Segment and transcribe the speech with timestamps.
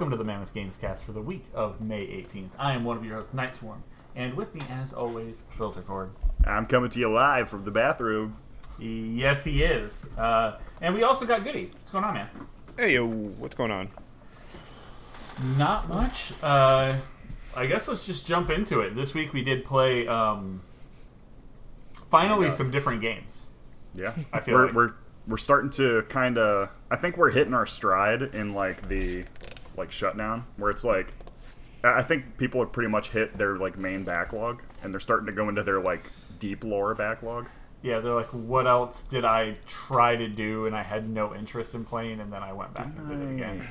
[0.00, 2.52] welcome to the Mammoth Games Cast for the week of May 18th.
[2.58, 3.84] I am one of your hosts, Night Swarm,
[4.16, 6.12] and with me, as always, Filter Cord.
[6.46, 8.38] I'm coming to you live from the bathroom.
[8.78, 10.06] Yes, he is.
[10.16, 11.66] Uh, and we also got Goody.
[11.74, 12.28] What's going on, man?
[12.78, 13.90] Hey, yo, what's going on?
[15.58, 16.32] Not much.
[16.42, 16.96] Uh,
[17.54, 18.94] I guess let's just jump into it.
[18.96, 20.62] This week we did play, um,
[22.10, 22.52] finally, Yeah.
[22.52, 23.50] some different games.
[23.94, 24.92] Yeah, I feel we're like- we're
[25.26, 26.70] we're starting to kind of.
[26.90, 29.24] I think we're hitting our stride in like the
[29.80, 31.12] like shutdown, where it's like.
[31.82, 35.26] I I think people have pretty much hit their like main backlog, and they're starting
[35.26, 37.48] to go into their like deep lore backlog.
[37.82, 41.74] Yeah, they're like, what else did I try to do and I had no interest
[41.74, 43.68] in playing, and then I went back and did it again.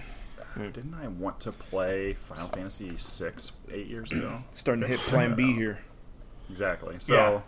[0.73, 3.31] Didn't I want to play Final Fantasy VI
[3.71, 4.41] eight years ago?
[4.55, 5.77] Starting to hit Plan B here.
[6.49, 6.95] Exactly.
[6.97, 7.41] So Yeah.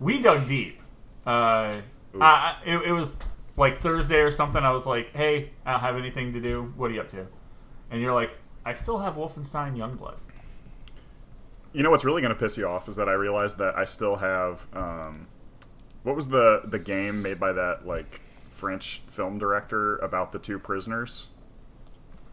[0.00, 0.80] We dug deep.
[1.26, 1.80] Uh, I,
[2.20, 3.18] I- it, it was
[3.58, 4.62] like Thursday or something.
[4.64, 6.72] I was like, hey, I don't have anything to do.
[6.76, 7.26] What are you up to?
[7.96, 10.16] And you're like, I still have Wolfenstein Youngblood.
[11.72, 13.86] You know what's really going to piss you off is that I realized that I
[13.86, 15.26] still have um,
[16.02, 20.58] what was the the game made by that like French film director about the two
[20.58, 21.28] prisoners?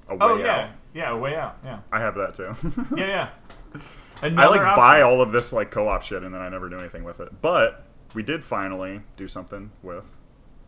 [0.09, 0.53] A Oh, yeah.
[0.53, 0.69] Out.
[0.93, 1.57] Yeah, a way out.
[1.63, 1.79] Yeah.
[1.93, 2.53] I have that too.
[2.97, 3.79] Yeah, yeah.
[4.21, 4.75] I like option.
[4.75, 7.41] buy all of this like co-op shit and then I never do anything with it.
[7.41, 10.17] But we did finally do something with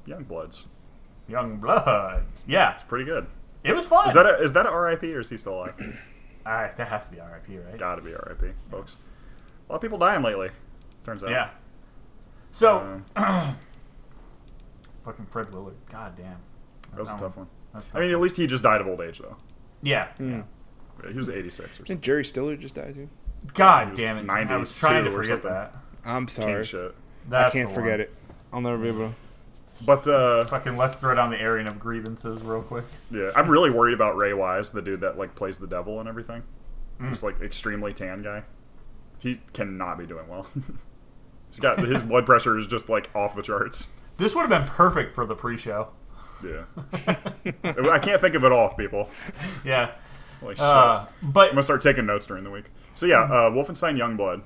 [0.08, 0.64] Youngbloods.
[1.30, 2.24] Youngblood.
[2.48, 2.74] Yeah.
[2.74, 3.28] It's pretty good.
[3.66, 4.08] It was fun.
[4.08, 5.74] Is that a, is that a RIP or is he still alive?
[6.48, 7.76] Ah, that has to be RIP, right?
[7.80, 8.98] Gotta be RIP, folks.
[9.68, 10.50] A lot of people dying lately.
[11.04, 11.32] Turns out.
[11.32, 11.50] Yeah.
[12.52, 13.56] So, Um,
[15.06, 15.74] fucking Fred Willard.
[15.90, 16.38] God damn.
[16.92, 17.48] that was a tough one.
[17.74, 19.38] That's I mean, at least he just died of old age though.
[19.82, 20.10] yeah.
[20.20, 20.44] Yeah.
[21.10, 21.86] He was 86 or something.
[21.88, 23.10] Didn't Jerry Stiller just die too?
[23.56, 24.30] God He was damn it.
[24.30, 25.76] I was trying to forget that.
[26.06, 26.64] I'm sorry.
[26.64, 26.96] shit.
[27.28, 28.00] That's I can't forget one.
[28.02, 28.14] it.
[28.54, 29.16] I'll never be able to.
[29.82, 32.86] But uh, Fucking let's throw down the airing of grievances real quick.
[33.12, 36.08] yeah, I'm really worried about Ray Wise, the dude that like plays the devil and
[36.08, 36.44] everything.
[37.00, 37.10] Mm.
[37.10, 38.44] Just like extremely tan guy.
[39.20, 40.48] He cannot be doing well.
[41.50, 43.94] He's got his blood pressure is just like off the charts.
[44.18, 45.90] This would have been perfect for the pre-show.
[46.44, 46.66] Yeah,
[47.64, 49.10] I can't think of it all, people.
[49.64, 49.92] Yeah.
[50.42, 50.64] Holy shit.
[50.64, 52.66] Uh, but I'm gonna start taking notes during the week.
[52.94, 54.42] So yeah, uh, Wolfenstein Youngblood.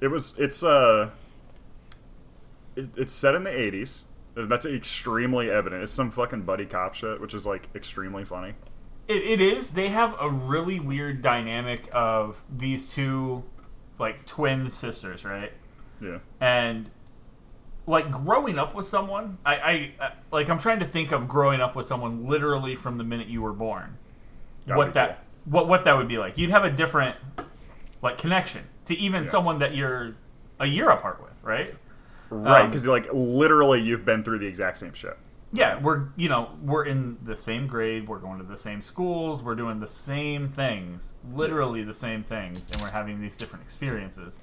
[0.00, 1.10] It was it's uh
[2.76, 4.00] it, it's set in the 80s.
[4.46, 5.82] That's extremely evident.
[5.82, 8.54] It's some fucking buddy cop shit, which is like extremely funny.
[9.08, 9.70] it, it is.
[9.70, 13.42] They have a really weird dynamic of these two,
[13.98, 15.52] like, twin sisters, right?
[16.00, 16.18] Yeah.
[16.40, 16.88] and
[17.86, 21.60] like growing up with someone I, I I like i'm trying to think of growing
[21.60, 23.96] up with someone literally from the minute you were born
[24.66, 27.16] Gotta what that what what that would be like you'd have a different
[28.02, 29.28] like connection to even Yeah.
[29.30, 30.14] someone that you're
[30.60, 31.74] a year apart with right
[32.30, 35.16] Right, because Um, like literally you've been through the exact same shit.
[35.52, 39.42] yeah we're you know we're in the same grade we're going to the same schools
[39.42, 44.38] we're doing the same things literally the same things and we're having these different experiences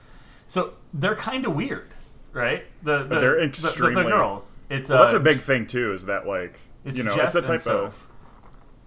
[0.47, 1.89] so they're kind of weird
[2.33, 5.37] right the, the they're the- the- the, extremely- girls it's Well, that's uh, a big
[5.37, 5.93] thing too.
[5.93, 8.07] Is that like you know Jess it's the type of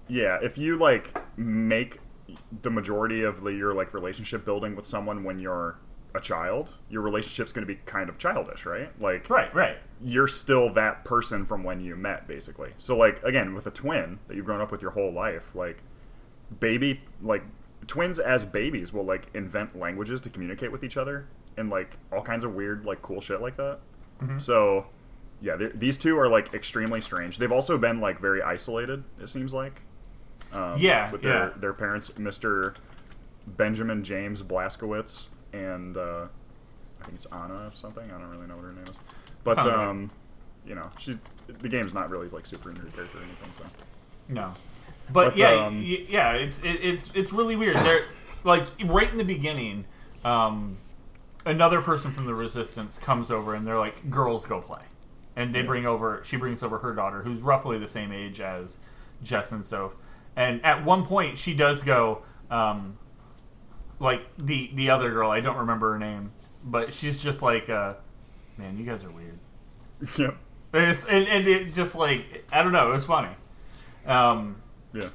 [0.09, 0.39] yeah.
[0.43, 1.99] If you like make
[2.63, 5.79] the majority of the, your like relationship building with someone when you're
[6.15, 8.91] a child, your relationship's going to be kind of childish, right?
[9.01, 12.73] Like right right you're still that person from when you met, basically.
[12.79, 15.83] So like again, with a twin that you've grown up with your whole life, like
[16.61, 17.43] baby, like
[17.87, 21.27] twins as babies will like invent languages to communicate with each other
[21.57, 23.81] and like all kinds of weird like cool shit like that.
[24.23, 24.39] Mm-hmm.
[24.39, 24.87] So
[25.41, 27.39] yeah, these two are like extremely strange.
[27.39, 29.05] They've also been like very isolated.
[29.21, 29.83] It seems like.
[30.53, 31.53] Um, Yeah, with their yeah.
[31.57, 32.75] their parents, Mister
[33.47, 36.27] Benjamin James Blazkowicz and uh,
[37.01, 38.05] I think it's Anna or something.
[38.05, 38.99] I don't really know what her name is,
[39.45, 40.11] but Sounds um,
[40.67, 41.17] you know, she's
[41.47, 43.53] the game's not really like super into her character or anything.
[43.53, 43.65] So.
[44.29, 44.55] No.
[45.11, 47.77] But, But, yeah um, y- yeah it's it, it's it's really weird.
[47.77, 48.05] They're
[48.45, 49.87] like right in the beginning
[50.25, 50.77] um
[51.47, 54.83] another person from the resistance comes over and they're like girls go play.
[55.35, 58.81] And they bring over she brings over her daughter who's roughly the same age as
[59.23, 59.95] jess and soph.
[60.37, 62.99] And at one point she does go um
[64.01, 66.33] like the the other girl i don't remember her name
[66.65, 67.95] but she's just like uh
[68.59, 69.39] man you guys are weird
[70.19, 70.37] yep,
[70.73, 73.35] It's, and, and it just like I don't know, it was funny.
[74.07, 74.63] Um,
[74.93, 75.09] yeah,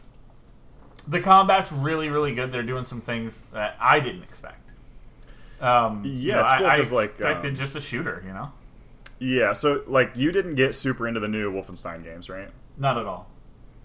[1.08, 2.52] the combat's really, really good.
[2.52, 4.74] They're doing some things that I didn't expect.
[5.62, 8.34] Um, you Yeah, know, it's cool I, I like, expected um, just a shooter, you
[8.34, 8.52] know,
[9.20, 9.54] yeah.
[9.54, 12.50] So like, you didn't get super into the new Wolfenstein games, right?
[12.78, 13.28] not at all.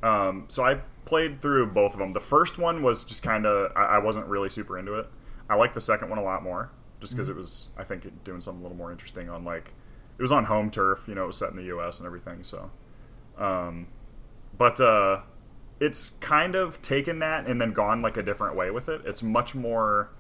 [0.03, 2.12] Um, so I played through both of them.
[2.12, 5.06] The first one was just kind of I, I wasn't really super into it.
[5.49, 6.70] I liked the second one a lot more,
[7.00, 9.72] just because it was I think it, doing something a little more interesting on like
[10.19, 11.06] it was on home turf.
[11.08, 11.99] You know, it was set in the U.S.
[11.99, 12.44] and everything.
[12.44, 12.70] So,
[13.38, 13.88] um,
[14.58, 15.20] but uh,
[15.81, 19.00] it's kind of taken that and then gone like a different way with it.
[19.06, 20.10] It's much more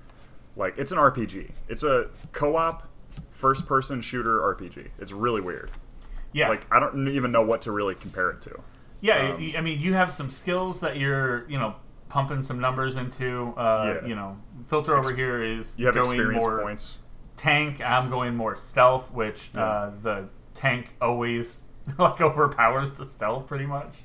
[0.56, 1.50] like it's an RPG.
[1.68, 2.88] It's a co-op
[3.30, 4.88] first-person shooter RPG.
[4.98, 5.70] It's really weird.
[6.32, 8.62] Yeah, Like I don't even know what to really compare it to.
[9.00, 9.32] Yeah.
[9.36, 11.76] um, I mean, you have some skills that you're, you know,
[12.08, 13.54] pumping some numbers into.
[13.56, 14.08] Uh, Yeah.
[14.08, 16.98] You know, filter over here is You have going more points.
[17.36, 17.80] tank.
[17.80, 19.64] I'm going more stealth, which Yeah.
[19.64, 21.64] uh, the tank always
[21.98, 24.02] like overpowers the stealth pretty much.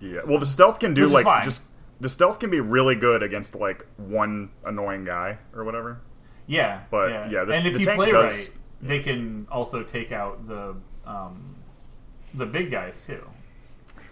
[0.00, 0.20] Yeah.
[0.26, 1.62] Well, the stealth can do Which like just
[2.00, 6.00] the stealth can be really good against like one annoying guy or whatever.
[6.46, 9.46] Yeah, But, yeah, yeah, the- and if the you tank play does- right, they can
[9.50, 10.74] also take out the
[11.06, 11.54] um,
[12.34, 13.24] the big guys too.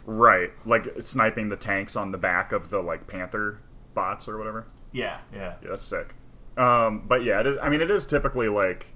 [0.07, 0.51] Right.
[0.67, 3.59] Like sniping the tanks on the back of the like panther
[3.95, 4.67] bots or whatever.
[4.93, 6.15] Yeah, yeah, Yeah, that's sick.
[6.57, 7.57] Um, but yeah, it is.
[7.63, 8.87] I mean, it is typically like,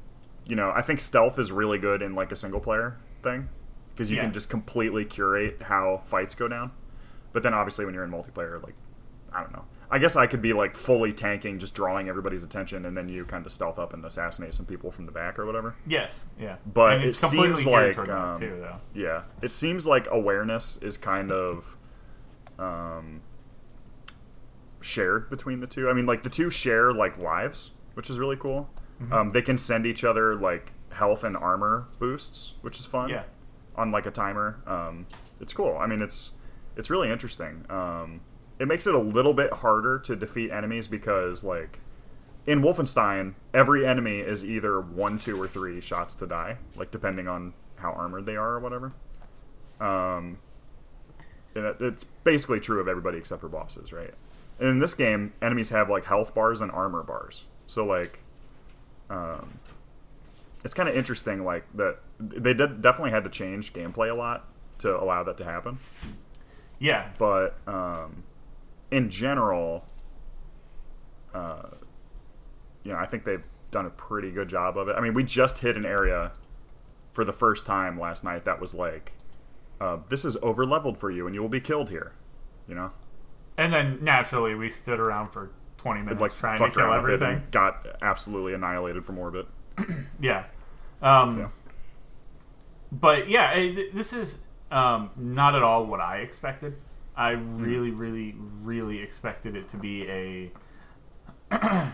[0.44, 3.48] you know, I think stealth is really good in like a single player thing
[3.94, 4.24] because you Yeah.
[4.24, 6.70] can just completely curate how fights go down.
[7.32, 8.74] But then obviously when you're in multiplayer, like,
[9.32, 9.64] I don't know.
[9.90, 13.24] I guess I could be like fully tanking, just drawing everybody's attention, and then you
[13.24, 15.76] kind of stealth up and assassinate some people from the back or whatever.
[15.86, 16.56] yes, yeah.
[16.66, 18.76] But and it seems like, um, too, though.
[18.94, 21.76] Yeah, it seems like awareness is kind of
[22.58, 23.20] um,
[24.80, 25.88] shared between the two.
[25.88, 28.68] I mean, like the two share like lives, which is really cool.
[29.00, 29.12] Mm-hmm.
[29.12, 33.10] Um, they can send each other like health and armor boosts, which is fun.
[33.10, 33.24] Yeah.
[33.76, 35.06] On like a timer, um,
[35.38, 35.76] it's cool.
[35.78, 36.32] I mean, it's
[36.76, 37.64] it's really interesting.
[37.68, 38.20] Um,
[38.58, 41.78] it makes it a little bit harder to defeat enemies because like
[42.46, 47.26] in Wolfenstein, every enemy is either one, two, or three shots to die, like depending
[47.28, 48.92] on how armored they are or whatever.
[49.80, 50.38] Um,
[51.54, 54.14] and it- it's basically true of everybody except for bosses, right?
[54.58, 57.44] And in this game, enemies have like health bars and armor bars.
[57.66, 58.20] So like,
[59.10, 59.58] um,
[60.64, 61.44] it's kind of interesting.
[61.44, 64.46] Like that, they did definitely had to change gameplay a lot
[64.78, 65.78] to allow that to happen.
[66.78, 68.22] Yeah, But um,
[68.90, 69.84] in general,
[71.34, 71.70] uh,
[72.84, 74.96] you know, I think they've done a pretty good job of it.
[74.96, 76.32] I mean, we just hit an area
[77.12, 79.12] for the first time last night that was like,
[79.80, 82.12] uh, "This is over leveled for you, and you will be killed here."
[82.68, 82.92] You know,
[83.56, 87.22] and then naturally we stood around for twenty minutes like trying to kill around with
[87.22, 87.48] it everything.
[87.50, 89.46] got absolutely annihilated from orbit.
[90.20, 90.44] Yeah.
[91.02, 91.48] Um, Yeah.
[92.90, 96.76] But yeah, it, this is um, not at all what I expected.
[97.16, 97.62] I Hmm.
[97.62, 100.50] really, really, really expected it to be a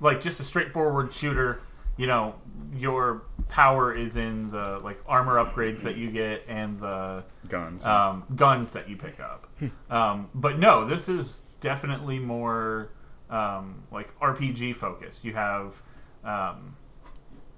[0.00, 1.60] like just a straightforward shooter.
[1.96, 2.34] You know,
[2.74, 7.84] your power is in the like armor upgrades that you get and the Guns.
[7.84, 9.46] um, guns that you pick up.
[9.90, 12.90] um, but no, this is definitely more
[13.28, 15.24] um, like RPG focused.
[15.24, 15.82] You have,
[16.24, 16.76] um,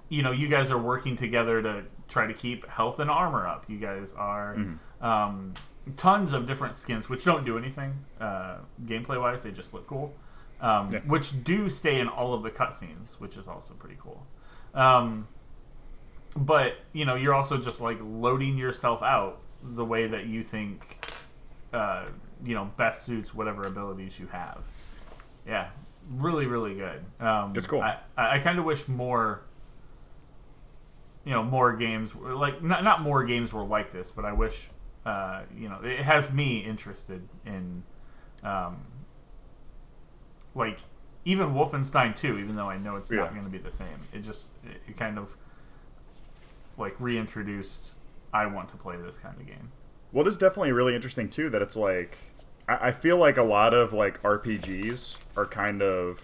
[0.09, 3.69] you know, you guys are working together to try to keep health and armor up.
[3.69, 4.57] You guys are
[4.99, 5.53] um,
[5.95, 9.43] tons of different skins, which don't do anything uh, gameplay wise.
[9.43, 10.13] They just look cool.
[10.61, 10.99] Um, Yeah.
[11.05, 14.25] Which do stay in all of the cutscenes, which is also pretty cool.
[14.73, 15.27] Um,
[16.35, 21.05] but you know you're also just like loading yourself out the way that you think
[21.73, 22.05] uh,
[22.43, 24.65] you know best suits whatever abilities you have
[25.47, 25.69] yeah
[26.15, 27.81] really really good um, It's cool.
[27.81, 29.41] i, I kind of wish more
[31.23, 34.69] you know more games like not, not more games were like this but i wish
[35.05, 37.83] uh, you know it has me interested in
[38.43, 38.77] um,
[40.55, 40.79] like
[41.25, 43.21] even wolfenstein 2 even though i know it's Yeah.
[43.21, 45.35] not going to be the same it just it, it kind of
[46.77, 47.95] like reintroduced
[48.33, 49.71] i want to play this kind of game
[50.11, 52.17] What is definitely really interesting too that it's like
[52.67, 56.21] I, I feel like a lot of like RPGs are kind of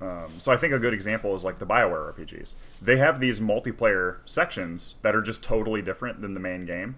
[0.00, 2.54] um, so I think a good example is like the Bioware RPGs.
[2.80, 6.96] They have these multiplayer sections that are just totally different than the main game,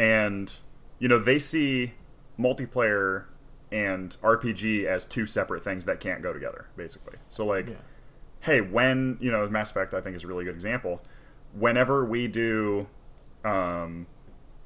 [0.00, 0.54] and
[0.98, 1.92] you know they see
[2.38, 3.24] multiplayer
[3.70, 7.18] and RPG as two separate things that can't go together, basically.
[7.28, 7.74] So like yeah
[8.40, 11.02] hey, when you know Mass Effect, I think is a really good example.
[11.54, 12.88] Whenever we do
[13.44, 14.06] um,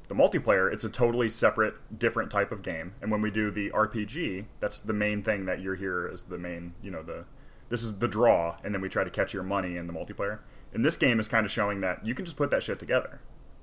[0.08, 3.70] the multiplayer, it's a totally separate, different type of game, and when we do the
[3.70, 7.24] RPG, that's the main thing that you're here as the main, you know, the
[7.68, 10.38] this is the draw, and then we try to catch your money in the multiplayer.
[10.72, 13.20] And this game is kind of showing that you can just put that shit together.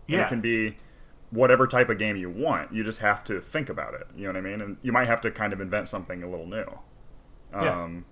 [0.07, 0.25] And Yeah.
[0.25, 0.75] it can be
[1.31, 2.73] whatever type of game you want.
[2.73, 4.07] You just have to think about it.
[4.15, 4.61] You know what I mean?
[4.61, 6.65] And you might have to kind of invent something a little new.
[7.53, 7.83] Yeah.
[7.83, 8.05] Um,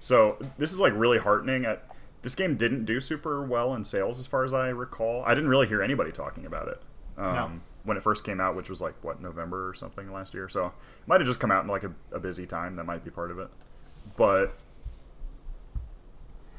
[0.00, 1.64] so this is like really heartening.
[1.64, 1.84] At,
[2.22, 5.22] this game didn't do super well in sales, as far as I recall.
[5.24, 6.82] I didn't really hear anybody talking about it
[7.16, 7.50] um, No.
[7.84, 10.48] when it first came out, which was like what November or something last year.
[10.48, 10.72] So it
[11.06, 12.76] might have just come out in like a, a busy time.
[12.76, 13.48] That might be part of it.
[14.16, 14.56] But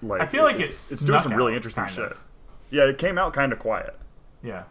[0.01, 2.11] like, i feel like it's it's doing some really interesting shit.
[2.11, 2.23] of.
[2.69, 3.97] Yeah, it came out kind of quiet.
[4.43, 4.63] yeah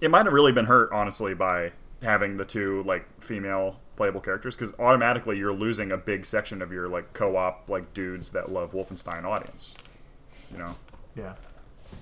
[0.00, 1.72] It might have really been hurt, honestly, by
[2.02, 6.70] having the two like female playable characters because automatically you're losing a big section of
[6.70, 9.74] your like co-op like dudes that love Wolfenstein audience.
[10.52, 10.76] You know,
[11.16, 11.34] Yeah.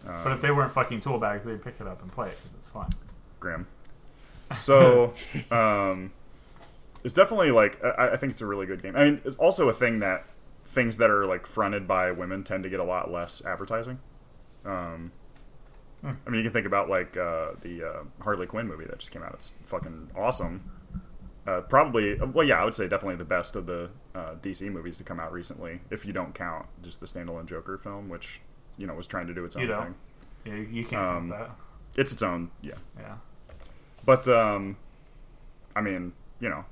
[0.07, 2.37] Um, but if they weren't fucking tool bags, they'd pick it up and play it
[2.39, 2.89] because it's fun.
[3.41, 3.67] grim.
[4.59, 5.15] So,
[5.51, 6.13] um,
[7.05, 8.97] it's definitely like I, I think it's a really good game.
[8.97, 10.27] I mean, it's also a thing that
[10.67, 13.99] things that are like fronted by women tend to get a lot less advertising.
[14.65, 15.13] Um,
[16.05, 19.11] I mean, you can think about like uh, the uh, Harley Quinn movie that just
[19.11, 19.33] came out.
[19.35, 20.71] It's fucking awesome.
[21.47, 24.97] Uh, probably, well, yeah, I would say definitely the best of the uh, DC movies
[24.99, 28.41] to come out recently, if you don't count just the standalone Joker film, which
[28.79, 29.95] you know was trying to do its own You thing.
[30.45, 31.51] Yeah, you, you can't Um, count that.
[32.01, 32.75] It's its own, yeah.
[32.99, 33.15] Yeah.
[34.05, 34.77] But um,
[35.77, 36.65] I mean, you know,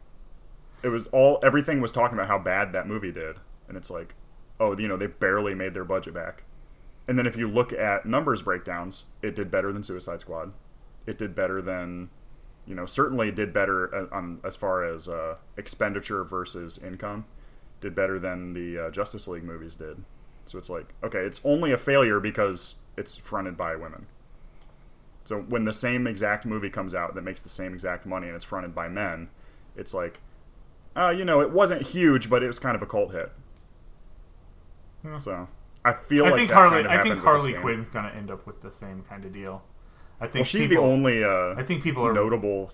[0.82, 3.36] it was all everything was talking about how bad that movie did,
[3.68, 4.14] and it's like,
[4.60, 6.44] oh, you know, they barely made their budget back.
[7.08, 10.54] And then if you look at numbers breakdowns, it did better than Suicide Squad.
[11.06, 12.10] It did better than,
[12.66, 17.24] you know, certainly did better uh, on as far as uh, expenditure versus income.
[17.80, 20.04] Did better than the uh, Justice League movies did.
[20.46, 24.06] So it's like, okay, it's only a failure because it's fronted by women.
[25.24, 28.36] So when the same exact movie comes out that makes the same exact money and
[28.36, 29.28] it's fronted by men,
[29.76, 30.20] it's like,
[30.94, 33.32] uh, you know, it wasn't huge, but it was kind of a cult hit.
[35.04, 35.18] Yeah.
[35.18, 35.48] So
[35.84, 36.82] I feel I like think Harley.
[36.82, 37.54] kind of I think Harley.
[37.54, 39.64] Quinn's gonna end up with the same kind of deal.
[40.20, 42.72] I think Well, she's people, the only uh, I think people are notable.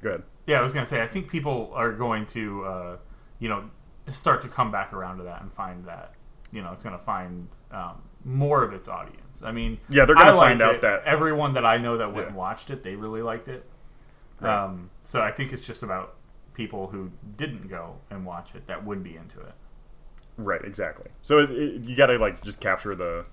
[0.00, 0.22] Good.
[0.46, 1.02] Yeah, I was gonna say.
[1.02, 2.96] I think people are going to, uh,
[3.38, 3.64] you know,
[4.06, 6.14] start to come back around to that and find that,
[6.52, 9.42] you know, it's gonna find um, more of its audience.
[9.42, 10.80] I mean, Yeah, they're gonna find out it.
[10.82, 12.28] that- everyone that I know that went Yeah.
[12.28, 13.68] and watched it, they really liked it.
[14.40, 14.64] Right.
[14.64, 16.14] Um, so I think it's just about
[16.54, 19.52] people who didn't go and watch it that would be into it.
[20.38, 20.64] Right.
[20.64, 21.10] Exactly.
[21.22, 23.26] So it, it, you got to like just capture the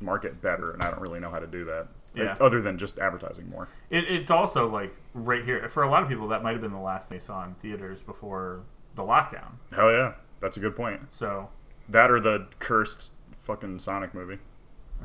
[0.00, 1.88] market better, and I don't really know how to do that.
[2.14, 2.36] Like, Yeah.
[2.40, 3.66] other than just advertising more.
[3.90, 4.04] it.
[4.04, 6.78] It's also like right here for a lot of people that might have been the
[6.78, 8.60] last they saw in theaters before
[8.94, 9.54] the lockdown.
[9.74, 11.12] Hell yeah, that's a good point.
[11.12, 11.48] So
[11.88, 14.38] That or the cursed fucking Sonic movie.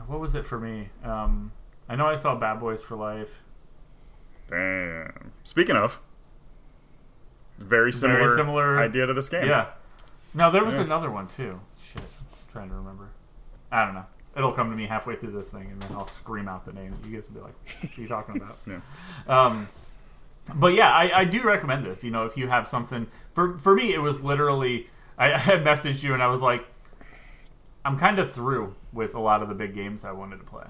[0.06, 0.90] what was it for me?
[1.04, 1.52] Um,
[1.88, 3.42] I know I saw Bad Boys for Life.
[4.50, 5.32] Damn.
[5.44, 6.00] Speaking of,
[7.58, 9.48] very similar, Very similar- idea to this game.
[9.48, 9.72] Yeah.
[10.34, 11.60] Now there was another one too.
[11.80, 13.10] Shit, I'm trying to remember.
[13.72, 14.06] I don't know.
[14.38, 16.94] It'll come to me halfway through this thing, and then I'll scream out the name.
[17.08, 18.80] You guys will be like, "What are you talking about?" Yeah.
[19.28, 19.68] Um,
[20.56, 22.04] but yeah, I, I do recommend this.
[22.04, 25.64] You know, if you have something for for me, it was literally I, I had
[25.64, 26.66] messaged you and I was like,
[27.84, 30.66] I'm kind of through with a lot of the big games I wanted to play,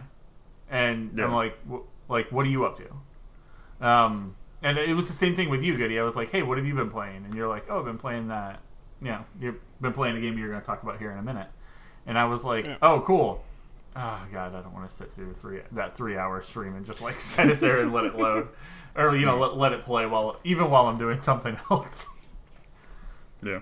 [0.70, 1.25] and Yeah.
[1.25, 3.86] I'm like, w- like, what are you up to?
[3.88, 6.00] Um, and it was the same thing with you, Goody.
[6.00, 7.24] I was like, hey, what have you been playing?
[7.25, 8.60] And you're like, oh, I've been playing that.
[9.01, 11.48] Yeah, you've been playing a game you're going to talk about here in a minute.
[12.06, 12.77] And I was like, Yeah.
[12.82, 13.44] oh, cool.
[13.96, 17.01] Oh god, I don't want to sit through three that three hour stream and just
[17.01, 18.50] like set it there and let it load,
[18.96, 22.08] or you know let, let it play while even while I'm doing something else.
[23.44, 23.60] Yeah.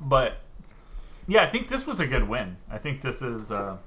[0.00, 0.38] But
[1.26, 2.58] yeah, I think this was a good win.
[2.70, 3.78] I think this is uh,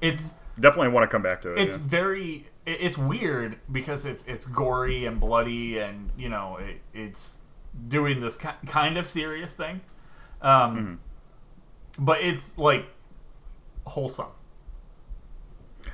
[0.00, 1.58] it's Definitely want to come back to it.
[1.58, 1.82] it's yeah.
[1.86, 7.40] very it's weird because it's it's gory and bloody and you know it, it's
[7.88, 9.80] doing this ki- kind of serious thing,
[10.42, 11.00] um,
[11.98, 12.86] but it's like
[13.86, 14.26] wholesome.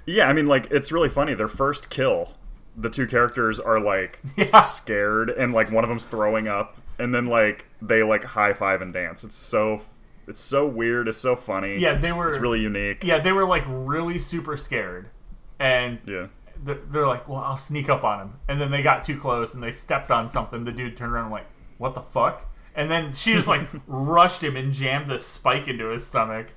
[0.04, 1.34] Yeah, I mean, like it's really funny.
[1.34, 2.34] Their first kill,
[2.76, 4.62] the two characters are like Yeah.
[4.62, 8.82] scared, and like one of them's throwing up, and then like they like high five
[8.82, 9.24] and dance.
[9.24, 9.82] It's so
[10.28, 11.08] it's so weird.
[11.08, 11.78] It's so funny.
[11.78, 13.04] Yeah, they were it's really unique.
[13.04, 15.08] yeah they were like really super scared,
[15.58, 16.26] and Yeah.
[16.62, 19.54] they're, they're like, well, I'll sneak up on him, and then they got too close
[19.54, 20.64] and they stepped on something.
[20.64, 21.46] The dude turned around and like,
[21.78, 22.52] what the fuck?
[22.74, 26.54] And then she just like rushed him and jammed this spike into his stomach,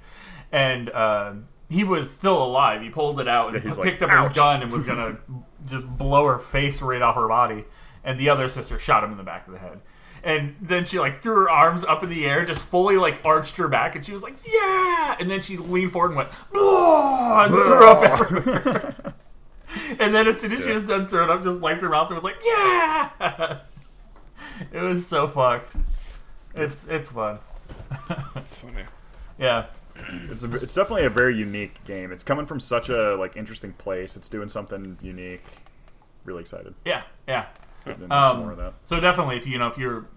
[0.51, 1.33] and uh,
[1.69, 2.81] he was still alive.
[2.81, 4.85] He pulled it out and Yeah, p- like, picked up "Ouch." his gun and was
[4.85, 5.17] gonna
[5.69, 7.65] just blow her face right off her body.
[8.03, 9.81] And the other sister shot him in the back of the head.
[10.23, 13.55] And then she like threw her arms up in the air, just fully like arched
[13.57, 17.45] her back, and she was like, "Yeah!" And then she leaned forward and went, "Blah!"
[17.45, 19.13] and threw up everywhere.
[19.99, 22.15] And then as soon as she was done throwing up, just wiped her mouth and
[22.15, 23.59] was like, "Yeah!"
[24.71, 25.75] it was so fucked.
[26.55, 27.39] It's it's fun.
[28.35, 28.83] It's funny.
[29.39, 29.67] Yeah,
[30.29, 32.11] It's a, it's definitely a very unique game.
[32.11, 34.17] It's coming from such a like interesting place.
[34.17, 35.43] It's doing something unique.
[36.25, 36.73] Really excited.
[36.83, 37.45] yeah, yeah.
[38.11, 38.73] Um, more of that.
[38.81, 40.07] So definitely, if you know if you're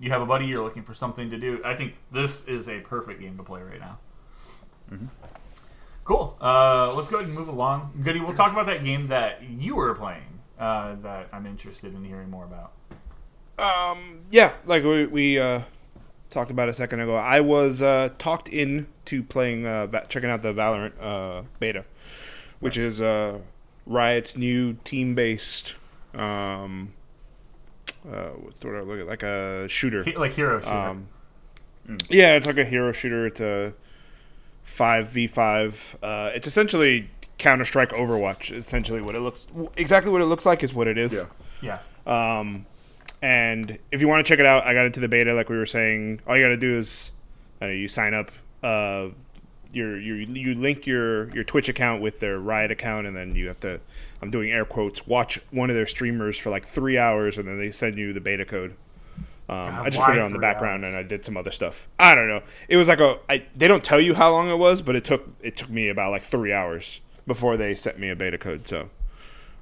[0.00, 1.60] you have a buddy, you're looking for something to do.
[1.64, 3.98] I think this is a perfect game to play right now.
[4.90, 5.06] Mm-hmm.
[6.04, 6.36] Cool.
[6.40, 8.00] Uh, let's go ahead and move along.
[8.02, 10.40] Goody, we'll talk about that game that you were playing.
[10.58, 12.72] Uh, that I'm interested in hearing more about.
[13.62, 15.60] Um, yeah, like we, we uh,
[16.30, 20.42] talked about a second ago, I was uh, talked in to playing, uh, checking out
[20.42, 21.84] the Valorant uh, beta,
[22.60, 23.38] which is uh,
[23.86, 25.76] Riot's new team-based
[26.14, 26.92] um,
[28.06, 29.06] uh, what's the word I look at?
[29.06, 30.02] Like a shooter.
[30.02, 30.74] He- like hero shooter.
[30.74, 31.08] Um,
[32.08, 33.26] yeah, it's like a hero shooter.
[33.26, 33.74] It's a
[34.64, 35.96] five v five.
[36.02, 38.54] Uh, it's essentially Counter Strike Overwatch.
[38.56, 41.24] Essentially, what it looks exactly what it looks like is what it is.
[41.60, 41.78] Yeah.
[42.06, 42.38] yeah.
[42.38, 42.66] Um,
[43.22, 45.56] and if you want to check it out, I got into the beta, like we
[45.56, 46.20] were saying.
[46.26, 47.12] All you got to do is,
[47.62, 48.30] uh, you sign up.
[48.62, 49.10] Uh,
[49.72, 53.48] your you you link your your Twitch account with their Riot account, and then you
[53.48, 53.80] have to.
[54.20, 55.06] I'm doing air quotes.
[55.06, 58.20] Watch one of their streamers for like three hours, and then they send you the
[58.20, 58.76] beta code.
[59.48, 60.94] Um, I just put it on the background, hours?
[60.94, 61.88] and I did some other stuff.
[61.98, 62.42] I don't know.
[62.68, 63.18] It was like a.
[63.28, 65.88] I, they don't tell you how long it was, but it took it took me
[65.88, 68.68] about like three hours before they sent me a beta code.
[68.68, 68.90] So,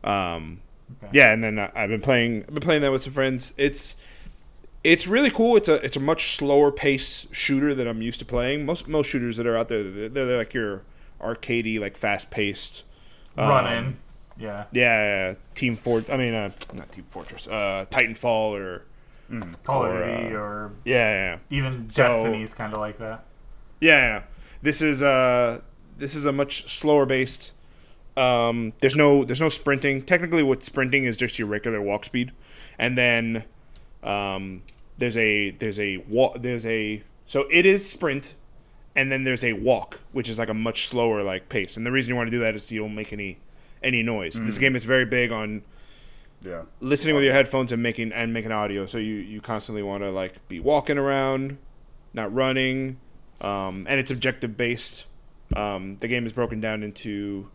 [0.03, 0.61] um,
[1.03, 1.11] Okay.
[1.13, 2.43] yeah, and then I- I've been playing.
[2.49, 3.53] I've been playing that with some friends.
[3.57, 3.97] It's
[4.83, 5.57] it's really cool.
[5.57, 8.65] It's a it's a much slower pace shooter than I'm used to playing.
[8.65, 10.83] Most most shooters that are out there, they're, they're like your
[11.21, 12.83] arcadey, like fast paced.
[13.37, 13.97] Run in.
[14.39, 14.65] Yeah.
[14.73, 16.09] Yeah, Team Fort.
[16.09, 17.47] I mean, uh, not Team Fortress.
[17.47, 18.85] Uh, Titanfall or
[19.63, 21.39] Call of Duty uh, or yeah, yeah, yeah.
[21.59, 23.25] even So- Destiny's kind of like that.
[23.81, 24.23] Yeah, yeah.
[24.63, 25.61] This is uh
[25.99, 27.53] this is a much slower based.
[28.17, 30.03] Um, there's no there's no sprinting.
[30.03, 32.33] Technically, what sprinting is just your regular walk speed,
[32.79, 33.45] and then
[34.03, 34.63] um,
[34.99, 38.35] there's a there's a walk there's a so it is sprint,
[38.97, 41.77] and then there's a walk, which is like a much slower like pace.
[41.77, 43.39] And the reason you want to do that is you don't make any
[43.83, 44.39] any noise.
[44.41, 45.63] This game is very big on
[46.45, 46.63] Yeah.
[46.81, 48.87] listening with your headphones and making and making audio.
[48.87, 51.57] So you you constantly want to like be walking around,
[52.13, 52.99] not running,
[53.41, 55.07] um, and it's objective based.
[55.57, 57.49] Um, the game is broken down into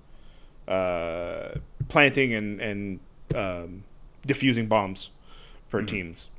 [0.68, 1.50] uh,
[1.90, 3.00] planting and and
[3.34, 3.84] um,
[4.26, 5.12] diffusing bombs
[5.68, 6.30] for teams.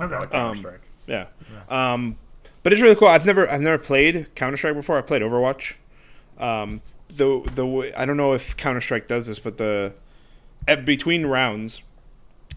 [0.00, 0.16] Okay.
[0.16, 0.80] Like Counter Strike.
[1.06, 1.26] Yeah.
[1.68, 2.16] Um,
[2.62, 3.08] but it's really cool.
[3.08, 4.98] I've never I've never played Counter Strike before.
[4.98, 5.74] I played Overwatch.
[6.38, 9.94] Um, the the I don't know if Counter Strike does this, but the
[10.66, 11.82] at, between rounds,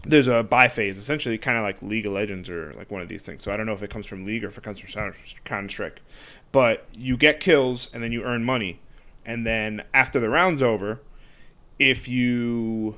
[0.04, 3.08] there's a buy phase, essentially kind of like League of Legends or like one of
[3.08, 3.42] these things.
[3.42, 5.12] So I don't know if it comes from League or if it comes from
[5.44, 6.00] Counter Strike.
[6.50, 8.80] But you get kills and then you earn money,
[9.26, 11.00] and then after the round's over,
[11.78, 12.96] if you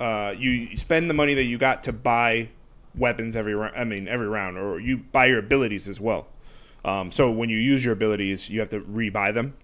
[0.00, 2.48] uh, you spend the money that you got to buy
[2.94, 3.74] weapons every round.
[3.76, 6.26] I mean every round, or you buy your abilities as well.
[6.84, 9.54] Um, so when you use your abilities, you have to rebuy them.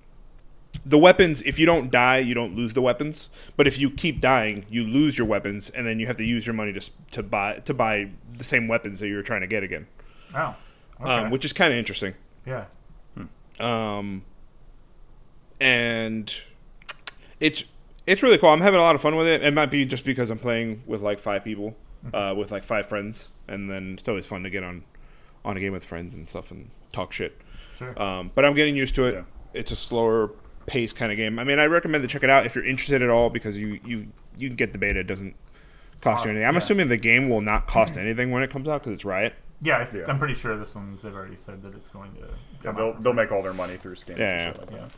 [0.86, 3.28] The weapons, if you don't die, you don't lose the weapons.
[3.56, 6.46] But if you keep dying, you lose your weapons, and then you have to use
[6.46, 9.46] your money to to buy to buy the same weapons that you were trying to
[9.46, 9.86] get again,
[10.34, 10.54] Oh.
[11.00, 11.10] Okay.
[11.10, 12.14] um, which is kind of interesting.
[12.46, 12.64] yeah.
[13.60, 14.22] Um,
[15.60, 16.34] and
[17.38, 17.64] it's
[18.06, 18.48] it's really cool.
[18.50, 19.42] I'm having a lot of fun with it.
[19.42, 21.76] It might be just because I'm playing with like five people,
[22.12, 24.84] uh, with like five friends, and then it's always fun to get on
[25.44, 27.36] on a game with friends and stuff and talk shit.
[27.76, 28.00] Sure.
[28.00, 29.14] Um, but I'm getting used to it.
[29.14, 29.22] Yeah.
[29.54, 30.30] It's a slower
[30.66, 31.38] pace kind of game.
[31.38, 33.80] I mean, I recommend to check it out if you're interested at all because you
[33.84, 35.00] you you can get the beta.
[35.00, 35.34] It doesn't
[36.00, 36.46] cost Cost, you anything.
[36.46, 36.58] I'm yeah.
[36.58, 39.34] assuming the game will not cost anything when it comes out because it's Riot.
[39.60, 40.12] yeah, I th- Yeah.
[40.12, 41.02] I'm pretty sure this one's.
[41.02, 42.20] They've already said that it's going to.
[42.64, 43.02] Yeah, they'll, out.
[43.02, 44.52] they'll make all their money through skins Yeah, and yeah.
[44.52, 44.90] shit like that.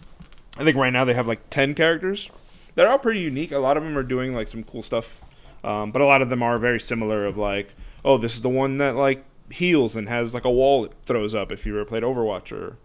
[0.60, 2.30] I think right now they have like ten characters.
[2.74, 3.52] They're all pretty unique.
[3.52, 5.20] A lot of them are doing like some cool stuff,
[5.62, 7.24] um, but a lot of them are very similar.
[7.26, 10.84] Of like, oh, this is the one that like heals and has like a wall
[10.84, 11.52] it throws up.
[11.52, 12.76] If you ever played Overwatch, or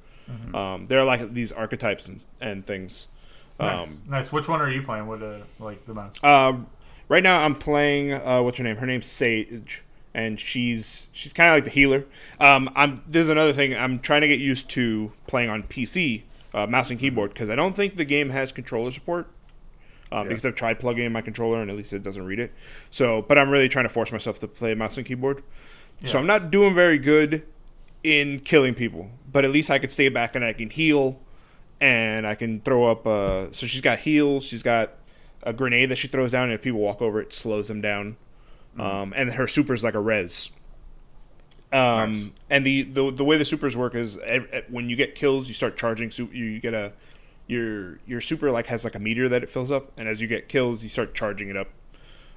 [0.56, 3.08] um, they're like these archetypes and, and things.
[3.60, 4.02] Nice.
[4.08, 4.32] nice.
[4.32, 5.08] Which one are you playing?
[5.08, 6.24] What uh, like the most?
[6.24, 6.68] Um,
[7.08, 8.14] right now I'm playing.
[8.14, 8.78] Uh, what's her name?
[8.78, 12.06] Her name's Sage, and she's she's kind of like the healer.
[12.40, 13.76] Um, I'm there's another thing.
[13.76, 16.24] I'm trying to get used to playing on PC,
[16.54, 19.28] uh, mouse and keyboard, because I don't think the game has controller support.
[20.12, 20.30] Um, Yeah.
[20.30, 22.52] Because I've tried plugging in my controller and at least it doesn't read it.
[22.90, 25.44] So, but I'm really trying to force myself to play mouse and keyboard.
[26.06, 27.44] So I'm not doing very good
[28.04, 31.20] in killing people, but at least I could stay back and I can heal,
[31.82, 33.06] and I can throw up.
[33.06, 34.46] Uh, so she's got heals.
[34.46, 34.94] She's got
[35.44, 38.16] a grenade that she throws down, and if people walk over, it slows them down.
[38.78, 40.52] Um, and her super is like a res.
[41.74, 42.24] Um, Nice.
[42.50, 44.18] and the, the the way the supers work is
[44.70, 46.12] when you get kills, you start charging.
[46.16, 46.94] You, you get a
[47.50, 50.28] your your super like has like a meter that it fills up, and as you
[50.28, 51.68] get kills, you start charging it up.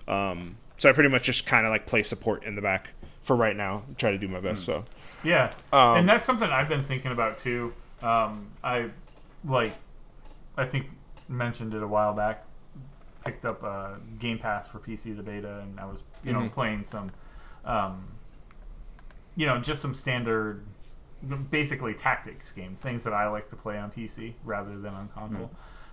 [0.08, 3.36] Um, so I pretty much just kind of like play support in the back for
[3.36, 3.84] right now.
[3.98, 4.64] Try to do my best.
[4.64, 4.84] So
[5.22, 7.72] Yeah, Um, and that's something I've been thinking about too.
[8.02, 8.90] Um, I
[9.44, 9.72] like,
[10.56, 10.86] I think
[11.28, 12.44] mentioned it a while back.
[13.24, 16.50] Picked up uh, Game Pass for PC, the beta, and I was you know Mhm.
[16.52, 17.12] playing some,
[17.64, 18.08] um,
[19.36, 20.64] you know, just some standard,
[21.50, 25.50] basically tactics games, things that I like to play on PC rather than on console.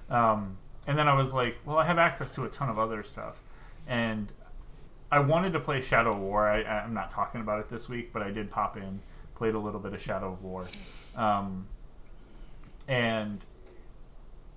[0.10, 3.04] Um, and then I was like, well, I have access to a ton of other
[3.04, 3.42] stuff,
[3.88, 4.32] and
[5.12, 6.48] I wanted to play Shadow of War.
[6.48, 9.02] I, I'm not talking about it this week, but I did pop in,
[9.36, 10.68] played a little bit of Shadow of War,
[11.15, 11.68] um,
[12.88, 13.46] and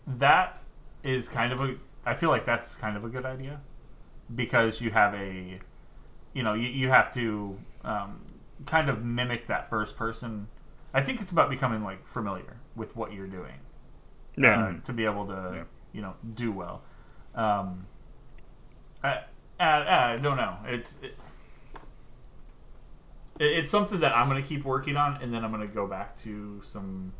[0.06, 0.58] that
[1.02, 1.76] is kind of a.
[2.04, 3.60] I feel like that's kind of a good idea
[4.34, 5.60] because you have a
[6.32, 8.20] you know you, you have to um,
[8.66, 10.48] kind of mimic that first person.
[10.94, 13.60] I think it's about becoming like familiar with what you're doing
[14.36, 14.62] Yeah.
[14.64, 15.64] uh, to be able to Yeah.
[15.92, 16.82] you know do well.
[17.34, 17.86] Um,
[19.02, 19.20] I,
[19.58, 20.56] I, I don't know.
[20.66, 21.16] It's it,
[23.38, 26.60] it's something that I'm gonna keep working on, and then I'm gonna go back to
[26.62, 27.12] some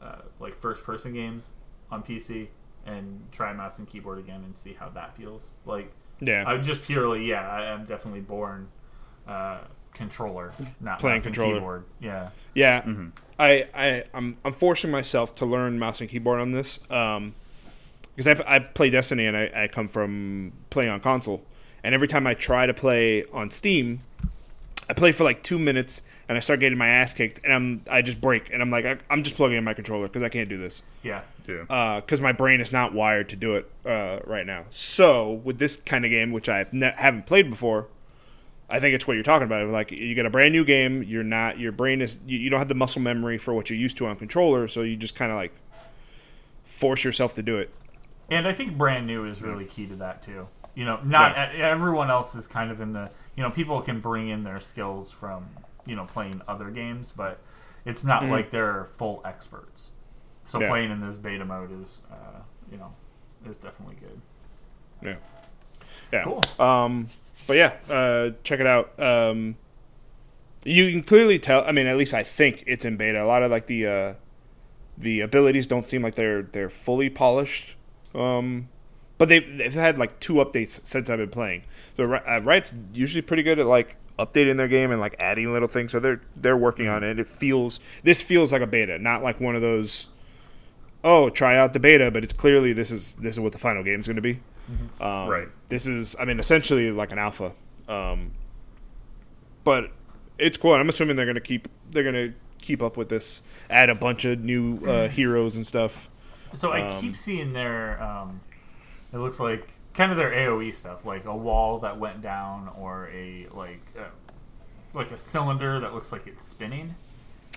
[0.00, 1.52] uh, like first person games
[1.90, 2.48] on PC
[2.86, 5.54] and try mouse and keyboard again and see how that feels.
[5.66, 6.44] Like yeah.
[6.46, 8.68] I'm just purely yeah, I am definitely born
[9.26, 9.58] uh,
[9.94, 11.58] controller, not Playing mouse and controller.
[11.58, 11.84] keyboard.
[12.00, 13.08] Yeah, Yeah, Mm-hmm.
[13.38, 17.34] I, I, I'm, I'm forcing myself to learn mouse and keyboard on this, um,
[18.14, 21.42] because I, I play Destiny and I, I come from playing on console,
[21.82, 24.00] and every time I try to play on Steam,
[24.88, 27.82] I play for like two minutes and I start getting my ass kicked, and I'm,
[27.90, 30.28] I just break, and I'm like, I, I'm just plugging in my controller because I
[30.28, 32.00] can't do this, yeah, Yeah.
[32.00, 34.66] because my brain is not wired to do it uh, right now.
[34.70, 37.86] So with this kind of game, which I ne- haven't played before,
[38.70, 39.68] I think it's what you're talking about.
[39.68, 42.58] Like you get a brand new game, you're not your brain is you, you don't
[42.58, 45.30] have the muscle memory for what you're used to on controller, so you just kind
[45.32, 45.52] of like
[46.64, 47.70] force yourself to do it.
[48.30, 50.48] and I think brand new is really key to that too.
[50.74, 54.28] You know, not everyone else is kind of in the you know people can bring
[54.28, 55.48] in their skills from
[55.86, 57.38] you know playing other games, but
[57.84, 59.92] it's not like they're full experts.
[60.44, 60.68] So Yeah.
[60.68, 62.90] playing in this beta mode is uh, you know
[63.46, 64.20] is definitely good.
[65.02, 65.16] Yeah,
[66.12, 66.24] yeah.
[66.24, 66.42] Cool.
[66.58, 67.08] Um,
[67.50, 68.92] but yeah, uh, check it out.
[69.00, 69.56] Um,
[70.62, 71.64] you can clearly tell.
[71.64, 73.20] I mean, at least I think it's in beta.
[73.20, 74.14] A lot of like the uh,
[74.96, 77.74] the abilities don't seem like they're they're fully polished.
[78.14, 78.68] Um,
[79.18, 81.64] but they've they've had like two updates since I've been playing.
[81.96, 85.66] So uh, Riot's usually pretty good at like updating their game and like adding little
[85.66, 85.90] things.
[85.90, 87.18] So they're they're working on it.
[87.18, 90.06] It feels this feels like a beta, not like one of those.
[91.02, 93.82] Oh, try out the beta, but it's clearly this is this is what the final
[93.82, 94.38] game is going to be.
[95.00, 95.48] Um, Right.
[95.68, 97.52] This is, I mean, essentially like an alpha.
[97.88, 98.32] Um,
[99.64, 99.90] but
[100.38, 100.74] it's cool.
[100.74, 104.40] I'm assuming they're gonna keep they're gonna keep up with this, add a bunch of
[104.40, 106.08] new uh, heroes and stuff.
[106.52, 108.40] So I Um, keep seeing their um,
[109.12, 113.08] it looks like kind of their AOE stuff, like a wall that went down or
[113.12, 114.02] a like uh,
[114.94, 116.94] like a cylinder that looks like it's spinning,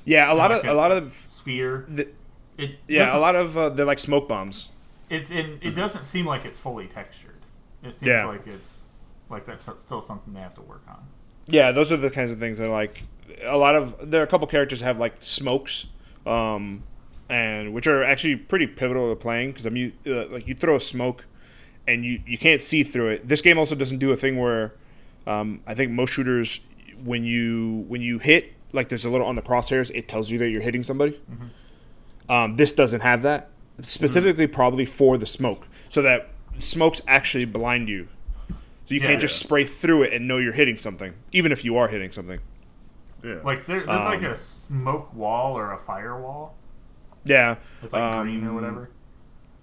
[0.06, 1.86] Yeah, a lot of like a lot of sphere.
[1.88, 2.08] the,
[2.58, 4.70] It yeah, a doesn't- lot of uh, they're like smoke bombs.
[5.14, 5.60] It's in.
[5.62, 7.36] It doesn't seem like it's fully textured.
[7.84, 8.26] It seems Yeah.
[8.26, 8.86] like it's
[9.30, 11.04] like that's still something they have to work on.
[11.48, 13.04] Yeah, those are the kinds of things that like
[13.44, 15.88] a lot of there are a couple characters that have like smokes,
[16.26, 16.84] um,
[17.30, 20.76] and which are actually pretty pivotal to playing because I mean, uh, like you throw
[20.76, 21.26] a smoke,
[21.88, 23.28] and you you can't see through it.
[23.28, 24.74] This game also doesn't do a thing where,
[25.28, 26.60] um, I think most shooters
[27.04, 30.38] when you when you hit like there's a little on the crosshairs it tells you
[30.40, 31.20] that you're hitting somebody.
[32.30, 33.50] Um, this doesn't have that
[33.82, 38.08] specifically probably for the smoke so that smokes actually blind you
[38.50, 39.08] so you Yeah.
[39.08, 42.12] can't just spray through it and know you're hitting something, even if you are hitting
[42.12, 42.40] something.
[43.24, 43.36] Yeah.
[43.44, 46.56] Like there, there's like Um, a smoke wall or a firewall.
[47.24, 48.90] Yeah, It's like um, green or whatever.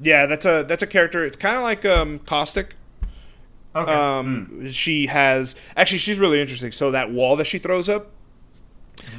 [0.00, 1.22] Yeah, that's a that's a character.
[1.26, 2.76] It's kind of like um, Caustic.
[3.76, 3.92] Okay.
[3.92, 6.72] Um, She has actually she's really interesting.
[6.72, 8.10] So that wall that she throws up,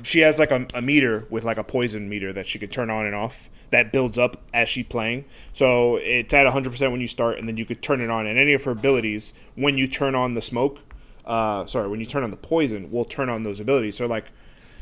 [0.03, 2.89] she has like a, a meter with like a poison meter that she can turn
[2.89, 3.49] on and off.
[3.69, 5.25] That builds up as she's playing.
[5.53, 8.27] So it's at 100% when you start, and then you could turn it on.
[8.27, 10.79] And any of her abilities, when you turn on the smoke,
[11.25, 13.95] uh, sorry, when you turn on the poison, will turn on those abilities.
[13.95, 14.25] So like,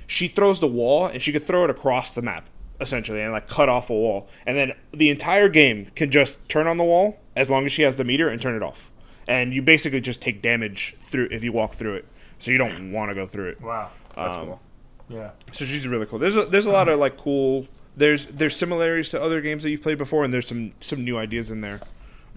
[0.08, 2.48] she throws the wall, and she could throw it across the map
[2.82, 4.28] essentially, and like cut off a wall.
[4.46, 7.82] And then the entire game can just turn on the wall as long as she
[7.84, 8.92] has the meter and turn it off.
[9.28, 12.06] And you basically just take damage through if you walk through it.
[12.40, 13.62] So you don't want to go through it.
[13.62, 13.92] wow.
[14.16, 14.62] That's um, cool.
[15.10, 15.32] Yeah.
[15.52, 16.20] So she's really cool.
[16.20, 17.68] There's a, there's a lot of like cool.
[17.98, 21.18] There's there's similarities to other games that you've played before, and there's some some new
[21.18, 21.80] ideas in there.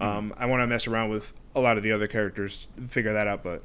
[0.01, 3.27] Um, I want to mess around with a lot of the other characters, figure that
[3.27, 3.43] out.
[3.43, 3.61] But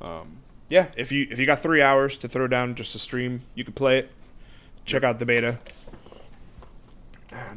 [0.00, 3.42] um, yeah, if you if you got three hours to throw down just a stream,
[3.54, 4.10] you could play it.
[4.84, 5.58] Check out the beta.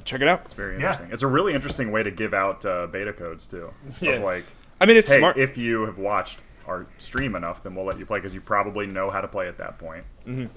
[0.05, 0.43] Check it out.
[0.45, 0.79] It's very Yeah.
[0.81, 1.09] interesting.
[1.11, 3.71] It's a really interesting way to give out uh, beta codes too.
[4.01, 4.13] Yeah.
[4.13, 4.45] Of like,
[4.79, 5.37] I mean, it's hey, smart.
[5.37, 8.87] if you have watched our stream enough, then we'll let you play because you probably
[8.87, 10.03] know how to play at that point.
[10.25, 10.49] Mhm.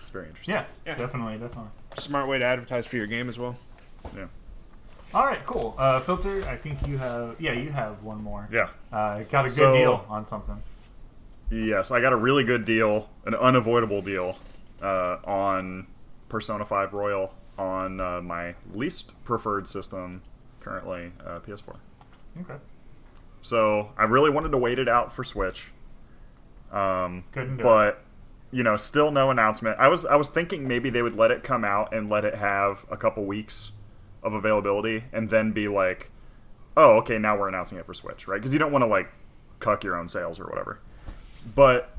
[0.00, 0.54] It's very interesting.
[0.54, 0.64] Yeah.
[0.86, 0.94] Yeah.
[0.94, 1.38] Definitely.
[1.38, 1.70] Definitely.
[1.98, 3.56] smart way to advertise for your game as well.
[4.14, 4.26] Yeah.
[5.14, 5.44] All right.
[5.46, 5.74] Cool.
[5.78, 6.44] Uh, filter.
[6.46, 7.36] I think you have.
[7.40, 8.48] Yeah, you have one more.
[8.52, 8.68] Yeah.
[8.92, 10.62] Uh, got a good So- deal on something.
[11.50, 14.36] Yes, I got a really good deal, an unavoidable deal,
[14.82, 15.86] uh, on
[16.28, 20.22] Persona 5 Royal on uh, my least preferred system
[20.58, 21.76] currently, uh, PS4.
[22.40, 22.56] Okay.
[23.46, 25.70] So I really wanted to wait it out for Switch.
[26.72, 28.02] Um, Couldn't do but
[28.50, 29.78] you know, still no announcement.
[29.78, 32.34] I was I was thinking maybe they would let it come out and let it
[32.34, 33.70] have a couple weeks
[34.24, 36.10] of availability, and then be like,
[36.76, 38.40] "Oh, okay, now we're announcing it for Switch," right?
[38.40, 39.12] Because you don't want to like
[39.60, 40.80] cuck your own sales or whatever.
[41.54, 41.90] But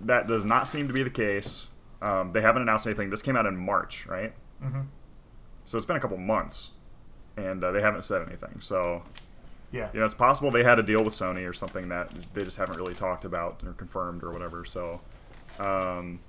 [0.00, 1.66] that does not seem to be the case.
[2.00, 3.10] Um, they haven't announced anything.
[3.10, 4.32] This came out in March, right?
[4.64, 4.86] Mhm.
[5.66, 6.70] So it's been a couple months,
[7.36, 8.60] and uh, they haven't said anything.
[8.60, 9.02] So
[9.70, 9.90] Yeah.
[9.92, 12.56] you know, it's possible they had a deal with Sony or something that they just
[12.56, 14.64] haven't really talked about or confirmed or whatever.
[14.64, 15.00] So,
[15.58, 16.20] um,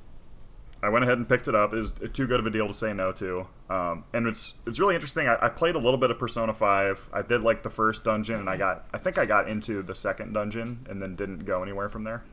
[0.82, 1.73] I went ahead and picked it up.
[1.73, 3.47] It was too good of a deal to say no to.
[3.69, 5.28] Um, and it's it's really interesting.
[5.28, 7.10] I, I played a little bit of Persona Five.
[7.12, 9.93] I did like the first dungeon, and I got I think I got into the
[9.93, 12.23] second dungeon, and then didn't go anywhere from there.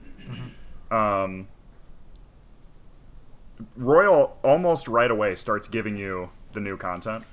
[0.92, 1.48] Um,
[3.76, 7.24] Royal almost right away starts giving you the new content.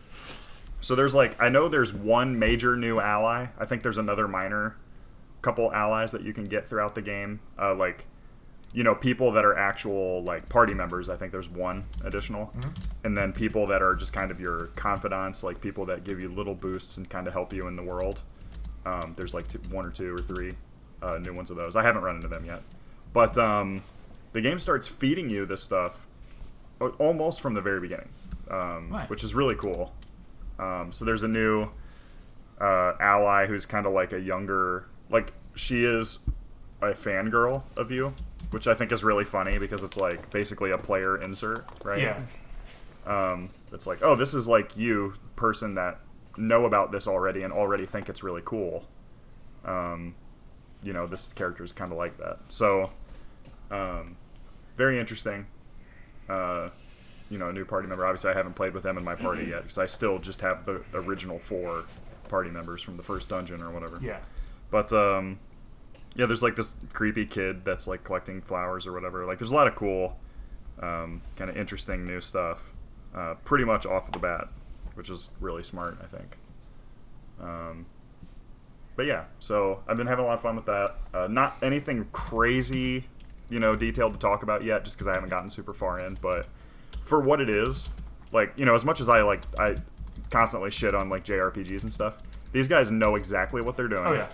[0.83, 3.47] So there's like I know there's one major new ally.
[3.57, 4.75] I think there's another minor
[5.41, 7.39] couple allies that you can get throughout the game.
[7.57, 8.05] Uh, like
[8.73, 11.07] you know people that are actual like party members.
[11.09, 12.51] I think there's one additional,
[13.05, 16.27] and then people that are just kind of your confidants, like people that give you
[16.27, 18.21] little boosts and kind of help you in the world.
[18.85, 20.53] Um, there's like two, one or two or three
[21.01, 21.77] uh, new ones of those.
[21.77, 22.61] I haven't run into them yet,
[23.13, 23.83] but um,
[24.33, 26.05] the game starts feeding you this stuff
[26.99, 28.09] almost from the very beginning,
[28.51, 29.09] um, Nice.
[29.09, 29.93] which is really cool.
[30.59, 31.69] Um, so there's a new
[32.59, 36.19] uh, ally who's kind of like a younger, like she is
[36.81, 38.13] a fangirl of you,
[38.51, 42.01] which I think is really funny because it's like basically a player insert, right?
[42.01, 42.21] Yeah.
[43.05, 45.99] Um, it's like, oh, this is like you, person that
[46.37, 48.85] know about this already and already think it's really cool.
[49.65, 50.15] Um,
[50.83, 52.39] you know, this character is kind of like that.
[52.49, 52.91] So,
[53.71, 54.17] um,
[54.77, 55.45] very interesting.
[56.29, 56.69] Uh,
[57.29, 58.05] you know, a new party member.
[58.05, 60.65] Obviously, I haven't played with them in my party yet because I still just have
[60.65, 61.85] the original four
[62.29, 63.99] party members from the first dungeon or whatever.
[64.01, 64.19] Yeah.
[64.71, 65.39] But um,
[66.15, 69.25] yeah, there's like this creepy kid that's like collecting flowers or whatever.
[69.25, 70.17] Like, there's a lot of cool,
[70.79, 72.73] um, kind of interesting new stuff.
[73.15, 74.47] Uh, pretty much off of the bat,
[74.95, 76.37] which is really smart, I think.
[77.39, 77.85] Um,
[78.95, 80.95] but yeah, so I've been having a lot of fun with that.
[81.13, 83.05] Uh, not anything crazy,
[83.49, 86.15] you know, detailed to talk about yet, just because I haven't gotten super far in.
[86.21, 86.47] But
[87.03, 87.89] for what it is,
[88.31, 89.75] like you know, as much as I like, I
[90.29, 92.17] constantly shit on like JRPGs and stuff.
[92.51, 94.27] These guys know exactly what they're doing Oh yeah.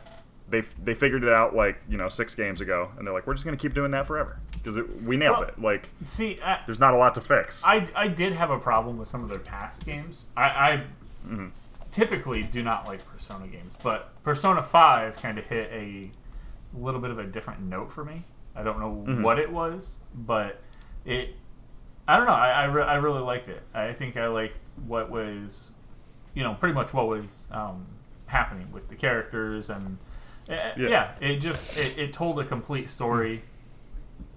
[0.49, 3.33] they they figured it out like you know six games ago, and they're like, we're
[3.33, 5.59] just gonna keep doing that forever because we nailed Well- it.
[5.59, 7.61] Like, See, I, there's not a lot to fix.
[7.65, 10.25] I, I did have a problem with some of their past games.
[10.37, 10.83] I, I
[11.27, 11.47] Mm-hmm.
[11.91, 16.09] typically do not like Persona games, but Persona 5 kind of hit a
[16.73, 18.23] little bit of a different note for me.
[18.55, 19.21] I don't know Mm-hmm.
[19.23, 20.61] what it was, but
[21.05, 21.35] it.
[22.09, 22.33] I don't know.
[22.33, 23.61] I, I, re- I really liked it.
[23.73, 25.71] I think I liked what was,
[26.33, 27.85] you know, pretty much what was um,
[28.25, 29.97] happening with the characters and.
[30.49, 30.71] uh, Yeah.
[30.77, 31.11] yeah.
[31.21, 33.43] it just it, it told a complete story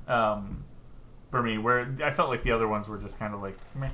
[0.06, 0.64] um,
[1.30, 3.88] for me where I felt like the other ones were just kind of like meh.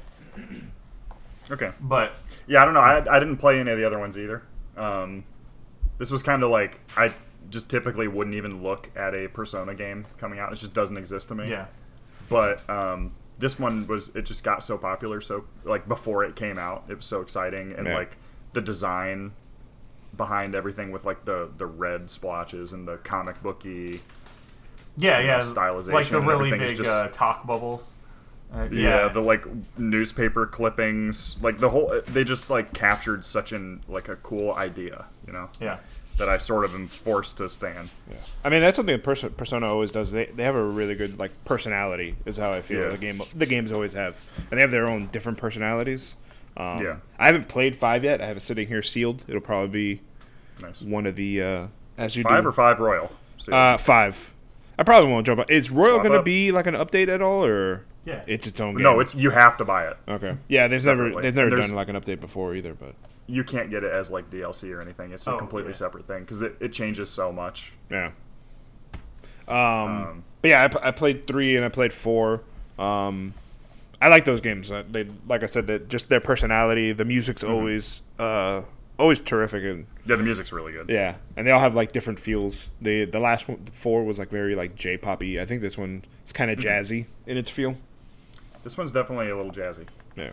[1.51, 2.13] okay, But
[2.47, 2.81] yeah, I don't know.
[2.81, 4.43] I, I didn't play any of the other ones either.
[4.77, 5.23] Um,
[5.99, 7.13] this was kind of like I
[7.51, 10.53] just typically wouldn't even look at a Persona game coming out.
[10.53, 11.49] It just doesn't exist to me.
[11.49, 11.67] yeah,
[12.29, 15.21] But um, this one was it just got so popular.
[15.21, 17.97] So like before it came out, it was so exciting and Yeah.
[17.97, 18.17] like
[18.53, 19.33] the design
[20.17, 24.01] behind everything with like the the red splotches and the comic booky
[24.97, 27.95] yeah, yeah, know, stylization like the and really is big just- uh, talk bubbles.
[28.53, 29.03] Uh, yeah.
[29.05, 29.45] yeah, the like
[29.77, 35.05] newspaper clippings like the whole they just like captured such an like a cool idea
[35.27, 35.77] you know yeah,
[36.19, 38.17] that i sort of am forced to stand Yeah.
[38.45, 40.13] I mean, that's something that Pers- Persona always does.
[40.13, 42.15] They, they have a really good like personality.
[42.25, 42.89] Is how I feel Yeah.
[42.91, 43.21] the game.
[43.35, 46.15] The games always have, and they have their own different personalities.
[46.57, 46.97] Um, Yeah.
[47.19, 48.21] I haven't played five yet.
[48.21, 49.25] I have it sitting here sealed.
[49.29, 50.01] It'll probably be
[50.63, 51.67] nice one of the uh,
[51.99, 52.49] as you five do.
[52.49, 53.11] or five royal
[53.53, 54.31] uh, five.
[54.79, 55.41] I probably won't jump.
[55.41, 55.47] on.
[55.49, 58.25] Is Royal going to be like an update at all, or yeah.
[58.27, 58.83] it's its own game?
[58.83, 60.37] no it's you have to buy it okay.
[60.49, 62.75] Yeah, there's never they've never There's- done like an update before either.
[62.75, 62.95] But
[63.27, 65.77] you can't get it as like dlc or anything it's a Oh, completely yeah.
[65.85, 68.11] separate thing because it, it changes so much yeah.
[69.47, 72.43] Um, Um, but yeah, I, p- I played three and I played four.
[72.79, 73.35] Um,
[74.01, 74.71] I like those games.
[74.71, 76.93] Uh, They like I said that just their personality.
[76.93, 77.53] The music's Mm-hmm.
[77.55, 78.63] always uh,
[78.99, 82.19] always terrific and yeah the music's really good yeah, and they all have like different
[82.21, 82.69] feels.
[82.81, 85.41] The the last one, four was like very like J poppy.
[85.41, 86.61] I think this one is kind Mm-hmm.
[86.61, 87.77] of jazzy in its feel.
[88.65, 90.31] This one's definitely a little jazzy Yeah.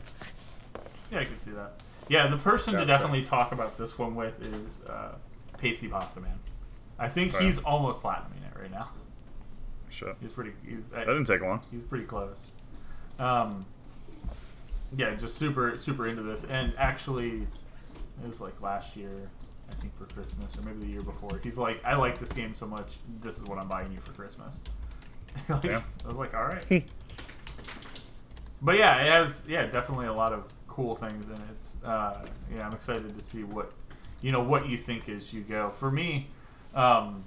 [1.11, 1.73] Yeah, I can see that.
[2.07, 2.87] Yeah, the person to Gotcha.
[2.87, 5.15] definitely talk about this one with is uh,
[5.57, 6.39] Pacey Pasta Man.
[6.99, 7.43] I think Right.
[7.43, 8.89] he's almost platinuming it right now.
[9.89, 10.51] shit He's pretty.
[10.67, 12.51] He's, that didn't take long he's pretty close.
[13.19, 13.65] Um,
[14.95, 19.29] yeah, just super super into this, and actually, it was like last year,
[19.71, 21.39] I think for Christmas or maybe the year before.
[21.43, 22.97] He's like, I like this game so much.
[23.21, 24.61] This is what I'm buying you for Christmas.
[25.49, 25.81] like, Yeah.
[26.03, 26.83] I was like, all right.
[28.65, 31.75] but yeah, it has yeah definitely a lot of cool things in it.
[31.85, 32.15] Uh,
[32.53, 33.71] yeah, I'm excited to see what
[34.21, 35.69] you know what you think as you go.
[35.69, 36.27] For me,
[36.73, 37.23] um,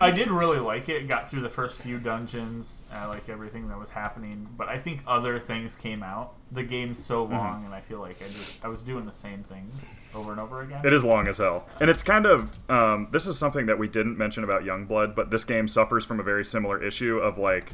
[0.00, 1.06] I did really like it.
[1.06, 2.84] Got through the first few dungeons.
[2.92, 6.34] I like everything that was happening, but I think other things came out.
[6.50, 7.34] The game's so Mm-hmm.
[7.36, 10.40] long, and I feel like I just I was doing the same things over and
[10.40, 10.84] over again.
[10.84, 13.88] It is long as hell, and it's kind of um, this is something that we
[13.88, 17.72] didn't mention about Youngblood, but this game suffers from a very similar issue of like,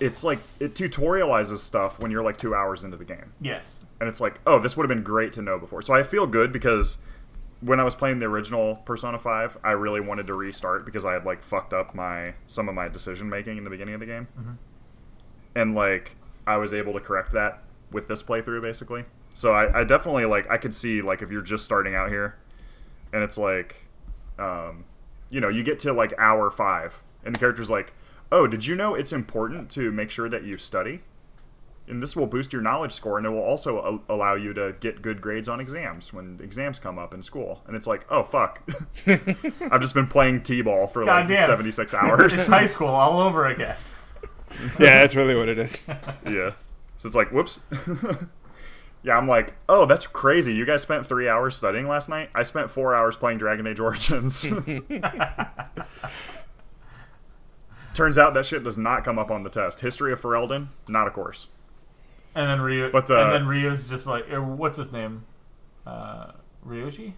[0.00, 3.86] it's like it tutorializes stuff when you're like two hours into the game, Yes.
[4.00, 5.82] and it's like, oh, this would have been great to know before.
[5.82, 6.96] So I feel good because
[7.60, 11.12] when I was playing the original Persona Five, I really wanted to restart because I
[11.14, 14.06] had like fucked up my some of my decision making in the beginning of the
[14.06, 14.28] game,
[15.54, 19.04] and like I was able to correct that with this playthrough basically.
[19.34, 22.36] So I, I definitely like I could see like if you're just starting out here,
[23.12, 23.86] and it's like,
[24.38, 24.84] um,
[25.30, 27.92] you know, you get to like hour five, and the character's like,
[28.32, 31.00] "Oh, did you know it's important to make sure that you study?"
[31.86, 34.74] And this will boost your knowledge score, and it will also a- allow you to
[34.80, 37.62] get good grades on exams when exams come up in school.
[37.66, 38.66] And it's like, oh fuck,
[39.06, 41.46] I've just been playing t-ball for like Goddamn.
[41.46, 42.46] seventy six It's hours.
[42.46, 43.76] high school all over again.
[44.78, 45.84] Yeah, that's really what it is.
[46.30, 46.52] yeah,
[46.96, 47.58] so it's like, whoops.
[49.02, 50.54] yeah, I'm like, oh, that's crazy.
[50.54, 52.30] You guys spent three hours studying last night.
[52.36, 54.46] I spent four hours playing Dragon Age Origins.
[57.94, 59.80] Turns out that shit does not come up on the test.
[59.80, 61.46] History of Ferelden, not a course.
[62.34, 65.24] And then Ryu, But, uh, and then Ryu's just like, er, what's his name?
[65.86, 66.32] Uh,
[66.66, 67.12] Ryoji,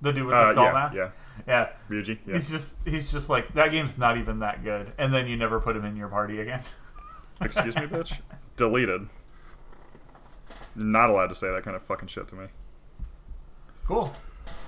[0.00, 0.96] the dude with the Uh, skull yeah, mask.
[0.96, 1.10] yeah,
[1.46, 1.68] yeah.
[1.88, 2.18] Ryuji.
[2.26, 2.34] Yeah.
[2.34, 5.60] He's just he's just like that game's not even that good, and then you never
[5.60, 6.62] put him in your party again.
[7.40, 8.20] Excuse me, bitch.
[8.56, 9.08] Deleted.
[10.74, 12.46] You're not allowed to say that kind of fucking shit to me.
[13.86, 14.12] Cool.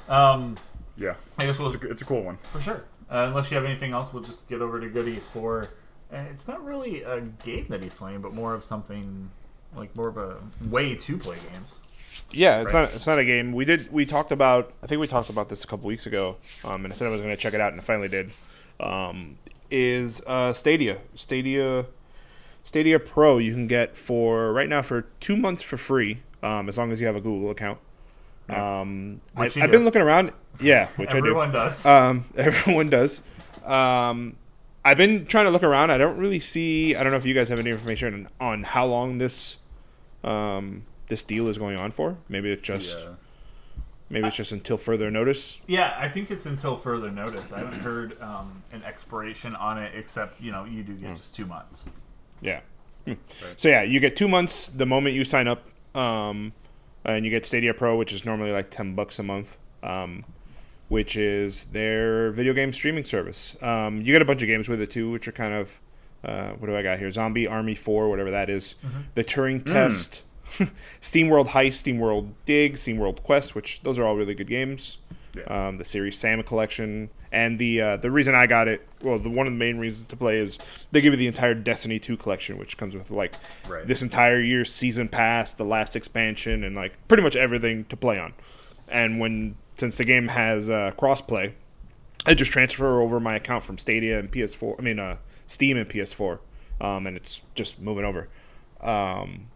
[0.08, 0.56] Um,
[0.96, 2.36] Yeah, I guess we'll it's a, it's a cool one.
[2.36, 2.84] for sure.
[3.12, 5.68] Uh, unless you have anything else, we'll just get over to Goody for.
[6.12, 9.28] Uh, it's not really a game that he's playing, but more of something
[9.76, 10.36] like more of a
[10.70, 11.80] way to play games.
[12.30, 12.82] Yeah, it's Right.
[12.82, 13.52] not it's not a game.
[13.52, 16.36] We did we talked about I think we talked about this a couple weeks ago,
[16.64, 18.30] um, and I said I was going to check it out, and I finally did.
[18.80, 19.36] Um,
[19.70, 21.86] is uh, Stadia Stadia
[22.64, 26.76] Stadia Pro you can get for right now for two months for free, um, as
[26.78, 27.78] long as you have a Google account.
[28.48, 29.68] Um, I, you I've do.
[29.68, 30.32] been looking around.
[30.60, 31.34] Yeah, which I do.
[31.52, 31.84] Does.
[31.86, 33.22] Um, everyone does.
[33.64, 34.36] Um,
[34.84, 35.90] I've been trying to look around.
[35.90, 36.94] I don't really see.
[36.96, 39.56] I don't know if you guys have any information on how long this
[40.24, 42.16] um, this deal is going on for.
[42.28, 43.12] Maybe it's just Yeah.
[44.10, 45.58] maybe it's just until further notice.
[45.66, 47.52] Yeah, I think it's until further notice.
[47.52, 51.34] I haven't heard um, an expiration on it, except you know you do get just
[51.34, 51.88] two months.
[52.40, 52.60] Yeah.
[53.06, 53.14] Hmm.
[53.56, 55.64] So yeah, you get two months the moment you sign up,
[55.96, 56.52] um,
[57.04, 60.24] and you get Stadia Pro, which is normally like ten bucks a month, um,
[60.88, 63.56] which is their video game streaming service.
[63.62, 65.80] Um, you get a bunch of games with it too, which are kind of
[66.24, 67.10] uh, what do I got here?
[67.10, 68.74] Zombie Army Four, whatever that is.
[69.14, 70.22] The Turing Test,
[71.00, 74.48] Steam World Heist, Steam World Dig, Steam World Quest, which those are all really good
[74.48, 74.98] games.
[75.34, 75.68] Yeah.
[75.68, 79.30] Um, the Serious Sam collection, and the uh, the reason I got it, well, the
[79.30, 80.58] one of the main reasons to play is
[80.90, 83.34] they give you the entire Destiny two collection, which comes with like
[83.68, 83.86] Right.
[83.86, 88.18] this entire year's season pass, the last expansion, and like pretty much everything to play
[88.18, 88.34] on.
[88.88, 91.54] And when since the game has uh, crossplay,
[92.26, 94.78] I just transfer over my account from Stadia and PS4.
[94.78, 95.16] I mean, uh,
[95.46, 96.40] Steam and PS4,
[96.82, 98.28] um, and it's just moving over.
[98.82, 99.46] Um,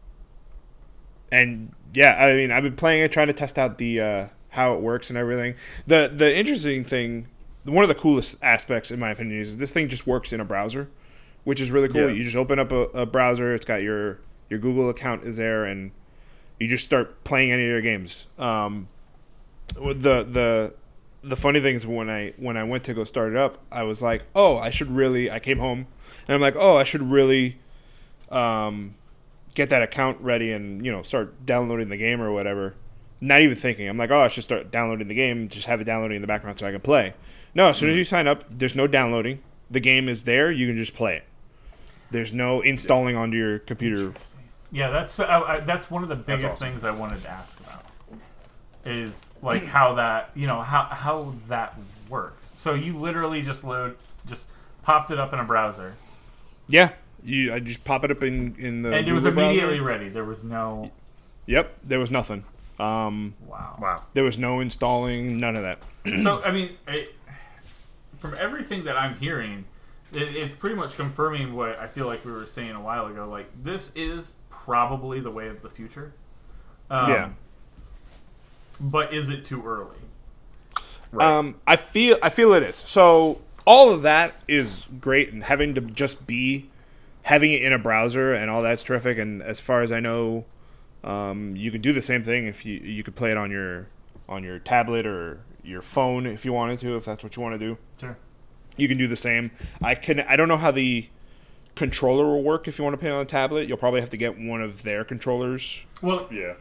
[1.31, 4.75] and yeah, I mean, I've been playing it, trying to test out the uh, how
[4.75, 5.55] it works and everything.
[5.87, 7.29] the The interesting thing,
[7.65, 10.45] one of the coolest aspects, in my opinion, is this thing just works in a
[10.45, 10.89] browser,
[11.45, 12.09] which is really cool.
[12.09, 12.17] Yeah.
[12.17, 15.65] You just open up a, a browser, it's got your your Google account is there,
[15.65, 15.93] and
[16.59, 18.27] you just start playing any of your games.
[18.39, 18.89] Um,
[19.75, 20.75] the the
[21.23, 23.83] the funny thing is when I when I went to go start it up, I
[23.83, 25.31] was like, oh, I should really.
[25.31, 25.87] I came home
[26.27, 27.59] and I'm like, oh, I should really
[28.31, 28.95] um,
[29.55, 32.75] get that account ready and you know start downloading the game or whatever.
[33.21, 33.89] Not even thinking.
[33.89, 35.49] I'm like, oh, I should start downloading the game.
[35.49, 37.15] Just have it downloading in the background so I can play.
[37.55, 39.41] No, as soon as you sign up, there's no downloading.
[39.71, 40.51] The game is there.
[40.53, 41.25] You can just play it.
[42.11, 44.13] There's no installing onto your computer.
[44.71, 46.69] Yeah, that's uh, I, that's one of the biggest awesome.
[46.69, 47.85] things I wanted to ask about.
[48.85, 51.77] Is like how that you know how how that
[52.09, 52.53] works.
[52.55, 53.97] So you literally just load
[54.27, 54.49] just
[54.83, 55.95] popped it up in a browser,
[56.69, 56.91] Yeah,
[57.25, 57.53] you.
[57.53, 58.93] I just pop it up in in the.
[58.95, 59.51] and it was Google browser.
[59.51, 60.09] immediately ready.
[60.09, 60.93] There was no
[61.47, 62.45] Yep, there was nothing.
[62.79, 63.77] Um, wow.
[63.81, 64.03] Wow.
[64.15, 65.79] there was no installing, none of that.
[66.23, 67.15] so I mean, it,
[68.19, 69.65] from everything that I'm hearing,
[70.13, 73.29] it, it's pretty much confirming what I feel like we were saying a while ago.
[73.29, 76.13] Like this is probably the way of the future.
[76.91, 77.29] Um, yeah.
[78.81, 79.97] But is it too early?
[81.13, 81.27] Right.
[81.27, 82.77] Um, I feel I feel it is.
[82.77, 86.69] So all of that is great, and having to just be
[87.23, 89.19] having it in a browser and all that's terrific.
[89.19, 90.45] And as far as I know,
[91.05, 93.89] um, you could do the same thing if you you could play it on your
[94.29, 97.55] on your tablet or your phone if you wanted to, if that's what you want
[97.55, 97.79] to do.
[98.01, 98.17] Sure.
[98.77, 99.51] you can do the same.
[99.83, 100.21] I can.
[100.21, 101.09] I don't know how the
[101.75, 103.69] controller will work if you want to play on a tablet.
[103.69, 106.55] You'll probably have to get one of their controllers Well, Yeah.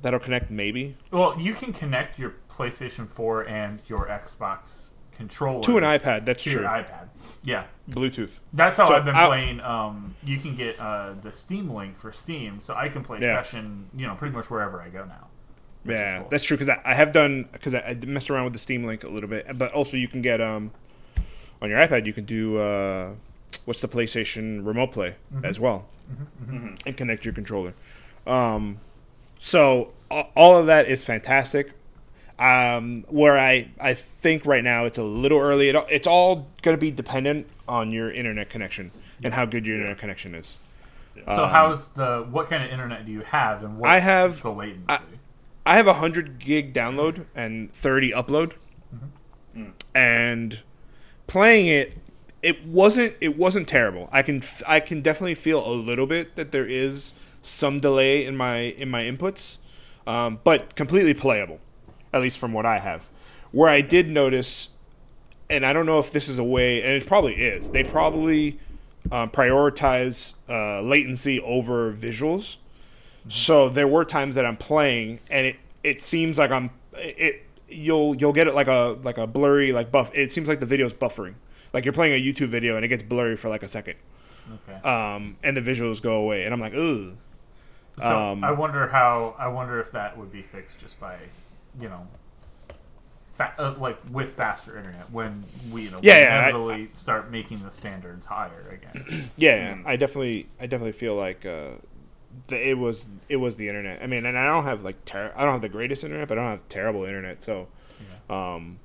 [0.00, 0.50] that'll connect.
[0.50, 6.24] Maybe well, you can connect your PlayStation 4 and your Xbox controller to an iPad.
[6.24, 6.62] That's to true.
[6.62, 7.08] your iPad.
[7.42, 8.30] Yeah, Bluetooth.
[8.52, 9.60] that's how So, I've been I'll- playing.
[9.60, 13.42] Um, you can get uh, the Steam link for Steam, so I can play Yeah.
[13.42, 13.86] session.
[13.96, 15.26] You know, pretty much wherever I go now.
[15.84, 16.28] Yeah, cool.
[16.30, 18.84] that's true because I, I have done because I, I messed around with the Steam
[18.84, 20.70] Link a little bit, but also you can get um
[21.60, 23.10] on your iPad you can do uh
[23.64, 25.44] what's the PlayStation Remote Play Mm-hmm.
[25.44, 25.86] as well
[26.86, 27.74] and connect your controller.
[28.28, 28.78] Um,
[29.38, 29.92] so
[30.36, 31.72] all of that is fantastic.
[32.38, 35.68] Um, where I I think right now it's a little early.
[35.68, 38.90] It, it's all going to be dependent on your internet connection
[39.24, 40.58] and how good your internet connection is.
[41.26, 44.42] So how's the what kind of internet do you have, and what Um, I have-
[44.42, 44.84] the latency?
[44.88, 45.00] I-
[45.64, 48.54] I have a hundred gig download and thirty upload,
[49.94, 50.60] and
[51.26, 51.98] playing it,
[52.42, 54.08] it wasn't it wasn't terrible.
[54.12, 58.24] I can f- I can definitely feel a little bit that there is some delay
[58.24, 59.58] in my in my inputs,
[60.06, 61.60] um, but completely playable,
[62.12, 63.06] at least from what I have.
[63.52, 64.70] Where I did notice,
[65.50, 67.70] and I don't know if this is a way, and it probably is.
[67.70, 68.58] They probably
[69.10, 72.56] um, prioritize uh, latency over visuals.
[73.28, 78.16] So there were times that I'm playing and it it seems like I'm it you'll
[78.16, 80.92] you'll get it like a like a blurry like buff it seems like the video's
[80.92, 81.34] buffering.
[81.72, 83.94] Like you're playing a YouTube video and it gets blurry for like a second.
[84.68, 84.88] okay.
[84.88, 87.16] Um and the visuals go away and I'm like, "Ooh."
[87.98, 91.16] So Um, I wonder how I wonder if that would be fixed just by,
[91.80, 92.08] you know,
[93.46, 96.88] fa- uh, like with faster internet when we you know Yeah, we yeah, I- inevitably
[96.92, 99.30] start making the standards higher again.
[99.36, 101.70] Yeah, I definitely I definitely feel like uh
[102.48, 104.02] the, it was it was the internet.
[104.02, 106.38] I mean, and I don't have like ter- I don't have the greatest internet, but
[106.38, 107.42] I don't have terrible internet.
[107.42, 107.68] So
[108.30, 108.78] um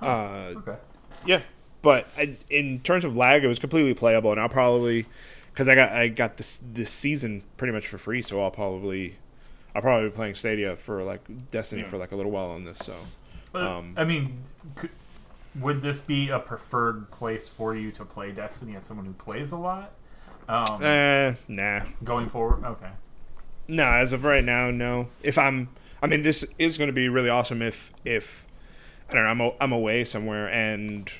[0.00, 0.76] uh okay.
[1.24, 1.42] Yeah,
[1.82, 5.06] but I, in terms of lag, it was completely playable, and I'll probably
[5.52, 9.16] because I got I got this this season pretty much for free, so I'll probably
[9.74, 11.88] I'll probably be playing Stadia for like Destiny Yeah.
[11.88, 12.78] for like a little while on this.
[12.78, 12.94] So
[13.52, 14.40] But, Um, I mean,
[14.74, 14.90] could,
[15.54, 19.52] would this be a preferred place for you to play Destiny as someone who plays
[19.52, 19.92] a lot?
[20.48, 22.90] Um, eh, nah, going forward, okay.
[23.66, 23.84] no.
[23.84, 25.08] As of right now, no.
[25.22, 25.68] If I'm,
[26.00, 28.46] I mean, this is going to be really awesome if if
[29.10, 31.12] I don't know, I'm a, I'm away somewhere and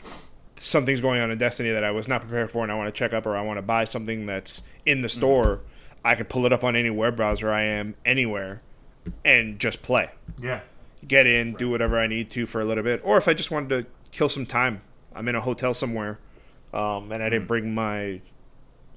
[0.58, 2.96] something's going on in Destiny that I was not prepared for, and I want to
[2.96, 5.60] check up or I want to buy something that's in the store.
[6.06, 8.62] I could pull it up on any web browser I am anywhere
[9.24, 10.12] and just play.
[10.40, 10.60] Yeah.
[11.06, 13.50] Get in, do whatever I need to for a little bit, or if I just
[13.50, 14.82] wanted to kill some time,
[15.16, 16.20] I'm in a hotel somewhere,
[16.72, 18.20] um, and I didn't bring my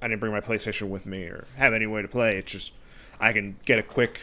[0.02, 2.38] I didn't bring my PlayStation with me or have any way to play.
[2.38, 2.72] It's just
[3.18, 4.20] I can get a quick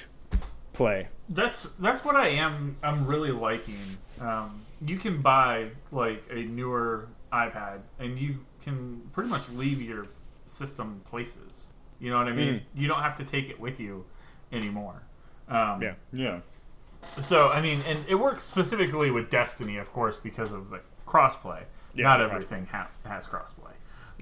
[0.71, 1.09] play.
[1.27, 2.77] That's that's what I am.
[2.81, 3.97] I'm really liking.
[4.21, 10.07] Um, you can buy like a newer iPad, and you can pretty much leave your
[10.45, 11.67] system places.
[11.99, 12.61] You know what I mean?
[12.75, 14.05] You don't have to take it with you
[14.51, 15.01] anymore.
[15.47, 15.93] Um, Yeah.
[16.13, 16.39] Yeah.
[17.19, 21.63] So I mean, and it works specifically with Destiny, of course, because of the crossplay.
[21.93, 23.73] Yeah, Not cross- everything ha- has crossplay,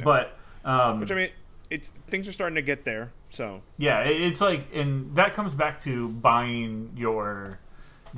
[0.04, 1.30] but um, Which I mean,
[1.70, 3.12] it's things are starting to get there.
[3.30, 7.60] So Yeah, it's like, and that comes back to buying your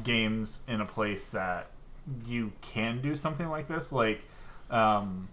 [0.03, 1.71] games in a place that
[2.27, 3.91] you can do something like this.
[3.91, 4.25] Like,
[4.69, 5.29] um,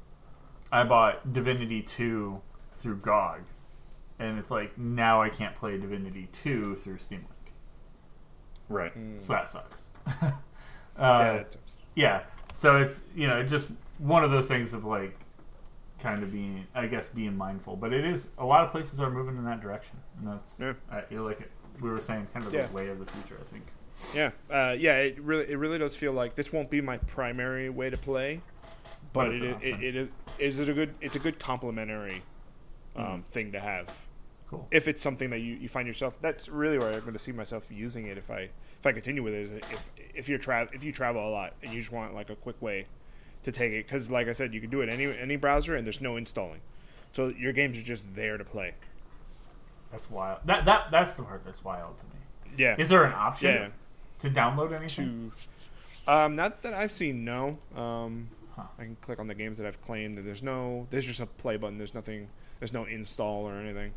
[0.73, 2.41] I bought Divinity 2
[2.73, 3.41] through GOG,
[4.19, 7.53] and it's like now I can't play Divinity 2 through Steam Link.
[8.69, 8.93] Right.
[9.19, 9.91] So that sucks.
[10.23, 10.33] yeah,
[10.99, 11.57] uh, it's-
[11.95, 15.17] yeah, so it's, you know, it's just one of those things of like,
[16.01, 17.77] kind of being, I guess, being mindful.
[17.77, 20.73] But it is a lot of places are moving in that direction, and that's Yeah.
[20.91, 21.51] I feel like it,
[21.81, 22.67] we were saying, kind of Yeah.
[22.67, 23.39] the way of the future.
[23.41, 23.65] I think.
[24.13, 24.97] yeah, uh, yeah.
[24.99, 28.41] It really it really does feel like this won't be my primary way to play,
[29.13, 30.09] But but, it's it, it, it is
[30.41, 32.23] is it a good it's a good complementary
[32.97, 33.87] um, thing to have.
[34.51, 34.69] Cool.
[34.71, 37.33] if it's something that you, you find yourself that's really where I'm going to see
[37.33, 38.41] myself using it if I
[38.79, 41.55] if I continue with it is if if you're tra- if you travel a lot
[41.63, 42.87] and you just want like a quick way
[43.43, 45.87] to take it because like I said you can do it any any browser and
[45.87, 46.61] there's no installing
[47.13, 48.75] so your games are just there to play
[49.91, 50.41] That's wild.
[50.45, 52.55] That that that's the part that's wild to me.
[52.57, 53.69] yeah Is there an option yeah
[54.21, 55.33] to download anything?
[56.07, 58.63] to um not that I've seen no um Huh.
[58.79, 61.57] I can click on the games that I've claimed there's no there's just a play
[61.57, 62.29] button there's nothing
[62.61, 63.91] there's no install or anything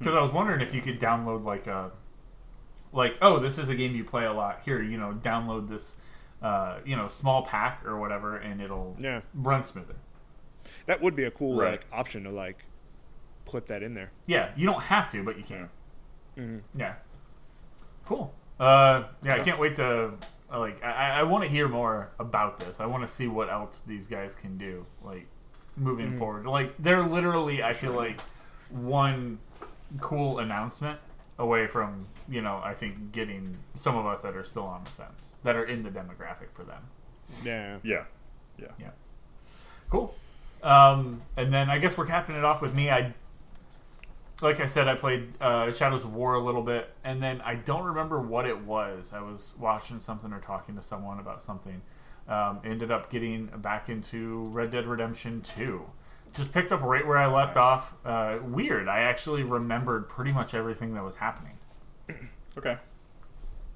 [0.00, 1.92] Because I was wondering if you could download like a,
[2.92, 4.62] like oh this is a game you play a lot.
[4.64, 5.98] Here you know download this,
[6.42, 9.94] uh, you know small pack or whatever, and it'll yeah run smoother.
[10.86, 11.72] that would be a cool Right.
[11.72, 12.64] like option to like
[13.44, 15.68] put that in there Yeah, you don't have to, but you can.
[16.36, 16.60] Mhm.
[16.74, 16.94] Yeah.
[18.04, 18.32] Cool.
[18.58, 20.12] Uh, yeah, I can't wait to
[20.52, 22.80] like I, I want to hear more about this.
[22.80, 24.86] I want to see what else these guys can do.
[25.04, 25.26] Like
[25.76, 28.20] moving forward, like they're literally I feel like
[28.70, 29.38] one
[29.98, 31.00] cool announcement
[31.38, 34.90] away from you know I think getting some of us that are still on the
[34.90, 36.82] fence that are in the demographic for them.
[37.44, 37.78] Yeah.
[37.82, 38.04] Yeah.
[38.58, 38.68] Yeah.
[38.78, 38.90] Yeah.
[39.88, 40.14] Cool.
[40.62, 42.90] Um, and then I guess we're capping it off with me.
[42.90, 43.14] I,
[44.42, 47.54] like I said, I played uh, Shadows of War a little bit, and then I
[47.56, 49.12] don't remember what it was.
[49.12, 51.82] I was watching something or talking to someone about something.
[52.28, 55.82] Um, ended up getting back into Red Dead Redemption 2.
[56.34, 57.62] Just picked up right where I left Nice.
[57.62, 57.94] off.
[58.04, 58.88] Uh, weird.
[58.88, 61.58] I actually remembered pretty much everything that was happening,
[62.58, 62.78] Okay.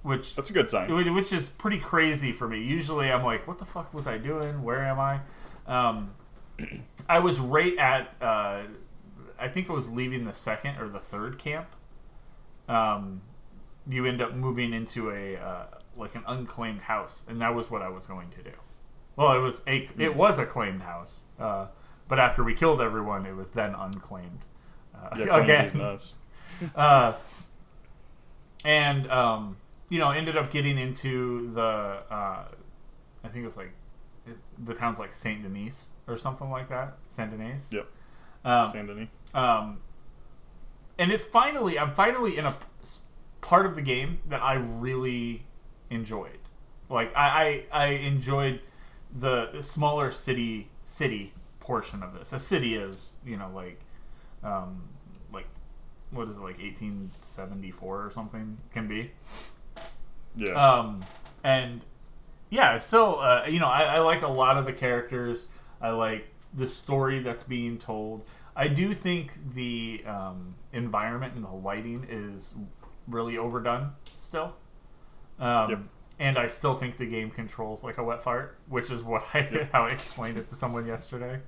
[0.03, 0.93] which That's a good sign.
[1.15, 2.63] Which is pretty crazy for me.
[2.63, 4.63] Usually, I'm like, "What the fuck was I doing?
[4.63, 5.21] Where am I?"
[5.67, 6.15] Um,
[7.09, 8.15] I was right at.
[8.23, 8.63] Uh,
[9.39, 11.67] I think I was leaving the second or the third camp.
[12.69, 13.23] Um,
[13.89, 15.65] you end up moving into a uh,
[15.97, 18.53] like an unclaimed house, and that was what I was going to do.
[19.17, 21.67] Well, it was a it was a claimed house, uh,
[22.09, 24.41] but after we killed everyone, it was then unclaimed
[24.95, 25.99] uh, Yeah, again
[26.77, 27.13] uh,
[28.65, 29.57] and um,
[29.89, 32.45] you know, ended up getting into the uh,
[33.23, 33.73] I think it was like
[34.27, 37.73] it, the town's like Saint Denis or something like that, Saint Denis.
[37.73, 37.89] Yep.
[38.45, 39.09] Um, Saint Denis.
[39.35, 39.79] um,
[40.99, 42.55] and it's finally I'm finally in a
[43.41, 45.45] part of the game that I really
[45.91, 46.39] enjoyed.
[46.89, 48.61] Like I, I, I enjoyed
[49.13, 51.33] the smaller city city
[51.65, 52.33] portion of this.
[52.33, 53.81] A city is you know like
[54.43, 54.83] um,
[55.33, 55.47] like
[56.11, 59.11] what is it like 1874 or something can be.
[60.37, 60.53] Yeah.
[60.53, 61.01] Um,
[61.43, 61.85] and
[62.51, 65.49] yeah, still, uh, you know, I, I like a lot of the characters.
[65.81, 68.25] I like the story that's being told.
[68.55, 72.55] I do think the um, environment and the lighting is
[73.09, 74.55] really overdone still.
[75.39, 75.79] Um, Yep.
[76.19, 79.69] And I still think the game controls like a wet fart, which is what I
[79.73, 81.41] how I explained it to someone yesterday.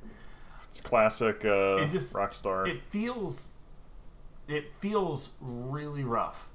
[0.69, 2.67] it's classic uh, it just- Rockstar.
[2.69, 3.53] It feels,
[4.49, 6.49] it feels really rough.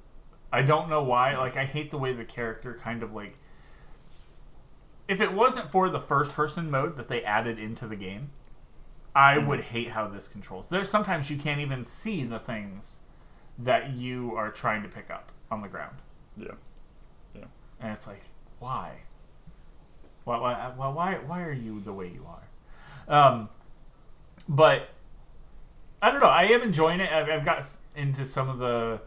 [0.52, 1.36] I don't know why.
[1.38, 3.38] Like I hate the way the character kind of like.
[5.08, 8.30] If it wasn't for the first person mode that they added into the game,
[9.14, 10.68] I would hate how this controls.
[10.68, 13.00] There's sometimes you can't even see the things
[13.58, 15.96] that you are trying to pick up on the ground,
[16.36, 16.52] yeah.
[17.82, 18.22] And it's like,
[18.58, 18.92] why?
[20.24, 20.38] Why?
[20.38, 20.72] Why?
[20.90, 21.18] Why?
[21.26, 23.14] Why, are you the way you are?
[23.14, 23.48] Um,
[24.48, 24.88] but
[26.00, 26.28] I don't know.
[26.28, 27.10] I am enjoying it.
[27.12, 29.00] I've, I've got into some of the,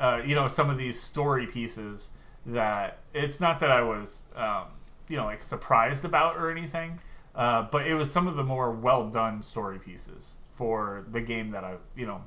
[0.00, 2.12] uh, you know, some of these story pieces
[2.46, 4.64] that it's not that I was, um,
[5.08, 7.00] you know, like surprised about or anything,
[7.34, 11.50] uh, but it was some of the more well done story pieces for the game
[11.50, 12.22] that I, you know,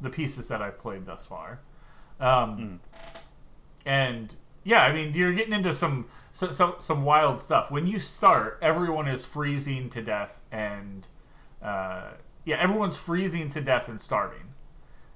[0.00, 1.60] the pieces that I've played thus far.
[2.20, 2.80] Um,
[3.86, 4.34] And
[4.68, 7.70] yeah, I mean, you're getting into some, some some some wild stuff.
[7.70, 11.08] When you start, everyone is freezing to death, and
[11.62, 12.10] uh,
[12.44, 14.52] yeah, everyone's freezing to death and starving.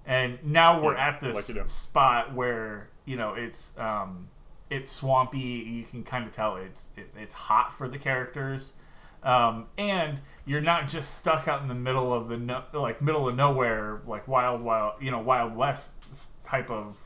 [0.07, 4.29] And now we're Yeah, at this like spot where you know it's um,
[4.71, 5.39] it's swampy.
[5.39, 8.73] You can kind of tell it's it's, it's hot for the characters.
[9.23, 13.29] Um, and you're not just stuck out in the middle of the no, like middle
[13.29, 16.99] of nowhere, like wild, wild, you know, wild west type of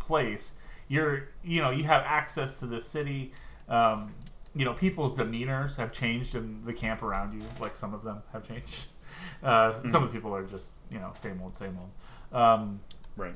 [0.00, 0.54] place.
[0.92, 3.32] You're, you know, you have access to the city.
[3.68, 4.12] Um,
[4.54, 7.40] you know, people's demeanors have changed in the camp around you.
[7.60, 8.86] Like some of them have changed.
[9.42, 12.40] Uh, Some of the people are just, you know, same old, same old.
[12.42, 12.80] Um,
[13.16, 13.34] Right.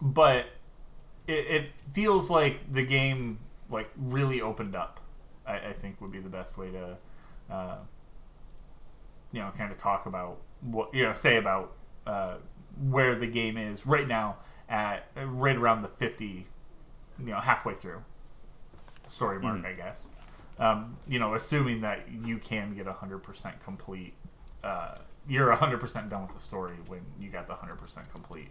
[0.00, 0.46] but
[1.26, 5.00] it, it feels like the game like really opened up.
[5.46, 6.96] I, I think would be the best way to,
[7.52, 7.76] uh,
[9.32, 11.72] you know, kind of talk about what you know, say about
[12.06, 12.36] uh,
[12.88, 14.36] where the game is right now
[14.68, 16.46] at right around the fifty,
[17.18, 18.02] you know, halfway through
[19.06, 19.66] story mark, Mhm.
[19.66, 20.10] I guess.
[20.58, 24.14] Um, you know, assuming that you can get hundred percent complete.
[24.62, 24.96] Uh,
[25.26, 28.50] you're hundred percent done with the story when you got the hundred percent complete.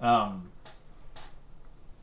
[0.00, 0.50] Um,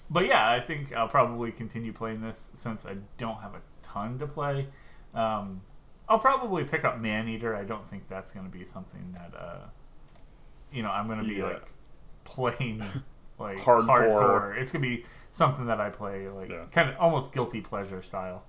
[0.10, 4.18] but yeah, I think I'll probably continue playing this since I don't have a ton
[4.20, 4.68] to play.
[5.14, 5.62] Um,
[6.10, 7.56] I'll probably pick up Man Eater.
[7.56, 9.68] I don't think that's going to be something that uh,
[10.72, 11.46] you know I'm going to be Yeah.
[11.46, 11.72] like
[12.24, 12.84] playing
[13.42, 13.88] like Hardcore.
[13.88, 14.58] hardcore.
[14.58, 16.66] It's going to be something that I play like Yeah.
[16.72, 18.44] kind of almost guilty pleasure style.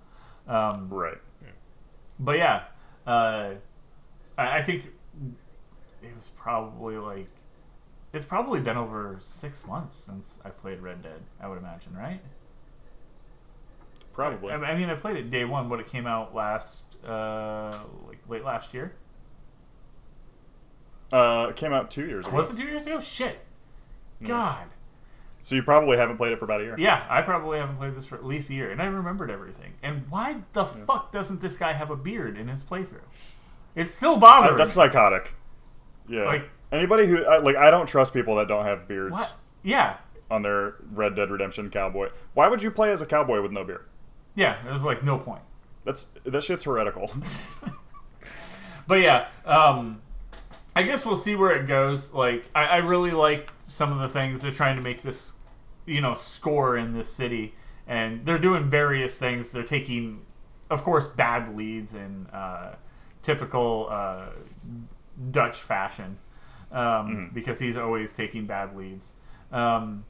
[0.46, 1.18] Um, Right.
[2.20, 2.64] but yeah,
[3.06, 3.54] uh,
[4.38, 4.90] I, I think
[6.02, 7.28] it was probably like
[8.12, 11.22] it's probably been over six months since I've played Red Dead.
[11.40, 12.20] I would imagine, right?
[14.12, 14.52] Probably.
[14.52, 17.72] I, I mean, I played it day one, but it came out last, uh,
[18.06, 18.92] like late last year.
[21.10, 22.36] Uh, it came out two years ago.
[22.36, 23.00] Was it two years ago?
[23.00, 23.38] Shit,
[24.20, 24.28] Yeah.
[24.28, 24.64] God,
[25.44, 26.76] So you probably haven't played it for about a year.
[26.78, 29.72] Yeah, I probably haven't played this for at least a year, and I remembered everything.
[29.82, 33.00] And why the fuck doesn't this guy have a beard in his playthrough?
[33.74, 34.84] It's still Uh, bothering that's me.
[34.84, 35.34] psychotic.
[36.08, 36.24] Yeah.
[36.24, 39.32] Like- Anybody who I- like, I don't trust people that don't have beards What?
[39.62, 39.96] Yeah,
[40.30, 42.10] on their Red Dead Redemption cowboy.
[42.34, 43.86] Why would you play as a cowboy with no beard?
[44.34, 44.56] yeah.
[44.64, 45.42] There's like no point.
[45.84, 47.10] That's that shit's heretical.
[48.86, 50.02] But yeah, um,
[50.74, 52.12] I guess we'll see where it goes.
[52.12, 55.34] Like, I, I really like some of the things they're trying to make this,
[55.86, 57.54] you know, score in this city,
[57.86, 59.50] and they're doing various things.
[59.52, 60.22] They're taking,
[60.70, 62.76] of course, bad leads in uh,
[63.20, 64.26] typical uh,
[65.30, 66.18] Dutch fashion,
[66.70, 69.12] um, because he's always taking bad leads.
[69.50, 70.04] Um,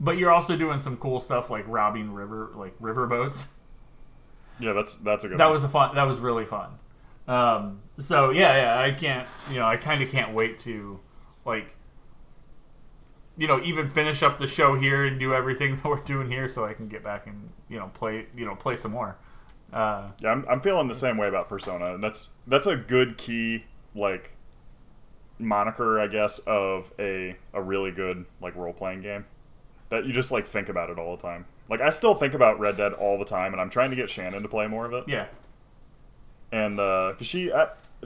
[0.00, 3.48] but you're also doing some cool stuff like robbing river, like river boats.
[4.58, 5.38] yeah, that's that's a good.
[5.38, 5.52] that one.
[5.52, 6.78] was a fun that was really fun
[7.28, 10.98] um, so yeah yeah i can't you know i kind of can't wait to
[11.44, 11.74] like
[13.36, 16.48] you know even finish up the show here and do everything that we're doing here
[16.48, 19.16] so i can get back and you know play you know play some more
[19.70, 23.18] uh, Yeah, I'm, I'm feeling the same way about Persona, and that's that's a good
[23.18, 24.30] key like
[25.38, 29.26] moniker, I guess, of a a really good like role playing game
[29.90, 31.44] that you just like think about it all the time.
[31.68, 34.08] Like I still think about Red Dead all the time, and I'm trying to get
[34.08, 35.04] Shannon to play more of it.
[35.06, 35.26] yeah
[36.50, 37.52] And uh 'cause she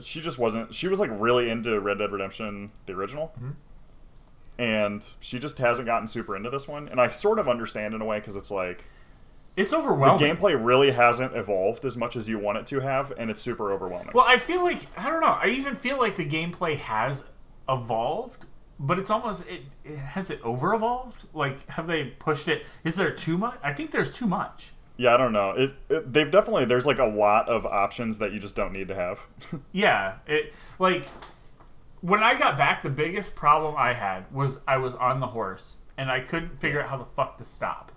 [0.01, 3.33] she just wasn't she was like really into Red Dead Redemption the original.
[3.37, 3.51] Mm-hmm.
[4.59, 8.01] And she just hasn't gotten super into this one, and I sort of understand in
[8.01, 8.83] a way because it's like
[9.55, 10.19] it's overwhelming.
[10.19, 13.41] the gameplay really hasn't evolved as much as you want it to have, and it's
[13.41, 14.11] super overwhelming.
[14.13, 17.23] well i feel like i don't know i even feel like the gameplay has
[17.69, 18.45] evolved
[18.79, 22.95] but it's almost it, it has it over evolved like have they pushed it is
[22.95, 25.51] there too much i think there's too much Yeah, I don't know.
[25.51, 28.87] It, it they've definitely there's like a lot of options that you just don't need
[28.89, 29.21] to have.
[29.71, 31.07] Yeah, it like
[32.01, 35.77] when I got back, the biggest problem I had was I was on the horse
[35.97, 37.91] and I couldn't figure out how the fuck to stop.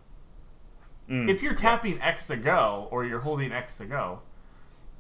[1.11, 1.29] Mm.
[1.29, 4.21] If you're tapping X to go or you're holding X to go,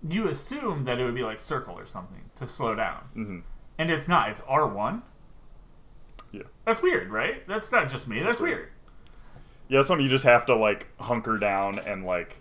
[0.08, 3.42] you assume that it would be like circle or something to slow down, Mhm.
[3.78, 4.28] and it's not.
[4.30, 5.02] It's R one.
[6.32, 6.42] Yeah.
[6.64, 7.46] That's weird, right?
[7.48, 8.20] That's not just me.
[8.22, 8.68] That's weird.
[9.68, 12.36] Yeah, it's something you just have to like hunker down and like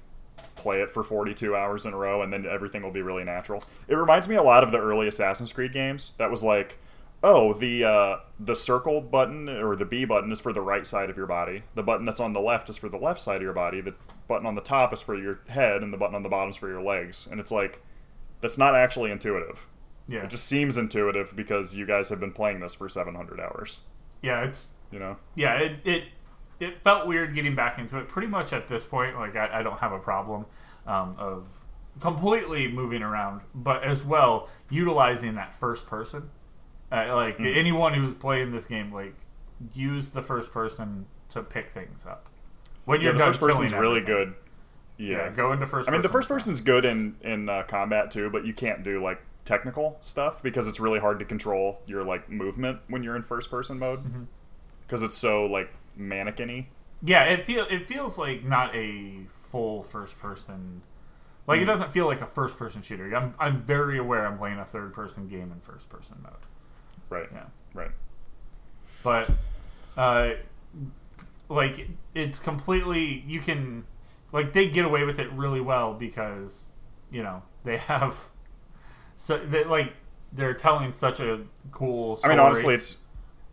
[0.56, 3.64] play it for 42 hours in a row, and then everything will be really natural.
[3.88, 6.14] It reminds me a lot of the early Assassin's Creed games.
[6.18, 6.78] That was like,
[7.24, 11.10] oh, the uh, the circle button or the B button is for the right side
[11.10, 11.64] of your body.
[11.76, 13.82] The button that's on the left is for the left side of your body.
[13.82, 13.96] The
[14.28, 16.56] button on the top is for your head, and the button on the bottom is
[16.58, 17.28] for your legs.
[17.30, 17.82] And it's like,
[18.42, 19.68] that's not actually intuitive.
[20.08, 23.80] Yeah, It just seems intuitive because you guys have been playing this for 700 hours.
[24.22, 24.44] yeah.
[24.44, 25.18] It's You know?
[25.36, 26.04] yeah, it, it
[26.60, 28.08] it felt weird getting back into it.
[28.08, 30.46] Pretty much at this point, like I, I don't have a problem
[30.88, 31.44] um, of
[32.00, 36.30] completely moving around, but as well utilizing that first person.
[36.92, 37.46] Uh, like Hmm.
[37.46, 39.16] anyone who's playing this game, like
[39.74, 42.28] use the first person to pick things up.
[42.86, 44.36] When you're the done first person's really good.
[44.98, 45.18] Yeah.
[45.18, 45.90] Yeah, go into first.
[45.90, 49.04] I mean, the first person's good in in uh, combat too, but you can't do
[49.04, 53.22] like technical stuff because it's really hard to control your like movement when you're in
[53.24, 54.24] first person mode Mm-hmm.
[54.88, 56.68] because it's so like mannequin-y.
[57.04, 60.82] Yeah, it feel it feels like not a full first person.
[61.48, 61.64] Like Hmm.
[61.64, 63.14] it doesn't feel like a first person shooter.
[63.16, 66.34] I'm I'm very aware I'm playing a third person game in first person mode.
[67.10, 67.30] Right.
[67.32, 67.46] Yeah.
[67.74, 67.92] Right.
[69.04, 69.30] But
[69.98, 70.32] uh
[71.50, 73.86] like it's completely you can
[74.32, 76.72] like they get away with it really well because
[77.12, 78.30] you know they have
[79.16, 79.94] so they like
[80.34, 81.42] they're telling such a
[81.72, 82.36] cool I story.
[82.36, 82.98] mean, honestly, it's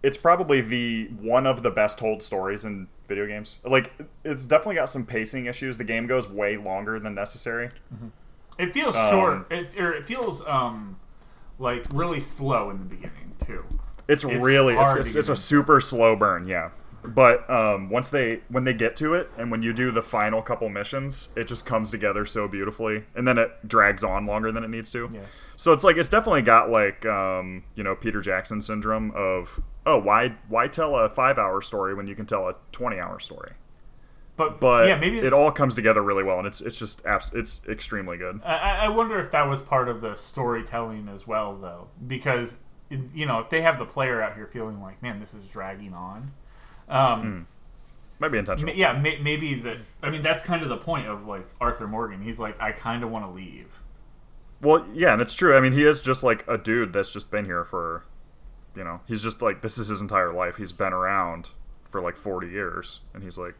[0.02, 3.58] it's probably the one of the best told stories in video games.
[3.64, 3.92] Like,
[4.24, 5.78] it's definitely got some pacing issues.
[5.78, 7.70] The game goes way longer than necessary.
[8.58, 9.52] It feels Um, short.
[9.52, 10.96] It, or it feels um
[11.58, 13.64] like really slow in the beginning too.
[14.08, 16.70] It's, It's really it's, it's, it's a super slow burn, yeah.
[17.04, 20.40] But um, once they when they get to it and when you do the final
[20.40, 24.62] couple missions, it just comes together so beautifully, and then it drags on longer than
[24.62, 25.08] it needs to.
[25.12, 25.20] Yeah.
[25.56, 29.98] So it's like it's definitely got like um, you know Peter Jackson syndrome of oh
[29.98, 33.52] why why tell a five hour story when you can tell a twenty hour story?
[34.36, 37.32] But But yeah, maybe it all comes together really well, and it's it's just abs-
[37.34, 38.40] it's extremely good.
[38.44, 42.58] I, I wonder if that was part of the storytelling as well, though, because
[42.90, 45.92] you know if they have the player out here feeling like, man, this is dragging
[45.94, 46.32] on.
[46.92, 47.46] Um,
[48.18, 48.74] Might be intentional.
[48.74, 49.78] yeah, may, maybe that.
[50.02, 52.22] I mean, that's kind of the point of like Arthur Morgan.
[52.22, 53.80] He's like, I kind of want to leave.
[54.60, 55.56] Well, yeah, and it's true.
[55.56, 58.04] I mean, he is just like a dude that's just been here for,
[58.76, 60.56] you know, he's just like this is his entire life.
[60.56, 61.50] He's been around
[61.88, 63.54] for like forty years, and he's like,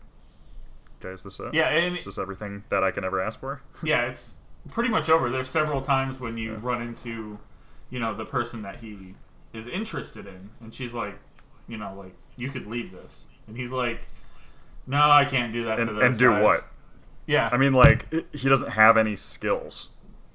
[1.01, 1.55] okay, is this it?
[1.55, 3.63] Yeah, and Is this everything that I can ever ask for?
[3.83, 4.37] yeah, it's
[4.69, 5.29] pretty much over.
[5.29, 7.39] There's several times when you run into,
[7.91, 9.15] you know, the person that he
[9.53, 11.19] is interested in, and she's like,
[11.67, 13.27] you know, like you could leave this.
[13.47, 14.07] and he's like,
[14.87, 16.65] "No, I can't do that and, to those and do guys." what?
[17.27, 19.91] Yeah, I mean, like it- he doesn't have any skills.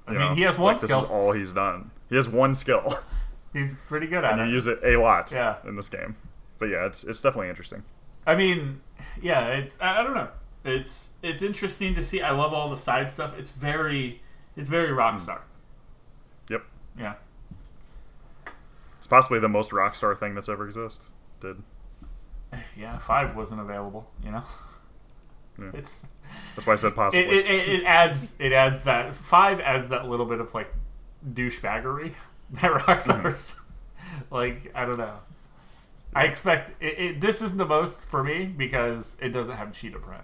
[0.07, 0.35] I mean, know?
[0.35, 1.01] he has one Like, skill.
[1.01, 1.91] This is all he's done.
[2.09, 2.97] He has one skill,
[3.53, 4.47] he's pretty good at and it.
[4.47, 5.55] you use it a lot Yeah.
[5.65, 6.15] in this game.
[6.59, 7.83] But yeah, it's it's definitely interesting.
[8.25, 8.81] I mean,
[9.21, 10.29] yeah, it's I, I don't know.
[10.63, 12.21] It's it's interesting to see.
[12.21, 13.37] I love all the side stuff.
[13.37, 14.21] It's very
[14.55, 15.39] it's very Rockstar.
[16.47, 16.53] Hmm.
[16.53, 16.63] Yep,
[16.97, 17.13] Yeah.
[18.97, 21.07] it's possibly the most Rockstar thing that's ever existed.
[21.41, 21.57] Did
[22.77, 24.09] Yeah, five wasn't available.
[24.23, 24.43] You know,
[25.59, 25.71] Yeah.
[25.73, 26.05] it's
[26.55, 27.25] that's why I said possibly.
[27.27, 30.73] it, it, it, adds it adds that five adds that little bit of like
[31.27, 32.13] douchebaggery
[32.51, 33.59] that Rockstar's
[34.31, 35.19] like I don't know.
[36.15, 40.23] I expect it, this isn't the most for me because it doesn't have cheetah print.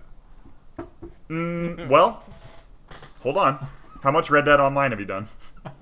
[1.30, 2.24] Mm, well,
[3.22, 3.68] hold on.
[4.02, 5.28] How much Red Dead Online have you done?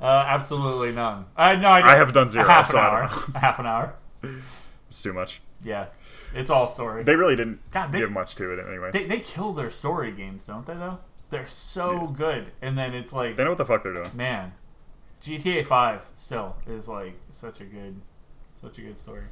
[0.00, 1.26] Uh, absolutely none.
[1.36, 3.06] I no, I, I have done zero, half an so hour.
[3.34, 3.96] Half an hour.
[4.88, 5.40] It's too much.
[5.62, 5.86] Yeah,
[6.34, 7.02] it's all story.
[7.02, 8.90] They really didn't God, they- give much to it anyway.
[8.92, 10.74] They, they kill their story games, don't they?
[10.74, 11.00] Though
[11.30, 14.10] they're so good, and then it's like, They know what the fuck they're doing.
[14.14, 14.52] man,
[15.20, 18.00] GTA Five still is like such a good,
[18.62, 19.24] such a good story.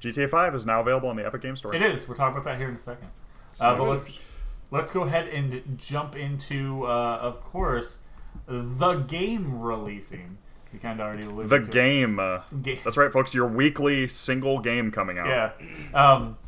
[0.00, 1.72] GTA 5 is now available on the Epic Game Store.
[1.72, 2.08] It is.
[2.08, 3.06] We'll talk about that here in a second.
[3.60, 4.18] Uh, but let's
[4.72, 7.98] let's go ahead and jump into, uh, of course,
[8.48, 10.38] the game releasing.
[10.72, 12.18] We kind of already alluded The to game.
[12.18, 12.40] Uh,
[12.84, 13.34] that's right, folks.
[13.34, 15.26] Your weekly single game coming out.
[15.26, 15.52] Yeah.
[15.94, 16.38] Um,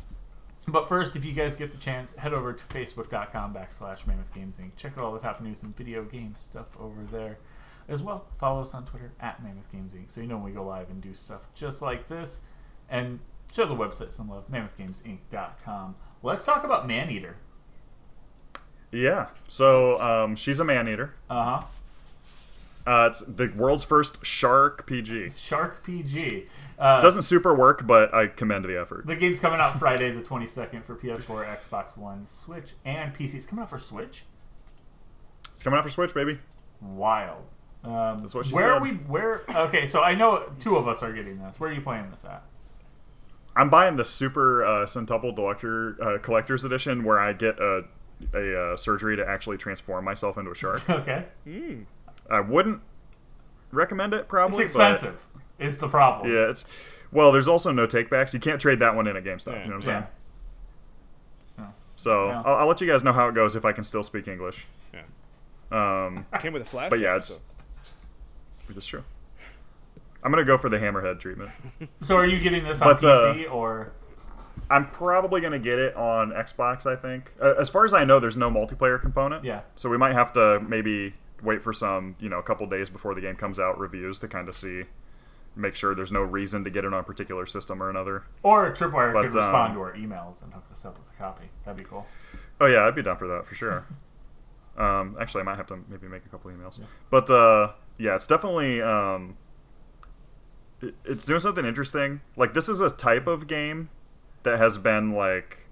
[0.67, 4.57] but first, if you guys get the chance, head over to facebook.com backslash Mammoth Games
[4.57, 4.75] Inc.
[4.75, 7.37] Check out all the top news and video game stuff over there.
[7.87, 10.09] As well, follow us on Twitter at Mammoth Games Inc.
[10.09, 12.41] So you know when we go live and do stuff just like this.
[12.89, 13.19] And
[13.53, 15.95] show the website some love, mammothgamesinc.com.
[16.23, 17.35] Let's talk about Maneater.
[18.91, 19.27] Yeah.
[19.47, 21.13] So um, she's a man eater.
[21.29, 21.65] Uh huh.
[22.85, 25.29] Uh, it's the world's first shark PG.
[25.31, 26.45] Shark PG.
[26.77, 29.07] Uh, Doesn't super work, but I commend the effort.
[29.07, 33.35] the game's coming out Friday the 22nd for PS4, Xbox One, Switch, and PC.
[33.35, 34.25] It's coming out for Switch?
[35.51, 36.39] It's coming out for Switch, baby.
[36.81, 37.43] wild.
[37.83, 38.71] Um, That's what she where said.
[38.71, 38.91] are we?
[38.91, 39.41] Where?
[39.49, 41.59] Okay, so I know two of us are getting this.
[41.59, 42.43] Where are you playing this at?
[43.55, 47.83] I'm buying the super uh, centuple collector uh, collector's edition, where I get a
[48.33, 50.81] a uh, surgery to actually transform myself into a shark.
[50.89, 51.25] Okay,
[52.29, 52.81] I wouldn't
[53.71, 54.93] recommend it, Probably it's probably.
[54.93, 55.25] expensive.
[55.59, 56.31] Is the problem?
[56.31, 56.65] Yeah, it's
[57.11, 57.31] well.
[57.31, 58.33] There's also no takebacks.
[58.33, 59.53] You can't trade that one in at GameStop.
[59.53, 59.59] Yeah.
[59.59, 60.03] You know what I'm saying?
[61.59, 61.65] Yeah.
[61.95, 62.41] So Yeah.
[62.45, 64.65] I'll, I'll let you guys know how it goes if I can still speak English.
[64.93, 65.03] Yeah.
[65.71, 66.89] Um, Came with a flash.
[66.89, 67.39] But yeah, it's- so-
[68.69, 69.03] that's true.
[70.23, 71.51] I'm gonna go for the hammerhead treatment.
[72.01, 73.91] So are you getting this on But, uh, PC or?
[74.71, 76.87] I'm probably gonna get it on Xbox.
[76.87, 77.31] I think.
[77.39, 79.43] Uh, as far as I know, there's no multiplayer component.
[79.43, 79.61] Yeah.
[79.75, 83.13] So we might have to maybe wait for some, you know, a couple days before
[83.15, 84.83] the game comes out, reviews to kind of see,
[85.55, 88.23] make sure there's no reason to get it on a particular system or another.
[88.43, 91.13] Or Tripwire But, could respond um, to our emails and hook us up with a
[91.13, 91.45] copy.
[91.63, 92.05] That'd be cool.
[92.59, 93.85] Oh yeah, I'd be down for that for sure.
[94.77, 96.79] um, actually, I might have to maybe make a couple emails.
[97.09, 99.37] But uh, yeah, it's definitely um,
[100.81, 102.21] it, it's doing something interesting.
[102.35, 103.89] Like this is a type of game
[104.43, 105.67] that has been like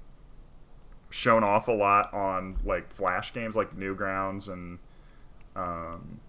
[1.10, 4.80] shown off a lot on like flash games like Newgrounds and
[5.56, 6.20] um,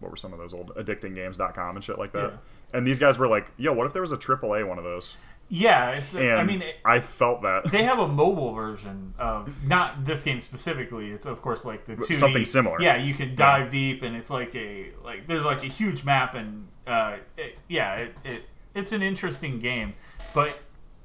[0.00, 2.30] what were some of those old addictinggames.com and shit like that.
[2.32, 2.78] Yeah.
[2.78, 5.16] And these guys were like, "Yo, what if there was a AAA one of those?"
[5.48, 7.70] Yeah, it's, And I mean, it, I felt that.
[7.70, 11.10] they have a mobile version of not this game specifically.
[11.10, 12.14] It's of course like the 2D.
[12.14, 12.80] Something similar.
[12.80, 16.34] Yeah, you can dive deep, and it's like a like there's like a huge map,
[16.34, 18.42] and uh, it, yeah, it, it
[18.74, 19.94] it's an interesting game,
[20.34, 20.58] but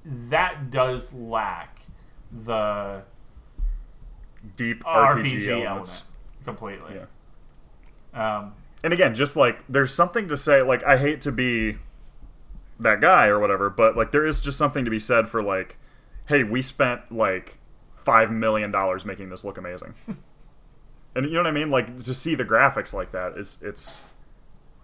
[0.06, 1.82] that does lack
[2.32, 3.04] the
[4.56, 6.04] Deep RPG, RPG, element
[6.46, 6.96] completely.
[6.96, 7.06] Yeah.
[8.20, 8.54] Um,
[8.84, 10.62] and again, just like there's something to say.
[10.62, 11.78] Like I hate to be
[12.80, 15.78] that guy or whatever, but like there is just something to be said for like,
[16.28, 17.60] hey, we spent like
[18.04, 19.94] five million dollars making this look amazing,
[21.16, 21.72] and you know what I mean.
[21.72, 24.04] Like to see the graphics like that is it's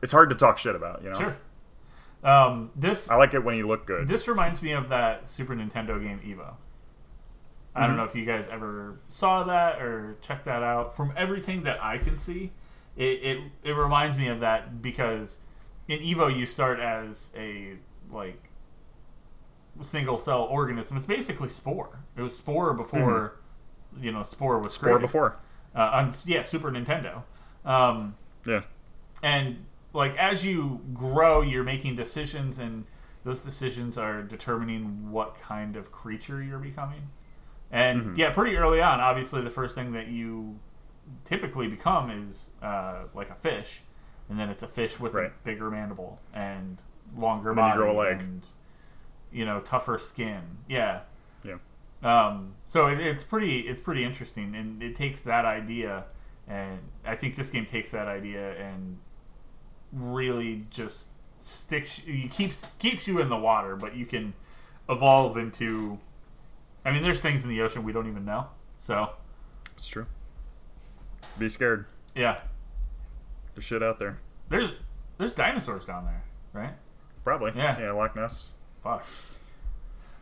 [0.01, 1.03] it's hard to talk shit about.
[1.03, 1.37] You know, sure.
[2.23, 4.07] Um, this I like it when you look good.
[4.07, 6.55] This reminds me of that Super Nintendo game Evo.
[7.77, 10.95] I don't know if you guys ever saw that or checked that out.
[10.95, 12.53] From everything that I can see,
[12.95, 15.39] it, it it reminds me of that because
[15.87, 17.73] in Evo you start as a
[18.11, 18.49] like
[19.81, 20.97] single cell organism.
[20.97, 21.99] It's basically spore.
[22.15, 23.39] It was spore before
[23.99, 25.01] you know spore was Spore created.
[25.01, 25.37] before,
[25.75, 27.23] uh, on yeah Super Nintendo.
[27.63, 28.15] Um,
[28.45, 28.61] yeah,
[29.23, 32.85] and like as you grow you're making decisions and
[33.23, 37.09] those decisions are determining what kind of creature you're becoming
[37.71, 40.59] and yeah pretty early on obviously the first thing that you
[41.23, 43.81] typically become is uh, like a fish
[44.29, 46.81] and then it's a fish with a bigger mandible and
[47.15, 48.21] longer And body leg.
[48.21, 48.47] and
[49.31, 50.41] you know, tougher skin.
[50.67, 51.01] Yeah.
[51.43, 51.57] Yeah.
[52.03, 56.05] Um, so it, it's pretty it's pretty interesting, and it takes that idea,
[56.47, 58.97] and I think this game takes that idea and
[59.91, 64.33] really just sticks you keeps keeps you in the water, but you can
[64.89, 65.97] evolve into.
[66.83, 68.47] I mean, there's things in the ocean we don't even know.
[68.75, 69.09] So
[69.75, 70.05] It's true.
[71.37, 71.85] Be scared.
[72.15, 72.37] yeah,
[73.53, 74.19] There's shit out there.
[74.49, 74.71] there's
[75.17, 76.23] there's dinosaurs down there,
[76.53, 76.73] right?
[77.23, 77.51] Probably.
[77.55, 77.79] Yeah.
[77.79, 78.49] Yeah, Loch Ness.
[78.81, 79.05] Fuck.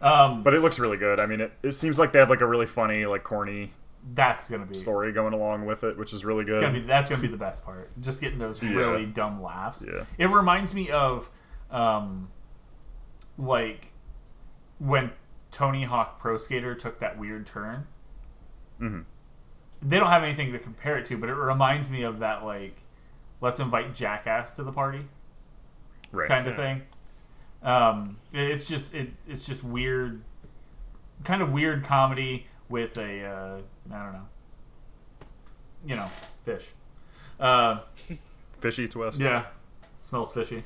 [0.02, 1.20] Um, But it looks really good.
[1.20, 3.72] I mean, it, it seems like they have like a really funny, like corny
[4.14, 6.60] that's gonna be story going along with it, which is really good.
[6.62, 7.90] Gonna be that's gonna be the best part.
[8.02, 8.74] Just getting those Yeah.
[8.76, 9.86] really dumb laughs.
[9.88, 10.04] Yeah.
[10.18, 11.30] It reminds me of,
[11.72, 12.30] um,
[13.38, 13.94] like
[14.80, 15.12] when
[15.52, 17.88] Tony Hawk Pro Skater took that weird turn.
[18.82, 19.06] Mhm.
[19.84, 22.78] They don't have anything to compare it to, but it reminds me of that like,
[23.42, 25.06] let's invite Jackass to the party
[26.14, 26.28] right.
[26.28, 26.76] kind of yeah.
[26.76, 26.82] thing.
[27.64, 30.22] Um, it's just it, it's just weird,
[31.24, 33.58] kind of weird comedy with a uh,
[33.94, 34.26] I don't know,
[35.86, 36.06] you know,
[36.44, 36.72] fish.
[37.40, 37.80] Uh,
[38.60, 39.20] Fishy twist.
[39.20, 39.46] yeah,
[39.98, 40.64] smells fishy.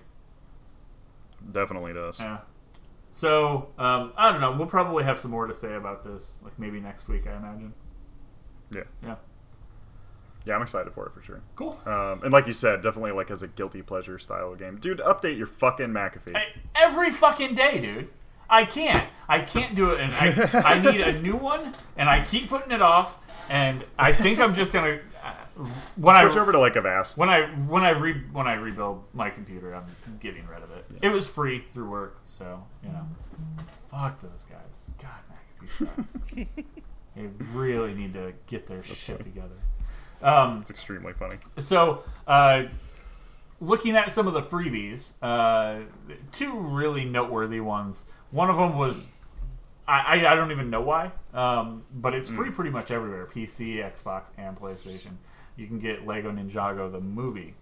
[1.52, 2.20] Definitely does.
[2.20, 2.40] Yeah.
[3.12, 4.52] So um, I don't know.
[4.52, 7.26] We'll probably have some more to say about this, like maybe next week.
[7.28, 7.74] I imagine.
[8.74, 8.82] Yeah.
[9.04, 9.16] Yeah.
[10.46, 11.42] Yeah, I'm excited for it for sure.
[11.56, 11.78] Cool.
[11.86, 14.78] Um, and like you said, definitely like as a guilty pleasure style of game.
[14.78, 16.36] Dude, update your fucking McAfee.
[16.36, 18.08] I- every fucking day, dude.
[18.50, 19.04] I can't.
[19.28, 22.72] I can't do it, and I I need a new one, and I keep putting
[22.72, 23.20] it off.
[23.50, 25.34] And I think I'm just gonna uh,
[25.98, 27.18] when Switch I over to like Avast.
[27.18, 29.84] when I when I re, when I rebuild my computer, I'm
[30.22, 30.86] getting rid of it.
[31.02, 33.06] It was free through work, so you know.
[33.92, 34.92] Fuck those guys.
[35.02, 35.12] God,
[35.62, 36.18] McAfee sucks.
[37.18, 39.24] they really need to get their shit funny.
[39.32, 39.56] together.
[40.22, 41.38] Um, It's extremely funny.
[41.58, 42.64] so, uh,
[43.60, 45.84] looking at some of the freebies, uh,
[46.32, 48.06] two really noteworthy ones.
[48.32, 49.12] One of them was,
[49.88, 53.76] I, I, I don't even know why, um, but it's free pretty much everywhere PC,
[53.78, 55.18] Xbox, and PlayStation.
[55.56, 57.56] You can get Lego Ninjago the movie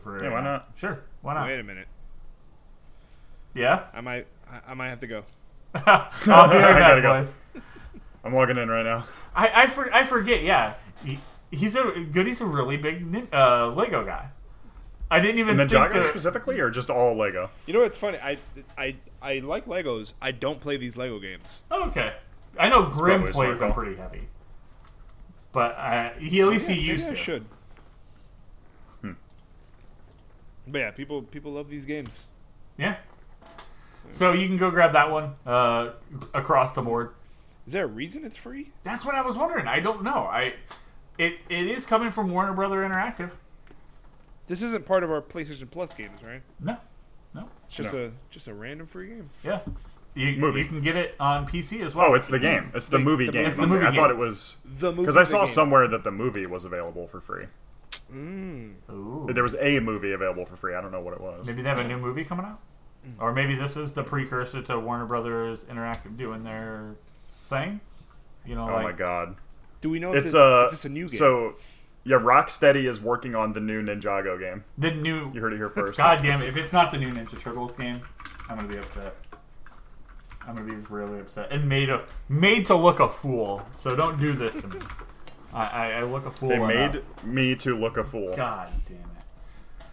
[0.00, 0.20] free.
[0.22, 0.68] Yeah, why not?
[0.74, 1.46] Sure, why not?
[1.46, 1.86] Wait a minute.
[3.54, 3.84] Yeah?
[3.94, 5.24] I might I, I might have to go.
[5.74, 7.18] I'll be right back, gotta go.
[7.20, 7.38] boys.
[8.26, 9.06] I'm logging in right now.
[9.34, 10.74] I, I, for, I forget, yeah.
[11.04, 11.18] He,
[11.50, 14.28] he's a Goody's a really big uh, Lego guy.
[15.10, 17.50] I didn't even And think Ninjago that- specifically, or just all Lego?
[17.66, 18.18] You know what's funny?
[18.22, 18.38] I
[18.76, 20.14] I I like Legos.
[20.20, 21.62] I don't play these Lego games.
[21.70, 22.14] Oh, okay.
[22.58, 24.22] I know Grim probably a plays them pretty heavy,
[25.52, 27.16] but uh, he at least Yeah, he maybe used I to.
[27.16, 27.44] should.
[29.02, 29.12] Hmm.
[30.66, 32.24] But yeah, people people love these games.
[32.78, 32.96] Yeah.
[34.10, 35.90] So you can go grab that one uh,
[36.34, 37.10] across the board.
[37.66, 38.70] Is there a reason it's free?
[38.82, 39.66] That's what I was wondering.
[39.66, 40.28] I don't know.
[40.30, 40.54] I
[41.18, 43.32] it it is coming from Warner Brother Interactive.
[44.46, 46.42] This isn't part of our PlayStation Plus games, right?
[46.60, 46.76] No,
[47.34, 47.48] no.
[47.66, 48.06] It's just No.
[48.06, 49.30] a just a random free game.
[49.42, 49.60] Yeah.
[50.14, 50.60] You, Movie.
[50.60, 52.12] you can get it on PC as well.
[52.12, 52.70] Oh, it's the game.
[52.74, 53.44] It's the The- movie the- game.
[53.44, 54.00] it's the movie I game.
[54.00, 55.02] thought it was The movie.
[55.02, 55.48] because I saw game.
[55.48, 57.46] somewhere that the movie was available for free.
[58.10, 58.74] Mm.
[58.90, 59.28] Ooh.
[59.30, 60.74] There was a movie available for free.
[60.74, 61.46] I don't know what it was.
[61.46, 62.60] Maybe they have a new movie coming out,
[63.18, 66.94] or maybe this is the precursor to Warner Brothers Interactive doing their
[67.46, 67.80] thing.
[68.44, 69.36] You know, Oh like my god!
[69.80, 71.18] Do we know It's this, uh, is this a new game?
[71.18, 71.54] so
[72.04, 74.64] yeah, Rocksteady is working on the new Ninjago game.
[74.78, 75.32] the new.
[75.34, 75.98] You heard it here first.
[75.98, 76.48] God damn it!
[76.48, 78.00] If it's not the new Ninja Turtles game,
[78.48, 79.14] I'm gonna be upset.
[80.46, 83.62] I'm gonna be really upset and made a made to look a fool.
[83.74, 84.78] So don't do this to me.
[85.52, 86.50] I, I, I look a fool.
[86.50, 86.94] They enough.
[87.24, 88.34] made me to look a fool.
[88.36, 89.24] God damn it!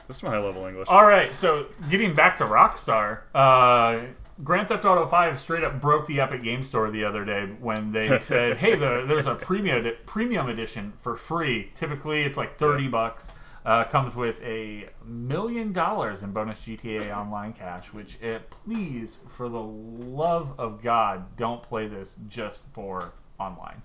[0.08, 0.90] That's my high level English.
[0.90, 4.00] All right, so getting back to Rockstar, uh,
[4.44, 7.92] Grand Theft Auto Five straight up broke the Epic Game Store the other day when
[7.92, 11.72] they said, "Hey, the, there's a premium premium edition for free.
[11.76, 13.34] Typically, it's like thirty bucks.
[13.66, 17.94] Uh, comes with a million dollars in bonus GTA Online cash.
[17.94, 23.82] Which, uh, please, for the love of God, don't play this just for online.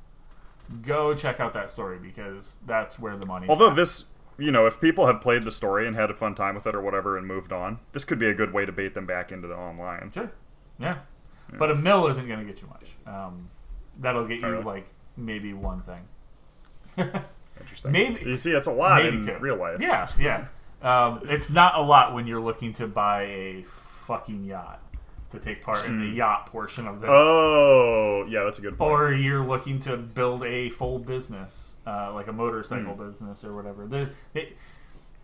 [0.83, 3.77] Go check out that story because that's where the money's Although at.
[3.77, 6.67] this, you know, if people have played the story and had a fun time with
[6.67, 9.07] it or whatever and moved on, this could be a good way to bait them
[9.07, 10.11] back into the online.
[10.11, 10.33] Sure.
[10.79, 10.99] Yeah.
[11.59, 12.97] But a mill isn't going to get you much.
[13.07, 13.49] Um,
[13.99, 16.07] that'll get you like maybe one thing.
[17.61, 17.93] Interesting.
[17.93, 19.37] Maybe- you see, it's a lot maybe in two.
[19.39, 19.81] real life.
[19.81, 20.47] Yeah, yeah.
[20.83, 24.81] Um, it's not a lot when you're looking to buy a fucking yacht
[25.31, 27.09] to take part in the yacht portion of this.
[27.09, 27.15] Hmm.
[27.17, 28.91] Oh, yeah, that's a good point.
[28.91, 33.07] Or you're looking to build a full business, uh, like a motorcycle Hmm.
[33.07, 33.89] business or whatever.
[34.35, 34.57] It,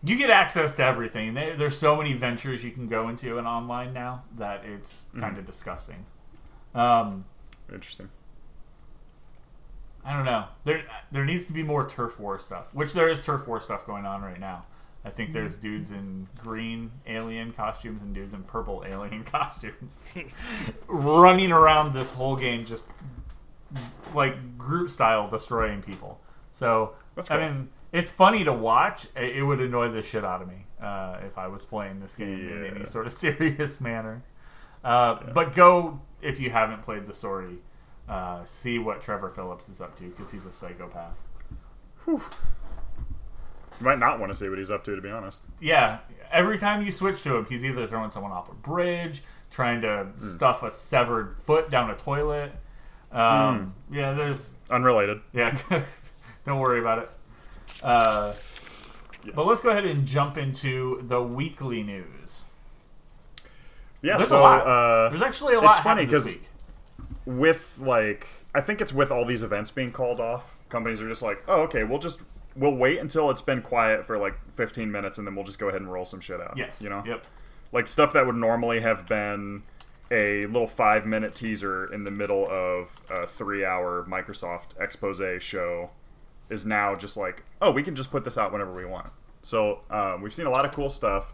[0.05, 1.33] you get access to everything.
[1.33, 5.37] There, there's so many ventures you can go into and online now that it's kind
[5.37, 6.05] of disgusting.
[6.73, 7.25] Um,
[7.71, 8.09] Interesting.
[10.03, 10.45] I don't know.
[10.65, 13.87] There there needs to be more turf war stuff, which there is turf war stuff
[13.87, 14.65] going on right now.
[15.03, 20.09] I think there's dudes in green alien costumes and dudes in purple alien costumes
[20.87, 22.89] running around this whole game just
[24.13, 26.19] like group style destroying people.
[26.51, 29.05] So That's I mean, it's funny to watch.
[29.15, 32.15] It it would annoy the shit out of me uh, if I was playing this
[32.15, 34.23] game in any sort of serious manner.
[34.83, 37.57] Uh, But go if you haven't played the story.
[38.07, 41.23] Uh, see what Trevor Phillips is up to because he's a psychopath.
[42.07, 42.21] You
[43.81, 45.47] might not want to see what he's up to, to be honest.
[45.59, 45.99] Yeah,
[46.31, 49.21] every time you switch to him, he's either throwing someone off a bridge,
[49.51, 52.51] trying to stuff a severed foot down a toilet.
[53.11, 55.21] Um, Yeah, there's Unrelated.
[55.33, 55.57] yeah.
[56.45, 57.09] don't worry about it.
[57.85, 58.33] Uh,
[59.23, 59.31] Yeah.
[59.35, 62.45] But let's go ahead and jump into the weekly news.
[64.03, 64.67] Yeah, There's so a lot.
[64.67, 66.49] Uh, There's actually a lot it's funny happened this 'cause- week.
[67.25, 71.21] with like I think it's with all these events being called off, companies are just
[71.23, 72.21] like, oh, okay, we'll just
[72.55, 75.67] we'll wait until it's been quiet for like 15 minutes, and then we'll just go
[75.69, 76.55] ahead and roll some shit out.
[76.55, 76.81] Yes.
[76.83, 77.25] you know, Yep.
[77.71, 79.63] like stuff that would normally have been
[80.11, 85.89] a little five minute teaser in the middle of a three hour Microsoft expose show
[86.49, 89.07] is now just like, oh, we can just put this out whenever we want.
[89.41, 91.33] So um, we've seen a lot of cool stuff.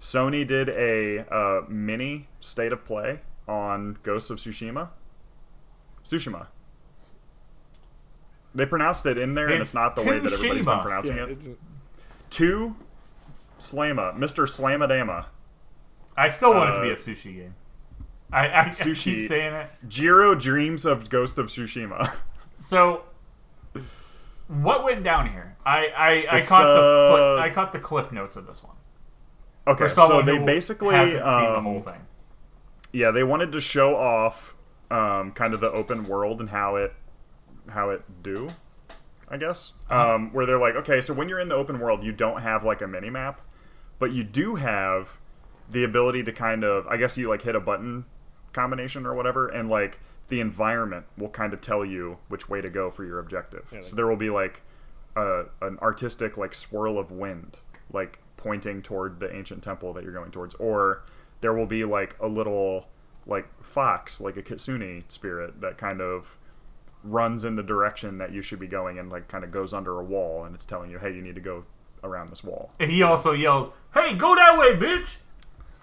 [0.00, 4.88] Sony did a uh, mini state of play on Ghosts of Tsushima.
[6.04, 6.46] Tsushima.
[8.54, 11.16] They pronounced it in there, and It's it's not the way that everybody's been pronouncing
[11.16, 11.30] Yeah, it.
[11.30, 11.48] it's,
[12.30, 12.74] Two
[13.58, 14.44] Slama, Mr.
[14.46, 15.26] Slamadama.
[16.16, 17.54] I still want it to Uh, be a sushi game.
[18.32, 19.02] I, I, I Sushi.
[19.04, 19.70] keep saying it.
[19.88, 22.12] Jiro dreams of Ghost of Tsushima.
[22.58, 23.02] So,
[24.48, 25.56] what went down here?
[25.64, 28.76] I I, I caught the uh, foot, I caught the cliff notes of this one.
[29.68, 32.06] Okay, so they basically hasn't seen the um, whole thing.
[32.92, 34.54] yeah they wanted to show off
[34.92, 36.94] um, kind of the open world and how it
[37.68, 38.46] how it do
[39.28, 40.14] i guess Uh-huh.
[40.14, 42.62] um, where they're like okay so when you're in the open world you don't have
[42.62, 43.40] like a mini map
[43.98, 45.18] but you do have
[45.68, 48.04] the ability to kind of i guess you like hit a button
[48.52, 52.68] combination or whatever and like the environment will kind of tell you which way to
[52.70, 53.70] go for your objective.
[53.72, 54.62] Like- so there will be like
[55.14, 57.58] a, an artistic like swirl of wind
[57.92, 60.54] like pointing toward the ancient temple that you're going towards.
[60.54, 61.04] Or
[61.40, 62.88] there will be like a little
[63.26, 66.36] like fox like a kitsune spirit that kind of
[67.02, 69.98] runs in the direction that you should be going and like kind of goes under
[70.00, 71.64] a wall and it's telling you hey you need to go
[72.04, 72.70] around this wall.
[72.78, 75.16] And he also yells, "Hey, go that way, bitch!"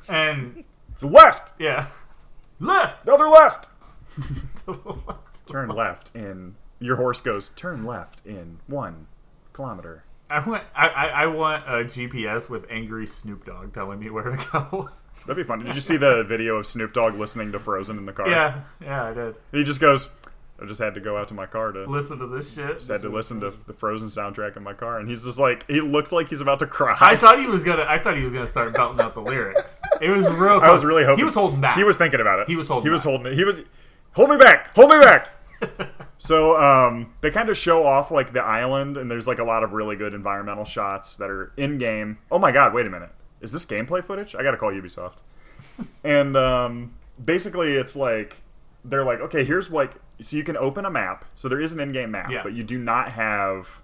[0.07, 1.53] And it's left!
[1.59, 1.87] Yeah,
[2.59, 3.05] left.
[3.07, 3.67] another left
[5.47, 9.07] turn left in your horse goes turn left in one
[9.53, 14.35] kilometer I want I, I, want a GPS with angry Snoop Dogg telling me where
[14.35, 14.89] to go.
[15.27, 18.05] that'd be fun did you see the video of snoop dogg listening to frozen in
[18.05, 19.35] the car yeah, yeah, I did.
[19.51, 20.09] he just goes
[20.61, 22.77] i just had to go out to my car to Listen to this shit.
[22.77, 25.65] just had to listen to the frozen soundtrack in my car and he's just like
[25.69, 27.85] he looks like he's about to cry I thought he was gonna.
[27.87, 29.81] I thought he was gonna start belting out the lyrics.
[30.01, 30.59] It was real.
[30.59, 31.75] I was really hoping he was holding back.
[31.77, 32.47] He was thinking about it.
[32.47, 33.35] He was holding He was holding it.
[33.35, 33.61] He was
[34.13, 34.73] hold me back.
[34.75, 35.29] Hold me back.
[36.17, 39.63] so um, they kind of show off like the island, and there's like a lot
[39.63, 42.17] of really good environmental shots that are in game.
[42.31, 42.73] Oh my god!
[42.73, 43.09] Wait a minute.
[43.41, 44.35] Is this gameplay footage?
[44.35, 45.17] I gotta call Ubisoft.
[46.03, 46.93] and um,
[47.23, 48.41] basically, it's like
[48.85, 51.25] they're like, okay, here's like, so you can open a map.
[51.35, 52.43] So there is an in-game map, Yeah.
[52.43, 53.81] but you do not have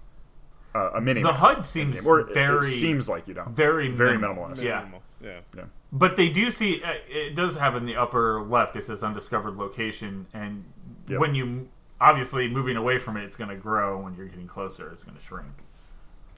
[0.74, 1.22] uh, a mini.
[1.22, 3.48] The HUD seems or very, it seems like you don't.
[3.50, 4.44] very, very minimal.
[4.46, 4.64] minimalist.
[4.64, 4.86] Yeah.
[5.22, 5.40] Yeah.
[5.56, 5.64] Yeah.
[5.92, 6.82] But they do see.
[6.82, 8.76] Uh, it does have in the upper left.
[8.76, 10.64] It says undiscovered location, and
[11.08, 11.18] Yep.
[11.20, 11.68] when you
[12.00, 13.98] obviously moving away from it, it's going to grow.
[14.00, 15.52] When you're getting closer, it's going to shrink.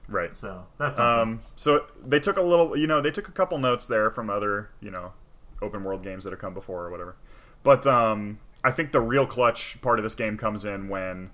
[0.07, 0.35] Right.
[0.35, 0.99] So that's.
[0.99, 4.29] Um, so they took a little, you know, they took a couple notes there from
[4.29, 5.13] other, you know,
[5.61, 7.15] open world games that have come before or whatever.
[7.63, 11.29] But um, I think the real clutch part of this game comes in when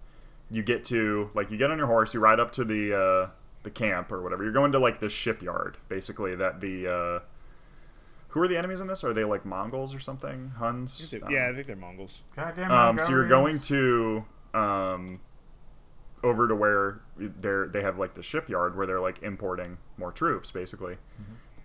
[0.51, 3.29] you get to like you get on your horse, you ride up to the uh,
[3.63, 4.43] the camp or whatever.
[4.43, 6.35] You're going to like this shipyard, basically.
[6.35, 7.19] That the uh,
[8.29, 9.03] who are the enemies in this?
[9.03, 10.49] Are they like Mongols or something?
[10.57, 10.99] Huns?
[11.01, 12.21] Is it- Um, yeah, I think they're Mongols.
[12.35, 12.71] Goddamn.
[12.71, 15.19] um, so you're going to um,
[16.23, 20.51] over to where they're they have like the shipyard where they're like importing more troops
[20.51, 20.97] basically,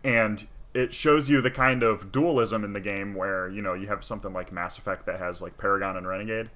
[0.03, 3.87] and it shows you the kind of dualism in the game where you know you
[3.89, 6.51] have something like Mass Effect that has like Paragon and Renegade.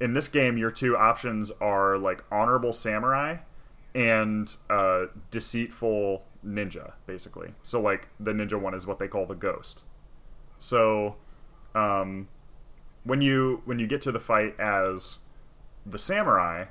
[0.00, 3.36] In this game, your two options are like honorable samurai
[3.94, 7.54] and uh, deceitful ninja, basically.
[7.62, 9.82] So like the ninja one is what they call the ghost.
[10.58, 11.16] So
[11.74, 12.28] um,
[13.04, 15.18] when you when you get to the fight as
[15.86, 16.66] the samurai,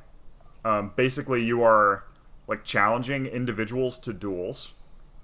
[0.65, 2.05] um, basically you are
[2.47, 4.73] like challenging individuals to duels.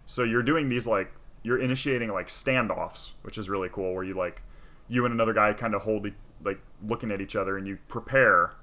[0.06, 1.12] So you're doing these like
[1.44, 3.94] you're initiating like standoffs, which is really cool.
[3.94, 4.42] Where you like
[4.88, 6.08] you and another guy kind of hold
[6.44, 8.54] like looking at each other and you prepare,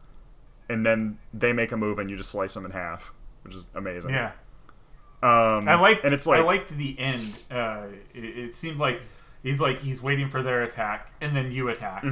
[0.68, 3.12] and then they make a move and you just slice them in half,
[3.43, 4.11] which is amazing.
[4.11, 4.32] Yeah.
[5.22, 7.34] Um, I like and it's like I liked the end.
[7.50, 9.00] Uh, it, it seemed like
[9.42, 12.04] he's like he's waiting for their attack, and then you attack.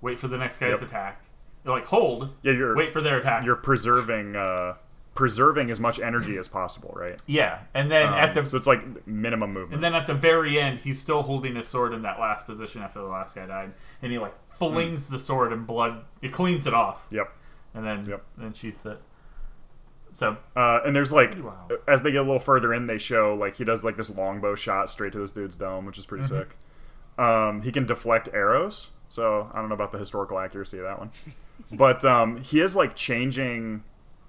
[0.00, 0.82] Wait for the next guy's Yep.
[0.82, 1.22] attack.
[1.64, 2.30] You're like hold.
[2.42, 3.44] yeah, you're Wait for their attack.
[3.44, 4.74] you're preserving uh,
[5.14, 7.20] preserving as much energy as possible, right?
[7.26, 9.74] yeah, and then Um, at the so it's like minimum movement.
[9.74, 12.82] and then at the very end, he's still holding his sword in that last position
[12.82, 16.04] after the last guy died, and he like flings the sword and blood.
[16.22, 17.30] It cleans it off, yep.
[17.74, 18.24] and then Yep.
[18.38, 19.00] then sheaths it.
[20.12, 21.34] So Uh, and there's like,
[21.88, 24.54] as they get a little further in, they show like he does like this longbow
[24.54, 26.38] shot straight to this dude's dome, which is pretty Mm-hmm.
[26.38, 26.56] sick.
[27.18, 30.98] Um, he can deflect arrows, so I don't know about the historical accuracy of that
[30.98, 31.10] one,
[31.72, 33.82] but um, he is like changing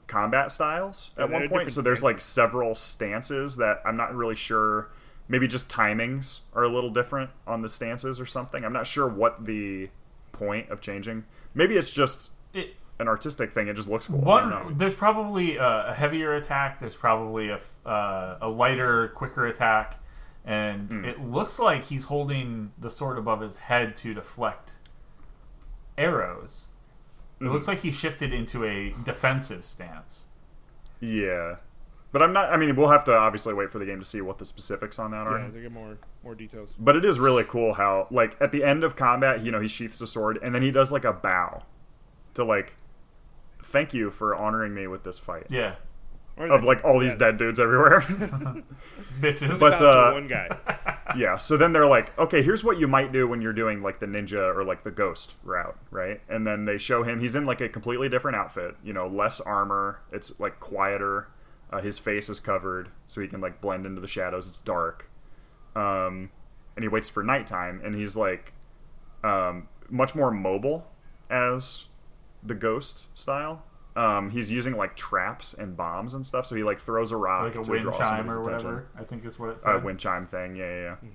[0.07, 1.71] combat styles at one point.
[1.71, 4.89] So there's like several stances that I'm not really sure.
[5.29, 8.65] Maybe just timings are a little different on the stances or something.
[8.65, 9.89] I'm not sure what the
[10.33, 11.23] point of changing.
[11.53, 13.67] Maybe it's just it, an artistic thing.
[13.67, 14.27] It just looks cool.
[14.27, 14.63] I don't know.
[14.65, 16.79] one there's probably a, a heavier attack.
[16.79, 19.99] There's probably a uh, a lighter, quicker attack,
[20.43, 21.05] and Hmm.
[21.05, 24.77] it looks like he's holding the sword above his head to deflect
[25.97, 26.67] arrows.
[27.39, 27.51] It Hmm.
[27.51, 30.27] looks like he shifted into a defensive stance.
[30.99, 31.57] Yeah,
[32.13, 32.51] but I'm not.
[32.53, 34.97] I mean, we'll have to obviously wait for the game to see what the specifics
[34.99, 35.39] on that are.
[35.39, 36.73] Yeah, they get more more details.
[36.79, 39.67] But it is really cool how, like, at the end of combat, you know, he
[39.67, 41.63] sheaths the sword and then he does like a bow
[42.35, 42.75] to like,
[43.73, 45.47] thank you for honoring me with this fight.
[45.49, 45.75] Yeah,
[46.37, 47.99] Or Of they- like all these yeah, dead dudes everywhere.
[49.19, 49.59] bitches.
[49.59, 50.47] But, uh, one guy.
[51.17, 51.37] yeah.
[51.37, 54.05] So then they're like, okay, here's what you might do when you're doing like the
[54.05, 56.21] ninja or like the ghost route, right?
[56.29, 58.75] And then they show him he's in like a completely different outfit.
[58.83, 59.99] You know, less armor.
[60.11, 61.27] It's like quieter.
[61.71, 64.47] Uh, his face is covered, so he can like blend into the shadows.
[64.47, 65.09] It's dark.
[65.75, 66.29] Um,
[66.75, 68.53] and he waits for nighttime, and he's like
[69.23, 70.87] um, much more mobile
[71.31, 71.85] as
[72.45, 73.63] the ghost style.
[73.95, 76.47] Um, he's using like traps and bombs and stuff.
[76.47, 78.87] So he like throws a rock like a to wind draw chime or attention whatever.
[78.97, 79.83] I think is what it uh, said.
[79.83, 80.55] wind chime thing.
[80.55, 81.09] Yeah, yeah, yeah.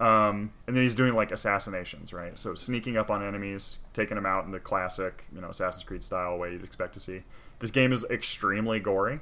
[0.00, 2.38] Um, and then he's doing like assassinations, right?
[2.38, 6.02] So sneaking up on enemies, taking them out in the classic, you know, Assassin's Creed
[6.02, 7.22] style way you'd expect to see.
[7.58, 9.20] This game is extremely gory,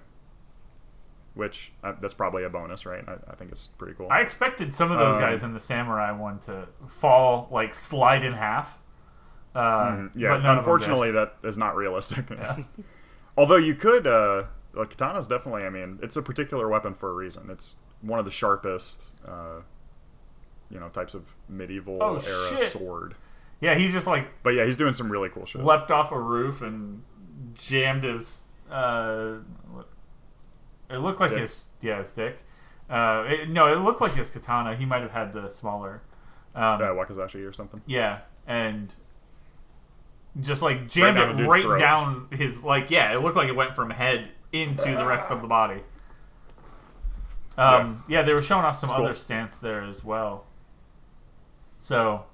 [1.35, 3.05] which uh, that's probably a bonus, right?
[3.09, 4.09] I, I think it's pretty cool.
[4.11, 8.25] I expected some of those Um, guys in the samurai one to fall, like slide
[8.25, 8.81] in half.
[9.55, 12.27] Uh, Mm, yeah, but none of them unfortunately, that is not realistic.
[13.37, 14.45] Although you could, uh,
[14.75, 15.65] like katana's definitely.
[15.65, 17.49] I mean, it's a particular weapon for a reason.
[17.51, 19.61] It's one of the sharpest, uh,
[20.71, 22.63] you know, types of medieval Oh, era shit.
[22.71, 23.15] sword.
[23.61, 25.65] Yeah, he just like But yeah, he's doing some really cool shit.
[25.65, 27.03] leapt off a roof and
[27.55, 28.45] jammed his.
[28.71, 29.37] Uh,
[30.91, 31.41] it looked like Dick.
[31.41, 32.43] his yeah his dick.
[32.89, 34.75] Uh, it, no, it looked like his katana.
[34.77, 36.03] He might have had the smaller.
[36.55, 37.81] Um, uh, Wakizashi or something.
[37.87, 38.95] Yeah, and
[40.41, 41.79] just like jammed the it right throat.
[41.79, 45.43] down his like yeah, it looked like it went from head into the rest of
[45.43, 45.83] the body.
[47.57, 48.23] Um, yeah.
[48.23, 49.05] they were showing off some cool.
[49.05, 50.47] other stance there as well.
[51.77, 52.27] So,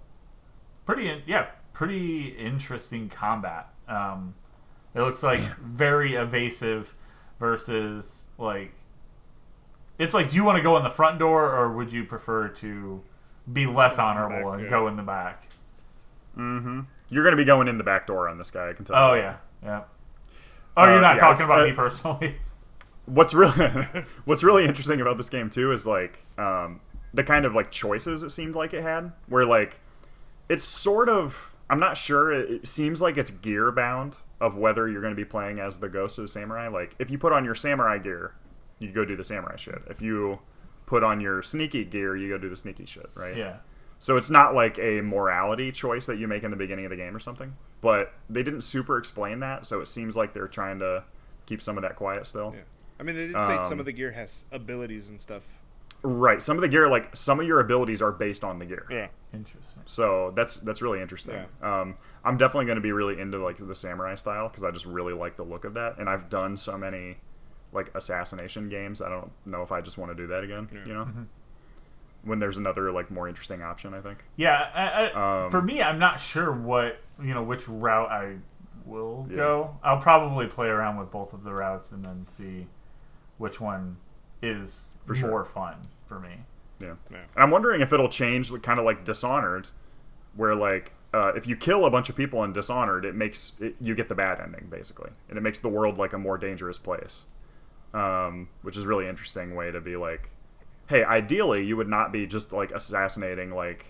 [0.84, 3.68] pretty yeah, pretty interesting combat.
[3.88, 4.34] Um,
[4.94, 6.94] it looks like very evasive
[7.38, 8.74] versus like
[9.98, 12.48] it's like do you want to go in the front door or would you prefer
[12.48, 13.02] to
[13.52, 14.70] be less honorable back, and yeah.
[14.70, 15.48] go in the back?
[16.36, 16.80] Mm-hmm.
[17.14, 18.70] You're going to be going in the back door on this guy.
[18.70, 18.96] I can tell.
[18.96, 19.20] Oh you.
[19.20, 19.84] yeah, yeah.
[20.76, 22.34] Oh, Uh, you're not yeah, talking about uh, me personally.
[23.06, 23.84] What's really
[24.24, 26.80] What's really interesting about this game too is like um,
[27.12, 29.78] the kind of like choices it seemed like it had, where like
[30.48, 32.32] it's sort of I'm not sure.
[32.32, 35.78] It, it seems like it's gear bound of whether you're going to be playing as
[35.78, 36.66] the ghost or the samurai.
[36.66, 38.34] Like if you put on your samurai gear,
[38.80, 39.82] you go do the samurai shit.
[39.88, 40.40] If you
[40.86, 43.36] put on your sneaky gear, you go do the sneaky shit, right?
[43.36, 43.58] yeah.
[44.04, 46.96] So it's not like a morality choice that you make in the beginning of the
[46.96, 47.56] game or something.
[47.80, 51.04] But they didn't super explain that, so it seems like they're trying to
[51.46, 52.52] keep some of that quiet still.
[52.54, 52.64] Yeah.
[53.00, 55.44] I mean, they did say Um, some of the gear has abilities and stuff.
[56.02, 56.42] Right.
[56.42, 58.86] Some of the gear, like some of your abilities, are based on the gear.
[58.90, 59.08] Yeah.
[59.32, 59.84] Interesting.
[59.86, 61.42] So that's that's really interesting.
[61.62, 64.84] Um, I'm definitely going to be really into like the samurai style because I just
[64.84, 67.16] really like the look of that, and I've done so many
[67.72, 69.00] like assassination games.
[69.00, 70.68] I don't know if I just want to do that again.
[70.70, 70.84] Yeah.
[70.84, 71.08] You know,
[72.24, 74.24] when there's another like more interesting option, I think.
[74.36, 78.36] Yeah, I, I, Um, for me, I'm not sure what you know which route I
[78.84, 79.36] will Yeah.
[79.36, 79.78] go.
[79.82, 82.66] I'll probably play around with both of the routes and then see
[83.38, 83.96] which one
[84.42, 85.28] is For sure.
[85.30, 86.40] more fun for me.
[86.80, 86.94] Yeah.
[87.10, 87.18] Yeah.
[87.34, 89.68] And I'm wondering if it'll change, kind of like Dishonored,
[90.34, 93.76] where like uh, if you kill a bunch of people in Dishonored, it makes it,
[93.80, 96.76] you get the bad ending basically, and it makes the world like a more dangerous
[96.78, 97.22] place,
[97.94, 100.30] um, which is really interesting way to be like,
[100.88, 103.86] hey, ideally you would not be just like assassinating like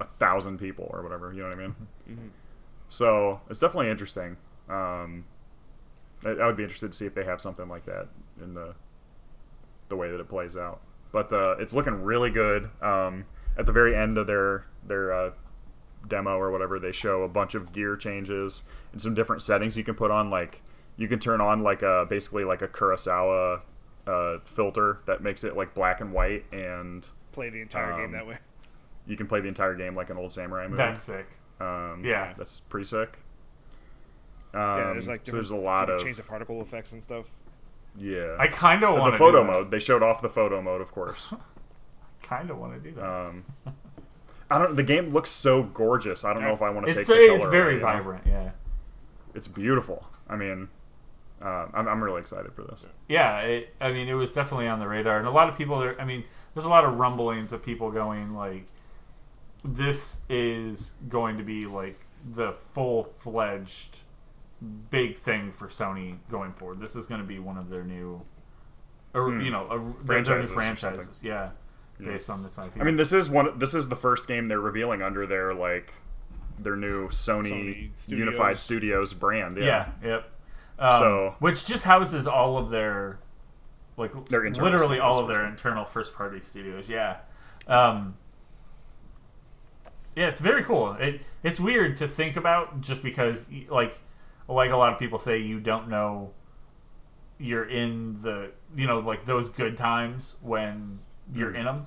[0.00, 1.32] a thousand people or whatever.
[1.32, 1.74] You know what I mean?
[2.88, 4.36] So it's definitely interesting.
[4.68, 5.24] Um,
[6.24, 8.08] I, I would be interested to see if they have something like that
[8.42, 8.74] in the
[9.88, 10.80] the way that it plays out.
[11.10, 12.70] But uh, it's looking really good.
[12.80, 13.26] Um,
[13.58, 15.30] at the very end of their their uh,
[16.08, 19.84] demo or whatever, they show a bunch of gear changes and some different settings you
[19.84, 20.30] can put on.
[20.30, 20.62] Like
[20.96, 23.60] you can turn on like a basically like a Kurosawa
[24.06, 28.12] uh, filter that makes it like black and white, and Play the entire Um, game
[28.12, 28.38] that way.
[29.06, 30.76] you can play the entire game like an old samurai movie.
[30.76, 31.26] That's sick.
[31.60, 32.34] um, yeah.
[32.36, 33.18] that's pretty sick.
[34.54, 37.24] Um, yeah, there's like so there's a lot of change the particle effects and stuff.
[37.98, 38.36] yeah.
[38.38, 39.52] I kind of want to photo do that.
[39.52, 39.70] mode.
[39.70, 41.32] They showed off the photo mode, of course.
[42.22, 43.04] Kind of want to do that.
[43.04, 43.44] Um,
[44.50, 44.76] I don't.
[44.76, 46.24] The game looks so gorgeous.
[46.24, 47.84] I don't know if I want to take it's the it's very away, you know?
[47.86, 48.22] vibrant.
[48.26, 48.50] Yeah.
[49.34, 50.06] It's beautiful.
[50.28, 50.68] I mean,
[51.42, 52.86] uh, I'm, I'm really excited for this.
[53.08, 55.82] Yeah, it, I mean, it was definitely on the radar, and a lot of people.
[55.82, 56.24] Are, I mean,
[56.54, 58.66] there's a lot of rumblings of people going like,
[59.64, 63.98] "This is going to be like the full fledged
[64.90, 66.78] big thing for Sony going forward.
[66.78, 68.22] This is going to be one of their new,
[69.14, 69.40] or Hmm.
[69.40, 71.20] you know, a, their new Franchises franchises.
[71.24, 71.50] Yeah,
[71.98, 72.06] Yeah.
[72.12, 72.72] based on this IP.
[72.80, 73.58] I mean, this is one.
[73.58, 75.92] This is the first game they're revealing under their like
[76.58, 79.10] their new Sony, Sony Unified Studios.
[79.10, 79.56] Studios brand.
[79.56, 79.88] Yeah.
[80.02, 80.30] yeah, yep.
[80.78, 83.18] Um, So- which just houses all of their,
[83.96, 86.88] like, Their literally all of their internal first party studios.
[86.88, 87.18] Yeah.
[87.68, 88.16] Um,
[90.16, 90.92] yeah, it's very cool.
[90.94, 94.00] It, it's weird to think about just because, like,
[94.48, 96.32] like a lot of people say, you don't know
[97.38, 101.00] you're in the, you know, like those good times when
[101.34, 101.86] you're in them.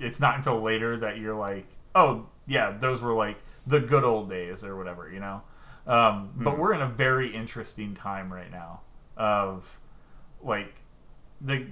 [0.00, 3.36] It's not until later that you're like, oh, yeah, those were like
[3.66, 5.42] the good old days or whatever, you know?
[5.86, 8.80] Um, But we're in a very interesting time right now
[9.16, 9.78] of,
[10.42, 10.80] like,
[11.40, 11.68] the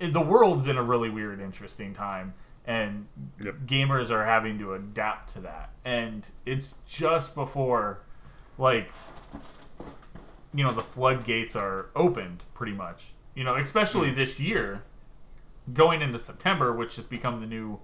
[0.00, 2.34] the world's in a really weird, interesting time,
[2.66, 3.06] and
[3.40, 3.54] Yep.
[3.60, 5.70] gamers are having to adapt to that.
[5.84, 8.00] And it's just before,
[8.58, 8.90] like,
[10.52, 13.14] you know, the floodgates are opened pretty much.
[13.34, 14.82] You know, especially this year,
[15.72, 17.80] going into September, which has become the new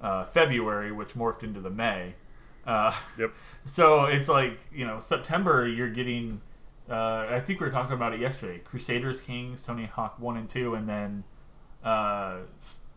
[0.00, 2.14] uh, February, which morphed into the May.
[2.68, 3.32] Uh, Yep.
[3.64, 6.42] so it's like you know September you're getting.
[6.88, 8.60] Uh, I think we were talking about it yesterday.
[8.60, 11.24] Crusaders, Kings, Tony Hawk One and Two, and then
[11.84, 12.38] uh,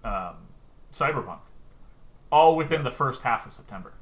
[0.03, 0.35] um,
[0.93, 1.39] Cyberpunk,
[2.31, 3.93] all within the first half of September.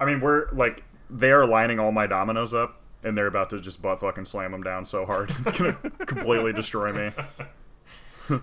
[0.00, 3.60] I mean, we're like they are lining all my dominoes up, and they're about to
[3.60, 5.72] just butt fucking slam them down so hard it's gonna
[6.06, 7.10] completely destroy me.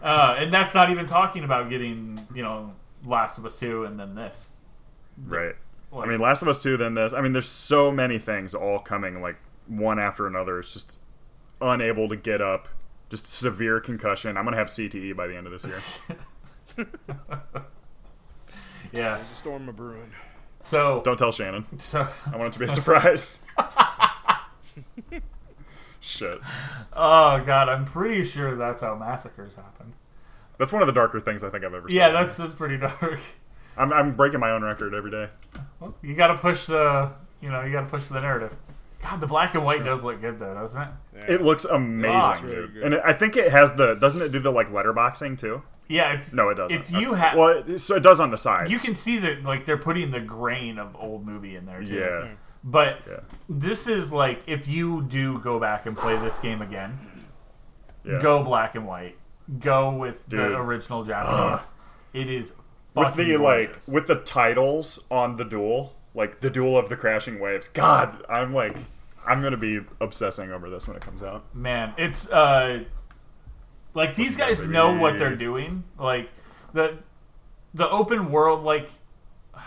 [0.01, 2.71] Uh, and that's not even talking about getting you know
[3.03, 4.51] Last of Us Two and then this.
[5.25, 5.55] Right.
[5.93, 7.13] Like, I mean, Last of Us Two, then this.
[7.13, 9.35] I mean, there's so many things all coming like
[9.67, 10.59] one after another.
[10.59, 10.99] It's just
[11.61, 12.67] unable to get up.
[13.09, 14.37] Just severe concussion.
[14.37, 16.87] I'm gonna have CTE by the end of this year.
[18.91, 19.15] yeah.
[19.15, 20.11] There's a storm of brewing.
[20.59, 21.65] So Don't tell Shannon.
[21.77, 23.39] so I want it to be a surprise.
[25.99, 26.39] Shit.
[26.93, 29.93] oh god, I'm pretty sure that's how massacres happen.
[30.57, 31.97] That's one of the darker things I think I've ever seen.
[31.97, 33.19] Yeah, that's that's pretty dark.
[33.77, 35.29] I'm, I'm breaking my own record every day.
[35.79, 38.55] Well, you got to push the you know you got to push the narrative.
[39.01, 40.87] God, the black and white does look good though, doesn't it?
[41.15, 41.33] Yeah.
[41.35, 42.73] It looks amazing, it's really dude.
[42.75, 42.83] good.
[42.83, 43.95] And I think it has the.
[43.95, 45.61] Doesn't it do the like letterboxing too?
[45.89, 46.13] Yeah.
[46.13, 46.79] If, No, it doesn't.
[46.79, 47.19] If you Okay.
[47.19, 48.71] have, well, it- so it does on the sides.
[48.71, 51.95] you can see that like they're putting the grain of old movie in there too.
[51.95, 52.27] Yeah.
[52.63, 53.19] But Yeah.
[53.49, 56.97] this is like if you do go back and play this game again,
[58.05, 58.21] Yeah.
[58.21, 59.17] go black and white.
[59.59, 60.39] Go with Dude.
[60.39, 61.71] the original Japanese.
[62.13, 62.53] it is
[62.95, 66.95] with fucking the like with the titles on the duel, like the duel of the
[66.95, 67.67] crashing waves.
[67.67, 68.77] God, I'm like,
[69.25, 71.45] I'm gonna be obsessing over this when it comes out.
[71.53, 72.83] man it's uh
[73.93, 74.73] like these guys baby.
[74.73, 76.29] know what they're doing like
[76.73, 76.97] the
[77.73, 78.89] the open world like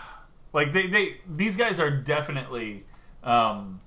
[0.53, 2.85] like they they these guys are definitely
[3.23, 3.81] um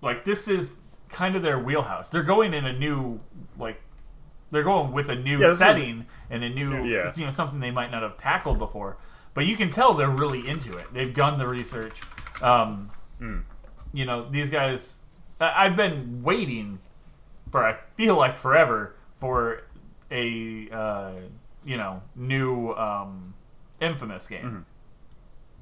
[0.00, 0.76] like this is
[1.08, 3.20] kind of their wheelhouse they're going in a new
[3.58, 3.80] like
[4.52, 7.10] they're going with a new Yeah, this is- setting and a new Yeah.
[7.16, 8.96] you know something they might not have tackled before.
[9.34, 10.92] But you can tell they're really into it.
[10.92, 12.02] They've done the research.
[12.40, 13.42] Um Mm.
[13.92, 15.00] you know these guys
[15.40, 16.78] i've been waiting
[17.50, 19.62] for i feel like forever for
[20.10, 21.12] a uh,
[21.64, 23.34] you know new um,
[23.80, 24.66] infamous game.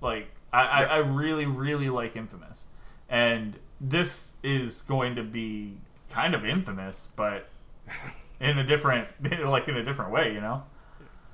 [0.00, 2.66] Like I, I, I really really like infamous.
[3.08, 5.76] And this is going to be
[6.10, 7.48] kind of infamous but
[8.40, 9.08] in a different
[9.46, 10.62] like in a different way you know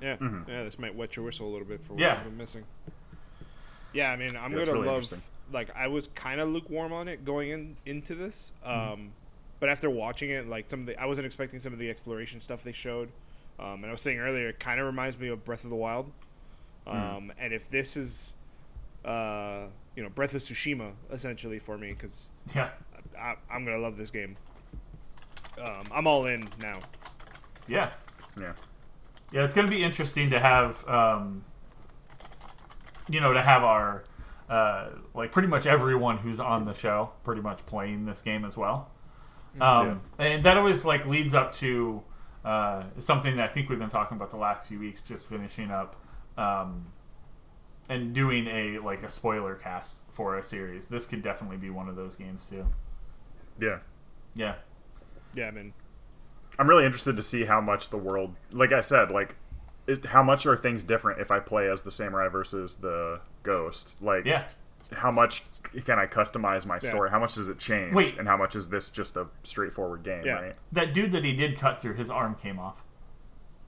[0.01, 0.49] Yeah, Mm-hmm.
[0.49, 0.63] yeah.
[0.63, 2.13] This might wet your whistle a little bit for what Yeah.
[2.17, 2.63] I've been missing.
[3.93, 5.23] Yeah, I mean, I'm Yeah, it's gonna really love.
[5.51, 9.05] Like, I was kind of lukewarm on it going in into this, um, Mm-hmm.
[9.59, 12.41] but after watching it, like some of the, I wasn't expecting some of the exploration
[12.41, 13.09] stuff they showed,
[13.59, 15.75] um, and I was saying earlier, it kind of reminds me of Breath of the
[15.77, 16.11] Wild.
[16.85, 16.95] Hmm.
[16.95, 18.33] Um, And if this is,
[19.05, 22.69] uh, you know, Breath of Tsushima, essentially for me, because yeah
[23.19, 24.35] I, I'm gonna love this game.
[25.63, 26.79] Um, I'm all in now.
[27.67, 27.89] yeah
[28.39, 28.53] Yeah.
[29.31, 31.43] Yeah, it's going to be interesting to have, um,
[33.09, 34.05] you know, to have our,
[34.49, 38.55] uh, like, pretty much everyone who's on the show pretty much playing this game as
[38.55, 38.89] well.
[39.59, 42.03] Um, And that always, like, leads up to
[42.45, 45.71] uh, something that I think we've been talking about the last few weeks, just finishing
[45.71, 45.97] up
[46.37, 46.85] um,
[47.89, 50.87] and doing a, like, a spoiler cast for a series.
[50.87, 52.65] This could definitely be one of those games, too.
[53.59, 53.79] Yeah.
[54.35, 54.55] Yeah.
[55.33, 55.73] Yeah, I mean,
[56.59, 59.35] I'm really interested to see how much the world, like I said, like
[59.85, 64.01] it, how much are things different if I play as the samurai versus the ghost?
[64.01, 64.43] Like, Yeah.
[64.93, 65.43] how much
[65.85, 66.89] can I customize my Yeah.
[66.89, 67.09] story?
[67.09, 67.93] How much does it change?
[67.93, 68.17] Wait.
[68.17, 70.25] and how much is this just a straightforward game?
[70.25, 70.33] Yeah.
[70.33, 70.55] Right?
[70.71, 72.83] That dude that he did cut through, his arm came off.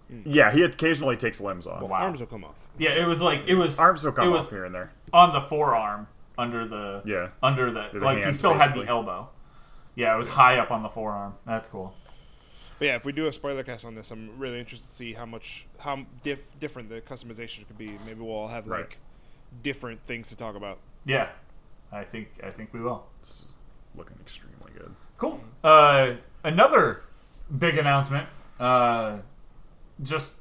[0.09, 0.21] Hmm.
[0.25, 1.81] Yeah, he occasionally takes limbs off.
[1.83, 1.97] Wow.
[1.99, 2.55] arms will come off.
[2.77, 4.91] Yeah, it was like it was Arms will come it was off here and there.
[5.13, 6.07] on the forearm
[6.37, 7.27] under the Yeah.
[7.43, 9.29] under the, The like he hands, still had the elbow.
[9.99, 11.33] Yeah, it was high up on the forearm.
[11.45, 11.93] That's cool.
[12.77, 15.11] But yeah, if we do a spoiler cast on this, I'm really interested to see
[15.13, 17.97] how much how dif- different the customization could be.
[18.05, 18.81] Maybe we'll all have Right.
[18.81, 18.97] like
[19.61, 20.79] different things to talk about.
[21.03, 21.29] Yeah,
[21.91, 23.05] I think I think we will.
[23.19, 23.45] It's
[23.95, 24.95] looking extremely good.
[25.17, 25.41] Cool.
[25.63, 26.13] Uh,
[26.45, 27.01] another
[27.57, 28.25] big announcement.
[28.57, 29.17] Uh,
[30.01, 30.31] just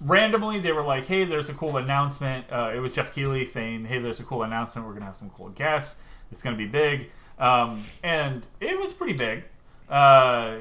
[0.00, 3.86] randomly, they were like, "Hey, there's a cool announcement." Uh, it was Geoff Keighley saying,
[3.86, 4.86] "Hey, there's a cool announcement.
[4.86, 6.02] We're gonna have some cool guests.
[6.30, 7.10] It's gonna be big,"
[7.40, 9.44] um, and it was pretty big.
[9.88, 10.58] Uh,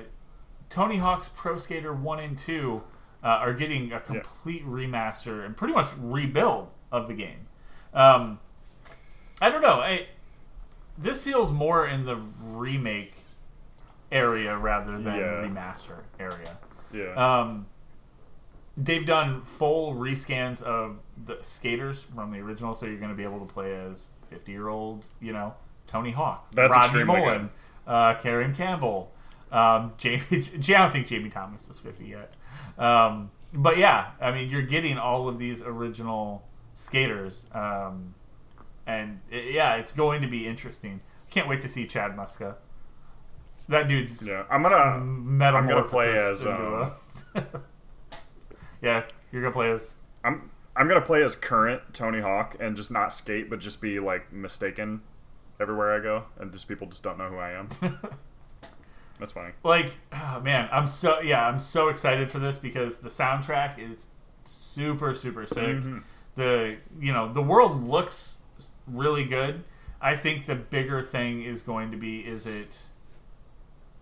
[0.70, 2.84] Tony Hawk's Pro Skater One and Two
[3.24, 7.48] uh, are getting a complete remaster and pretty much rebuild of the game.
[7.94, 8.40] Um,
[9.42, 9.80] I don't know.
[9.82, 10.08] I,
[10.98, 13.14] this feels more in the remake
[14.12, 15.38] area rather than Yeah.
[15.48, 16.58] remaster area.
[16.94, 17.14] Yeah.
[17.42, 17.68] Um,
[18.76, 23.24] they've done full rescans of the skaters from the original, so you're going to be
[23.24, 25.54] able to play as 50 year old, you know,
[25.90, 27.50] Tony Hawk, That's Rodney Mullen,
[27.88, 29.12] uh, Kareem Campbell,
[29.52, 30.22] um, Jamie.
[30.32, 32.34] I don't think Jamie Thomas is 50 yet.
[32.78, 36.44] Um, but yeah, I mean, you're getting all of these original
[36.76, 38.14] skaters, um,
[38.86, 41.02] and it, yeah, it's going to be interesting.
[41.32, 42.56] Can't wait to see Chad Muska.
[43.68, 44.44] That dude's yeah.
[44.50, 45.00] I'm gonna.
[45.00, 46.46] metamorphosis.
[46.46, 47.62] I'm gonna play as, um, a-
[48.82, 49.98] yeah, you're gonna play as.
[50.24, 50.52] I'm.
[50.76, 54.32] I'm gonna play as current Tony Hawk and just not skate, but just be like
[54.32, 55.02] mistaken
[55.60, 57.68] everywhere I go, and just people just don't know who I am.
[59.20, 59.52] That's funny.
[59.64, 64.08] Like, oh, man, I'm so yeah, I'm so excited for this because the soundtrack is
[64.46, 65.78] super super sick.
[65.78, 65.98] Mm-hmm.
[66.36, 68.38] The you know the world looks
[68.88, 69.64] really good.
[70.02, 72.88] I think the bigger thing is going to be is it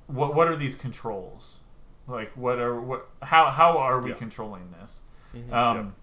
[0.05, 1.61] what what are these controls
[2.07, 4.15] like what are what how how are we Yeah.
[4.15, 5.01] controlling this
[5.35, 5.53] Mm-hmm.
[5.53, 5.95] um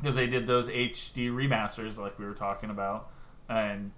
[0.00, 3.08] because they did those hd remasters like we were talking about
[3.48, 3.92] and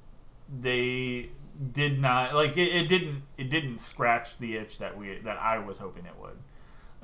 [0.61, 1.31] they
[1.73, 5.59] did not like it, it didn't it didn't scratch the itch that we that i
[5.59, 6.39] was hoping it would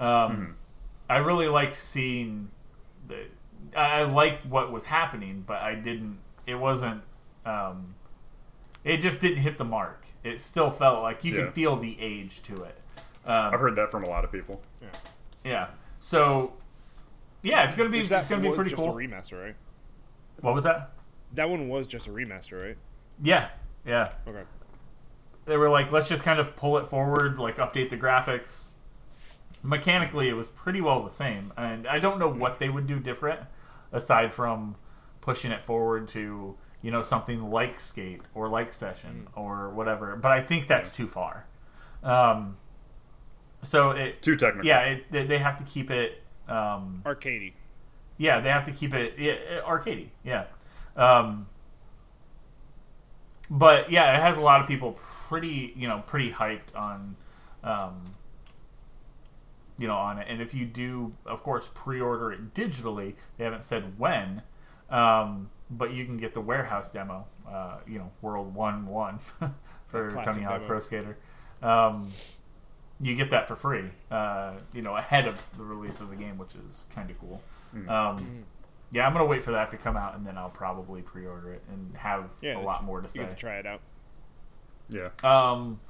[0.05, 0.53] um Mm-hmm.
[1.11, 2.51] i really liked seeing
[3.09, 3.25] the
[3.77, 7.03] i I liked what was happening but i didn't it wasn't
[7.45, 7.95] um
[8.85, 11.45] it just didn't hit the mark it still felt like you Yeah.
[11.47, 12.79] could feel the age to it
[13.27, 14.61] um, I've heard that from a lot of people.
[14.83, 14.89] yeah.
[15.45, 15.67] Yeah.
[15.99, 16.53] So,
[17.43, 18.93] yeah, it's gonna be Which that it's gonna be pretty just cool.
[18.93, 19.55] a remaster, right?
[20.43, 20.91] what was that?
[21.33, 22.77] That one was just a remaster, right?
[23.23, 23.49] Yeah,
[23.87, 24.13] yeah.
[24.27, 24.43] Okay.
[25.47, 28.67] They were like, let's just kind of pull it forward, like update the graphics.
[29.63, 32.99] Mechanically, it was pretty well the same, and I don't know what they would do
[32.99, 33.41] different
[33.93, 34.77] aside from
[35.21, 40.17] pushing it forward to you know something like Skate or like Session or whatever.
[40.17, 41.47] But I think that's too far.
[42.03, 42.59] Um,
[43.63, 44.67] so it Too technical.
[44.67, 46.23] yeah, it, they, they have to keep it.
[46.47, 47.55] Um, Arcadey.
[48.19, 50.09] Yeah, they have to keep it yeah, arcadey.
[50.23, 50.45] Yeah,
[50.95, 51.47] um,
[53.51, 54.93] but yeah, it has a lot of people
[55.29, 57.17] pretty you know pretty hyped on,
[57.63, 58.03] um,
[59.79, 60.27] you know, on it.
[60.29, 64.43] And if you do, of course, pre-order it digitally, they haven't said when,
[64.91, 67.27] um, but you can get the warehouse demo.
[67.49, 69.19] Uh, you know, World One One
[69.89, 70.67] for classic Tony Hawk demo.
[70.67, 71.19] Pro Skater.
[71.63, 72.13] Um,
[73.01, 76.39] you get that for free, uh, you know, ahead of the release of the game,
[76.39, 77.43] which is kind of cool.
[77.75, 77.89] Mm.
[77.89, 78.45] Um,
[78.95, 81.63] yeah, I'm gonna wait for that to come out, and then I'll probably pre-order it
[81.69, 83.21] and have Yeah, a lot more to say.
[83.21, 83.31] You say.
[83.31, 83.81] get to try it out.
[84.89, 85.11] Yeah.
[85.25, 85.81] Um,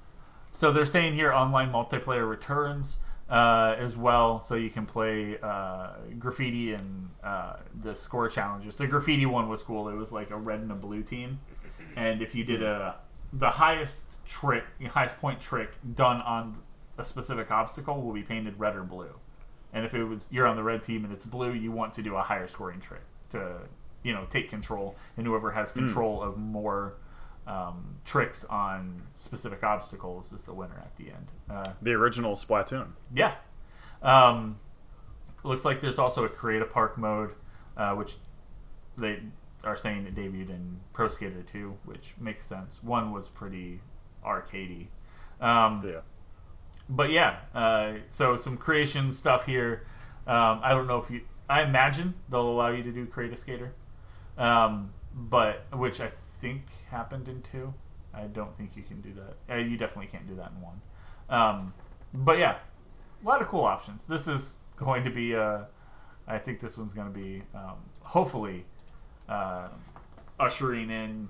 [0.51, 2.99] so they're saying here online multiplayer returns
[3.29, 8.77] uh, as well, so you can play uh, graffiti and uh, the score challenges.
[8.77, 9.89] The graffiti one was cool.
[9.89, 11.41] It was like a red and a blue team,
[11.97, 12.97] and if you did a
[13.33, 16.59] the highest trick, highest point trick done on
[16.97, 19.11] a specific obstacle will be painted red or blue.
[19.75, 22.03] And if it was you're on the red team and it's blue, you want to
[22.03, 23.59] do a higher scoring trick to
[24.03, 26.95] you know take control, and whoever has control of more
[27.47, 31.33] um, tricks on specific obstacles is the winner at the end.
[31.51, 32.93] Uh, The original Splatoon.
[33.13, 33.35] yeah.
[34.03, 34.59] Um,
[35.43, 37.35] looks like there's also a create a park mode,
[37.77, 38.17] uh, which
[38.97, 39.21] they
[39.65, 42.83] are saying it debuted in Pro Skater 2, which makes sense.
[42.83, 43.81] One was pretty
[44.25, 44.89] arcadey.
[45.41, 46.01] Um, Yeah.
[46.89, 49.85] But yeah, uh, so some creation stuff here.
[50.27, 51.23] Um, I don't know if you.
[51.49, 53.75] I imagine they'll allow you to do create a skater,
[54.39, 57.75] um, but which I think happened in two.
[58.13, 59.55] I don't think you can do that.
[59.55, 60.81] Uh, you definitely can't do that in one.
[61.29, 61.75] Um,
[62.13, 62.57] but yeah,
[63.23, 64.07] a lot of cool options.
[64.07, 65.35] This is going to be.
[65.35, 65.63] Uh,
[66.27, 68.65] I think this one's going to be um, hopefully
[69.29, 69.69] uh,
[70.41, 71.29] ushering in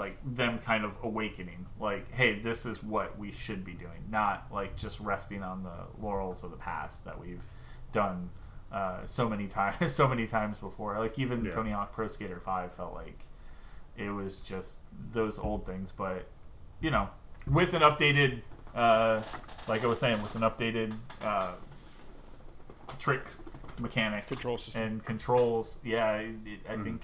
[0.00, 4.46] like them kind of awakening like hey this is what we should be doing not
[4.50, 7.44] like just resting on the laurels of the past that we've
[7.92, 8.30] done
[8.72, 11.50] uh, so many times so many times before like even Yeah.
[11.50, 13.20] tony hawk pro skater 5 felt like
[13.96, 14.80] it was just
[15.12, 16.26] those old things but
[16.80, 17.08] you know
[17.46, 18.40] with an updated
[18.74, 19.20] uh,
[19.68, 21.52] like i was saying with an updated uh,
[22.98, 23.22] trick
[23.78, 24.82] mechanic Control system.
[24.82, 25.80] and controls.
[25.84, 27.02] Yeah, it, it- I think,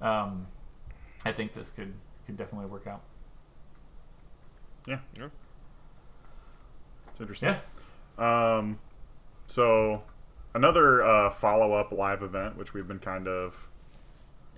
[0.00, 0.46] um,
[1.24, 1.92] I think this could
[2.24, 3.02] could definitely work out.
[4.86, 4.98] Yeah.
[5.18, 5.28] Yeah.
[7.08, 7.54] It's interesting.
[8.18, 8.78] Yeah, Um,
[9.46, 10.02] so
[10.54, 13.68] another uh, follow-up live event, which we've been kind of,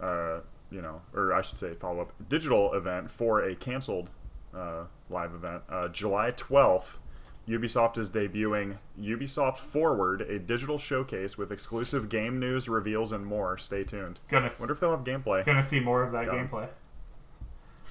[0.00, 0.40] uh,
[0.70, 4.10] you know, or I should say follow-up digital event for a canceled
[4.54, 5.62] uh, live event.
[5.68, 6.98] Uh, July twelfth,
[7.46, 13.58] Ubisoft is debuting Ubisoft Forward, a digital showcase with exclusive game news, reveals, and more.
[13.58, 14.18] Stay tuned.
[14.28, 15.44] gonna Wonder if they'll have gameplay.
[15.44, 16.48] gonna see more of that Dumb.
[16.48, 16.68] gameplay.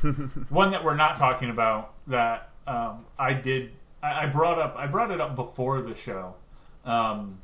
[0.49, 3.72] One that we're not talking about that um, I did.
[4.03, 4.76] I, I brought up.
[4.77, 6.35] I brought it up before the show.
[6.84, 7.39] Um,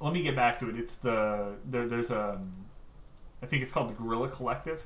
[0.00, 0.76] let me get back to it.
[0.76, 2.38] It's the there, there's a.
[3.42, 4.84] I think it's called the Guerrilla Collective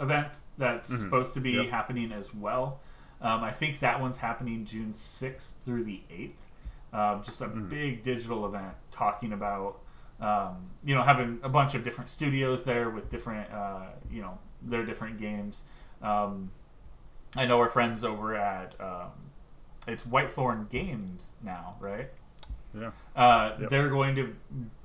[0.00, 0.98] event that's Mhm.
[0.98, 1.68] supposed to be Yep.
[1.70, 2.80] happening as well.
[3.20, 6.46] Um, I think that one's happening June 6th through the 8th.
[6.92, 9.78] Um, just a big digital event talking about,
[10.20, 14.38] um, you know, having a bunch of different studios there with different, uh, you know,
[14.62, 15.64] their different games.
[16.04, 16.50] Um,
[17.36, 19.10] I know our friends over at, um,
[19.88, 22.10] it's Whitethorn Games now, right?
[22.78, 22.90] Yeah.
[23.16, 23.70] Uh, Yep.
[23.70, 24.36] They're going to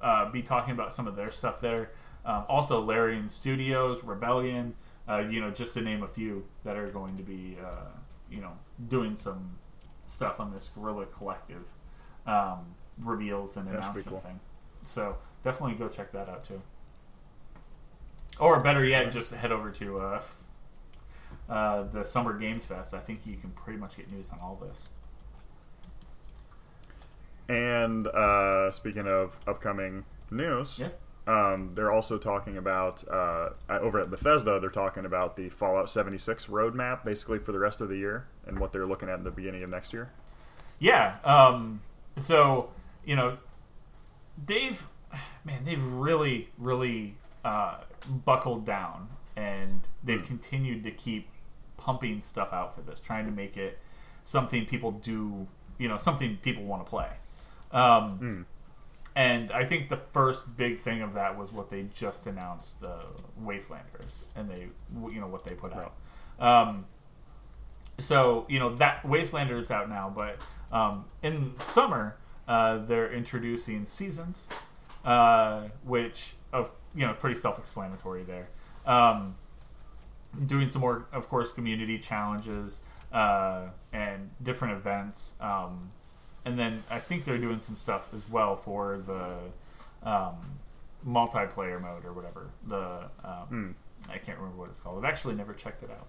[0.02, 1.92] uh, be talking about some of their stuff there.
[2.26, 4.76] Um, also, Larian Studios, Rebellion,
[5.08, 7.88] uh, you know, just to name a few that are going to be, uh,
[8.32, 8.52] you know,
[8.90, 9.58] doing some
[10.06, 11.72] stuff on this Guerrilla Collective
[12.28, 14.18] um, reveals and That should be announcement cool.
[14.20, 14.40] thing.
[14.84, 16.62] So definitely go check that out too.
[18.40, 19.98] Or better yet, just head over to
[21.50, 22.94] uh, the Summer Games Fest.
[22.94, 24.90] I think you can pretty much get news on all this.
[27.48, 30.90] And uh, speaking of upcoming news, Yeah.
[31.28, 34.60] um, they're also talking about uh, over at Bethesda.
[34.60, 38.60] They're talking about the Fallout 76 roadmap, basically for the rest of the year, and
[38.60, 40.12] what they're looking at in the beginning of next year.
[40.78, 41.18] Yeah.
[41.24, 41.82] Um,
[42.18, 42.70] so
[43.04, 43.38] you know,
[44.46, 44.86] they've
[45.44, 47.80] man, they've really, really uh,
[48.26, 51.28] buckled down, and they've continued to keep
[51.86, 53.80] pumping stuff out for this, trying to make it
[54.24, 55.48] something people do.
[55.78, 57.10] You know, something people want to play.
[57.72, 58.46] Um,
[59.16, 62.98] And I think the first big thing of that was what they just announced, the
[63.42, 64.68] Wastelanders, and they,
[65.14, 65.94] you know, what they put out.
[66.40, 66.86] Um,
[67.98, 72.16] so you know that Wastelander is out now, but um, in summer
[72.48, 74.48] uh, they're introducing seasons,
[75.04, 78.48] uh, which of you know pretty self-explanatory there.
[78.86, 79.36] Um,
[80.46, 82.82] doing some more, of course, community challenges
[83.12, 85.92] uh, and different events, um,
[86.46, 90.36] and then I think they're doing some stuff as well for the um,
[91.08, 92.50] multiplayer mode or whatever.
[92.68, 93.76] The um,
[94.10, 95.04] I can't remember what it's called.
[95.04, 96.08] I've actually never checked it out.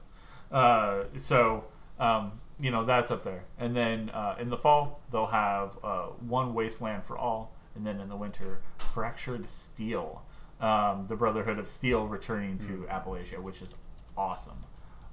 [0.56, 1.64] Uh, so
[1.98, 3.44] um, you know that's up there.
[3.59, 8.01] And then uh, in the fall they'll have uh, one wasteland for all, and then
[8.01, 10.22] in the winter fractured steel,
[10.60, 13.74] um, the Brotherhood of Steel returning to Appalachia, which is
[14.16, 14.65] awesome.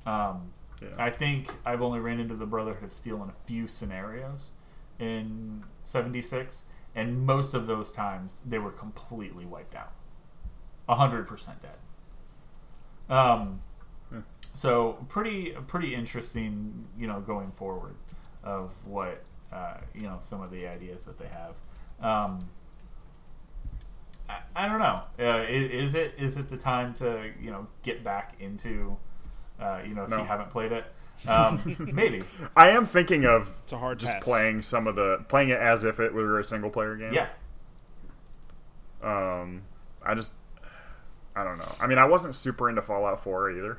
[0.06, 0.52] Um,
[0.82, 0.90] Yeah.
[1.00, 4.52] I think I've only ran into the Brotherhood of Steel in a few scenarios
[5.00, 6.66] in '76,
[6.96, 9.92] and most of those times they were completely wiped out,
[10.88, 11.78] hundred percent dead.
[13.10, 13.62] Um,
[14.10, 14.20] Hmm.
[14.54, 17.96] so pretty pretty interesting, you know, going forward
[18.44, 21.56] of what uh, you know some of the ideas that they have.
[22.00, 22.50] Um,
[24.30, 25.02] I, I don't know.
[25.20, 28.98] Uh, is, is it is it the time to you know get back into
[29.60, 30.18] uh, you know if No.
[30.18, 30.86] you haven't played it?
[31.28, 31.60] Um,
[31.94, 32.22] maybe.
[32.56, 34.24] I am thinking of It's a hard just pass.
[34.24, 37.12] playing some of the playing it as if it were a single player game.
[37.12, 37.28] Yeah.
[39.02, 39.64] Um,
[40.04, 40.34] I just
[41.36, 41.72] I don't know.
[41.80, 43.78] I mean, I wasn't super into Fallout 4 either.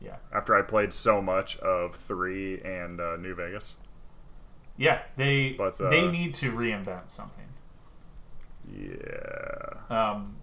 [0.00, 0.16] Yeah.
[0.32, 3.74] After I played so much of three and uh, New Vegas.
[4.76, 5.00] Yeah.
[5.16, 7.43] They But, uh, they need to reinvent something.
[8.72, 9.78] Yeah.
[9.90, 10.36] Um,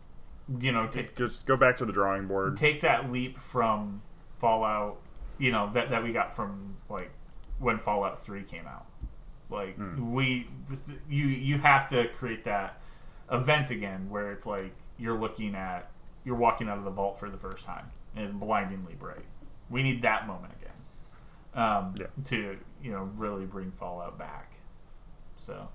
[0.59, 2.57] you know, take Just go back to the drawing board.
[2.57, 4.01] take that leap from
[4.39, 4.97] Fallout,
[5.37, 7.11] you know, that that we got from like
[7.59, 8.85] when Fallout Three came out.
[9.49, 12.81] Like we, this, you you have to create that
[13.31, 15.89] event again where it's like you're looking at
[16.23, 19.25] you're walking out of the vault for the first time and it's blindingly bright.
[19.69, 22.07] We need that moment again um, Yeah.
[22.25, 24.55] to you know really bring Fallout back.
[25.35, 25.67] So,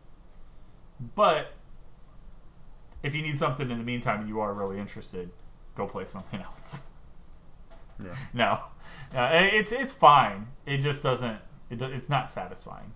[1.14, 1.52] but
[3.06, 5.30] if you need something in the meantime and you are really interested,
[5.76, 6.82] go play something else.
[8.02, 8.14] Yeah.
[8.34, 8.60] No,
[9.14, 10.48] uh, it's it's fine.
[10.66, 11.38] It just doesn't.
[11.70, 12.92] It, it's not satisfying.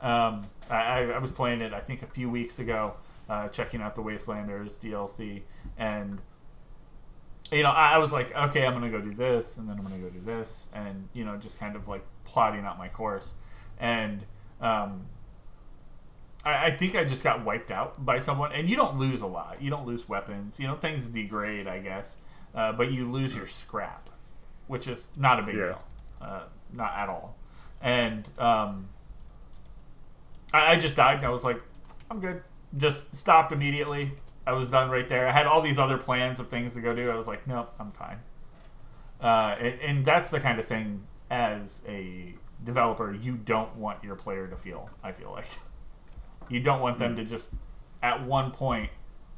[0.00, 1.72] Um, I, I, was playing it.
[1.72, 2.94] I think a few weeks ago,
[3.28, 5.42] uh, checking out the Wastelanders DLC,
[5.76, 6.20] and
[7.50, 9.82] you know, I, I was like, okay, I'm gonna go do this, and then I'm
[9.82, 13.34] gonna go do this, and you know, just kind of like plotting out my course,
[13.80, 14.24] and
[14.60, 15.06] um,
[16.44, 18.52] I, I think I just got wiped out by someone.
[18.52, 19.60] And you don't lose a lot.
[19.62, 20.60] You don't lose weapons.
[20.60, 22.18] You know, things degrade, I guess,
[22.54, 24.10] uh, but you lose your scrap,
[24.66, 25.66] which is not a big Yeah.
[25.66, 25.84] deal,
[26.20, 26.42] uh,
[26.72, 27.36] not at all.
[27.80, 28.88] And um,
[30.52, 31.60] I, I just died, and I was like,
[32.10, 32.42] I'm good.
[32.76, 34.12] Just stopped immediately.
[34.46, 35.26] I was done right there.
[35.26, 37.10] I had all these other plans of things to go do.
[37.10, 38.18] I was like, nope, I'm fine.
[39.20, 44.16] Uh, and, and that's the kind of thing as a developer you don't want your
[44.16, 44.90] player to feel.
[45.02, 45.46] I feel like
[46.48, 47.50] you don't want them to just
[48.02, 48.90] at one point,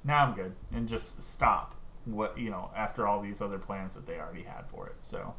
[0.05, 1.75] now I'm good, and just stop.
[2.05, 4.95] What you know after all these other plans that they already had for it.
[5.01, 5.35] So,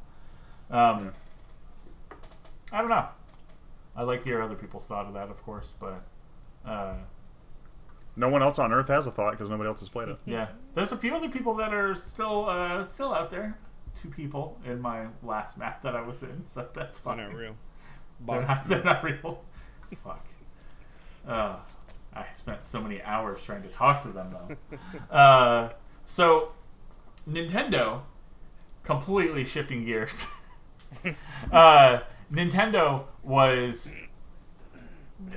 [0.69, 1.13] um,
[2.73, 3.07] I don't know.
[3.95, 6.03] I'd like to hear other people's thought of that, of course, but
[6.65, 6.95] uh,
[8.17, 10.17] No one else on Earth has a thought because nobody else has played it.
[10.25, 13.57] yeah, there's a few other people that are still uh, still out there.
[13.95, 17.29] Two people in my last map that I was in, so that's They're fine.
[17.29, 17.55] not real.
[18.19, 19.43] They're not, they're not real.
[20.03, 20.25] Fuck.
[21.27, 21.57] Uh,
[22.13, 25.15] I spent so many hours trying to talk to them though.
[25.15, 25.73] uh,
[26.05, 26.53] so
[27.29, 28.01] Nintendo,
[28.83, 30.27] completely shifting gears.
[31.51, 31.99] uh,
[32.31, 33.95] Nintendo was.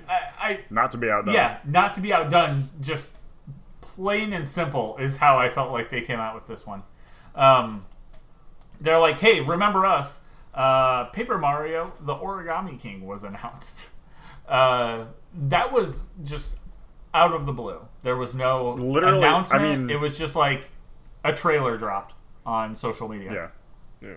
[0.09, 1.35] I, I Not to be outdone.
[1.35, 3.17] yeah, not to be outdone, just
[3.81, 6.83] plain and simple is how I felt like they came out with this one.
[7.35, 7.83] Um,
[8.81, 10.21] they're like, hey, remember us?
[10.55, 13.91] Uh, Paper Mario, the Origami King was announced.
[14.51, 15.05] Uh,
[15.49, 16.57] that was just
[17.15, 17.81] out of the blue.
[18.03, 19.63] There was no Literally, I announcement.
[19.63, 20.71] mean- it was just like
[21.25, 22.15] a trailer dropped
[22.45, 23.33] on social media.
[23.33, 24.09] Yeah.
[24.09, 24.15] Yeah.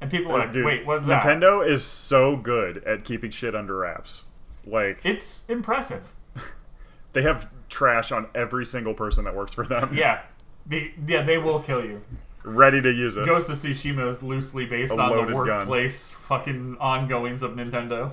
[0.00, 1.22] And people were like, Dude, wait, what's that?
[1.22, 4.24] Nintendo is so good at keeping shit under wraps.
[4.66, 6.12] Like It's impressive.
[7.12, 9.90] they have trash on every single person that works for them.
[9.92, 10.22] Yeah.
[10.66, 12.02] Be, yeah, they will kill you.
[12.44, 13.26] Ready to use it.
[13.26, 15.46] Ghost of Tsushima is loosely based A on the loaded gun.
[15.46, 18.12] workplace fucking ongoings of Nintendo.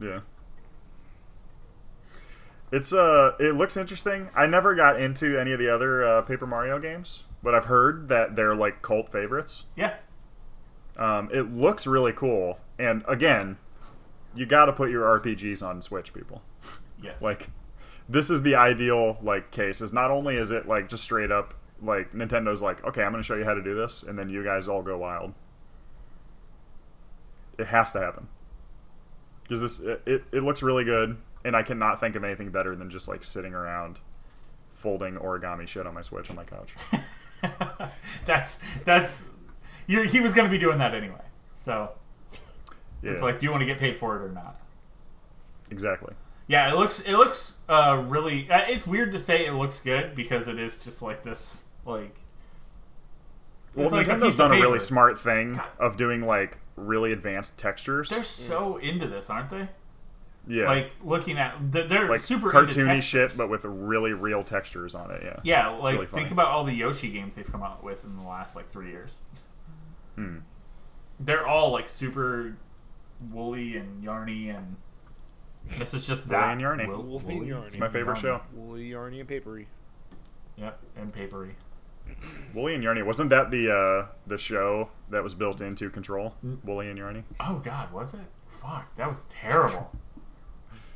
[0.00, 0.20] Yeah.
[2.70, 4.28] It's uh it looks interesting.
[4.36, 8.08] I never got into any of the other uh, Paper Mario games, but I've heard
[8.08, 9.64] that they're like cult favorites.
[9.74, 9.94] Yeah.
[10.96, 13.56] Um, it looks really cool, and again,
[14.34, 16.42] you got to put your RPGs on Switch, people.
[17.00, 17.22] Yes.
[17.22, 17.50] Like,
[18.08, 19.80] this is the ideal like case.
[19.80, 23.22] Is not only is it like just straight up like Nintendo's like, okay, I'm going
[23.22, 25.34] to show you how to do this, and then you guys all go wild.
[27.56, 28.28] It has to happen
[29.48, 32.90] because this it, it, looks really good, and I cannot think of anything better than
[32.90, 33.98] just like sitting around
[34.68, 36.74] folding origami shit on my Switch on my couch.
[38.26, 39.24] that's that's
[39.86, 41.24] you're, he was going to be doing that anyway.
[41.54, 41.92] So
[43.02, 44.60] Yeah, it's like, do you want to get paid for it or not?
[45.70, 46.14] exactly.
[46.46, 48.50] Yeah, it looks it looks uh, really.
[48.50, 52.16] Uh, it's weird to say it looks good because it is just like this like.
[53.74, 58.08] Well, like Nintendo's done a really smart thing of doing like really advanced textures.
[58.08, 59.68] They're so into this, aren't they?
[60.46, 64.42] yeah, Like looking at they're, they're like super into cartoony shit, but with really real
[64.42, 65.22] textures on it.
[65.22, 65.40] Yeah.
[65.42, 68.24] Yeah, like really think about all the Yoshi games they've come out with in the
[68.24, 69.22] last like three years.
[70.14, 70.38] Hmm.
[71.20, 72.56] They're all like super
[73.30, 74.76] woolly and yarny, and
[75.76, 76.86] this is just Woolly that and yarny.
[76.86, 77.66] Wool- Woolly woolly yarny.
[77.66, 78.20] It's my favorite yarny.
[78.22, 78.40] show.
[78.54, 79.66] Woolly, yarny, and papery.
[80.56, 81.56] Yep, and papery.
[82.54, 86.34] Woolly and Yarny wasn't that the uh, the show that was built into Control?
[86.44, 86.64] Mm.
[86.64, 87.22] Woolly and Yarny.
[87.40, 88.20] Oh God, was it?
[88.48, 89.92] Fuck, that was terrible.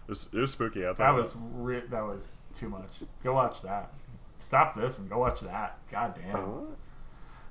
[0.05, 0.85] It was, it was spooky.
[0.85, 2.99] I'll that was re- that was too much.
[3.23, 3.93] Go watch that.
[4.37, 5.79] Stop this and go watch that.
[5.91, 6.67] God damn.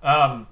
[0.04, 0.48] Um,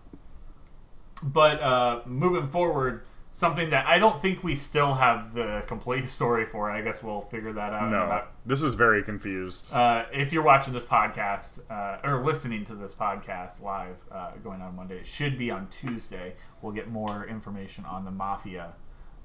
[1.21, 6.45] but uh, moving forward, something that I don't think we still have the complete story
[6.45, 6.69] for.
[6.71, 7.89] I guess we'll figure that out.
[7.91, 9.71] No, about- this is very confused.
[9.73, 14.61] uh, if you're watching this podcast uh, or listening to this podcast live, uh, going
[14.61, 16.33] on Monday, it should be on Tuesday.
[16.61, 18.73] We'll get more information on the Mafia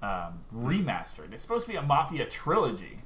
[0.03, 1.33] um, remastered.
[1.33, 2.99] It's supposed to be a Mafia trilogy,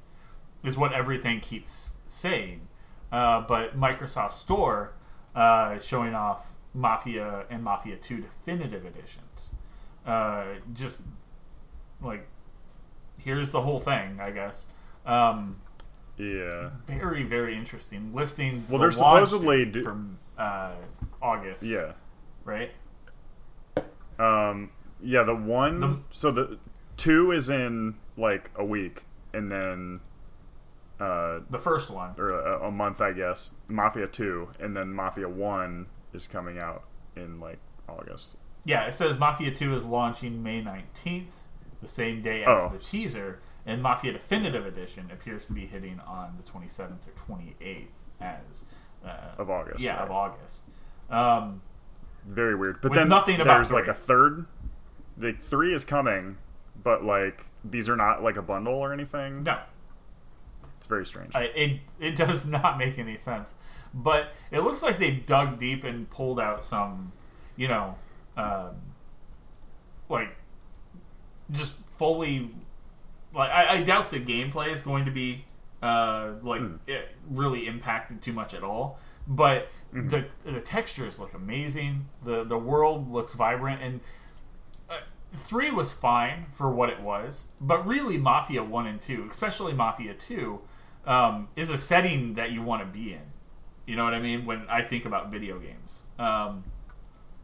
[0.64, 2.66] is what everything keeps saying.
[3.12, 4.92] uh, but Microsoft Store
[5.36, 9.54] uh, showing off Mafia and Mafia 2 definitive editions.
[10.08, 11.02] Uh, just
[12.02, 12.26] like
[13.20, 14.66] here's the whole thing, I guess.
[15.04, 15.60] Um,
[16.16, 16.70] Yeah.
[16.86, 18.64] very very interesting listing.
[18.68, 20.72] Well, the they're supposedly do- from uh,
[21.20, 21.62] August.
[21.64, 21.92] Yeah.
[22.44, 22.70] right.
[24.18, 24.70] Um,
[25.00, 25.80] yeah, the one.
[25.80, 26.58] The- so the
[26.96, 30.00] two is in like a week, and then
[30.98, 32.14] uh, The first one.
[32.18, 33.52] or a, a month, I guess.
[33.68, 36.82] Mafia two, and then Mafia one is coming out
[37.14, 37.58] in like
[37.88, 38.36] August.
[38.64, 41.42] Yeah, it says Mafia 2 is launching May 19th,
[41.80, 42.68] the same day as Oh.
[42.70, 48.04] the teaser, and Mafia Definitive Edition appears to be hitting on the 27th or 28th
[48.20, 48.64] as
[49.04, 50.02] uh, Of August, Yeah, right.
[50.04, 50.64] of August.
[51.08, 51.62] Um,
[52.26, 52.80] Very weird.
[52.82, 54.46] But then nothing about there's like a third.
[55.16, 56.36] Like three is coming,
[56.82, 59.40] but like these are not like a bundle or anything.
[59.44, 59.58] no,
[60.76, 61.34] It's very strange.
[61.34, 63.54] I, it it does not make any sense.
[63.94, 67.12] But it looks like they dug deep and pulled out some,
[67.56, 67.96] you know,
[68.38, 68.76] um,
[70.08, 70.36] like
[71.50, 72.50] just fully.
[73.34, 75.44] Like I, I doubt the gameplay is going to be
[75.82, 78.98] uh, like it really impacted too much at all.
[79.26, 82.08] But the the textures look amazing.
[82.24, 84.00] the The world looks vibrant, and
[84.88, 85.00] uh,
[85.34, 87.48] three was fine for what it was.
[87.60, 90.60] But really, Mafia one and two, especially Mafia two,
[91.06, 93.20] um, is a setting that you want to be in.
[93.86, 94.46] You know what I mean?
[94.46, 96.64] When I think about video games, um,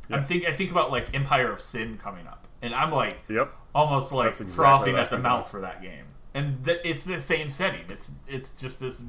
[0.09, 0.17] Yeah.
[0.19, 3.53] I think I think about like Empire of Sin coming up, and I'm like yep.
[3.75, 6.05] almost like exactly frothing at the mouth for that game.
[6.35, 7.85] And th- it's the same setting.
[7.89, 9.05] It's it's just this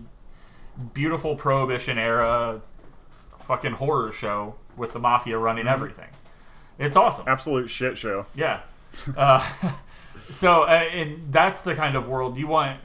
[0.93, 2.61] beautiful prohibition era
[3.39, 5.73] fucking horror show with the mafia running Mm-hmm.
[5.73, 6.09] everything.
[6.77, 7.25] It's awesome.
[7.27, 8.25] Absolute shit show.
[8.35, 8.61] Yeah.
[9.15, 9.39] Uh,
[10.29, 12.79] so, uh, and that's the kind of world you want.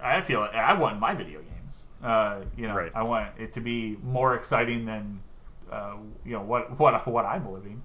[0.00, 1.86] I feel I want my video games.
[2.02, 2.90] Uh, you know, Right.
[2.94, 5.20] I want it to be more exciting than
[5.70, 5.94] uh,
[6.24, 7.82] you know what what what I'm living.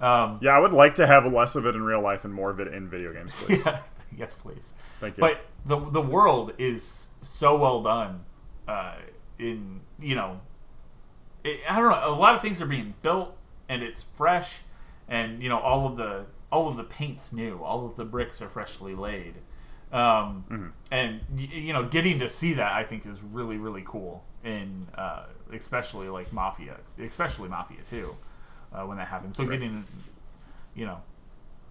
[0.00, 2.50] Um, Yeah, I would like to have less of it in real life and more
[2.50, 3.62] of it in video games, please.
[3.66, 3.80] yeah,
[4.16, 4.74] yes, please.
[5.00, 5.20] Thank you.
[5.20, 8.24] But the the world is so well done.
[8.66, 8.96] Uh,
[9.38, 10.40] in you know,
[11.44, 12.14] it, I don't know.
[12.14, 13.36] A lot of things are being built,
[13.68, 14.60] and it's fresh,
[15.08, 17.62] and you know all of the all of the paint's new.
[17.62, 19.34] All of the bricks are freshly laid.
[19.92, 20.66] Um, Mm-hmm.
[20.90, 24.24] And you know, getting to see that I think is really really cool.
[24.44, 28.14] In uh, especially like Mafia, especially Mafia Two,
[28.72, 29.36] uh, when that happens.
[29.36, 29.52] So Right.
[29.58, 29.84] getting
[30.74, 31.00] you know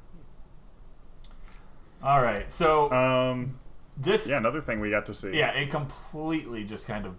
[2.02, 2.50] All right.
[2.50, 3.54] So Um,
[3.96, 5.36] this yeah, another thing we got to see.
[5.36, 7.14] Yeah, it completely just kind of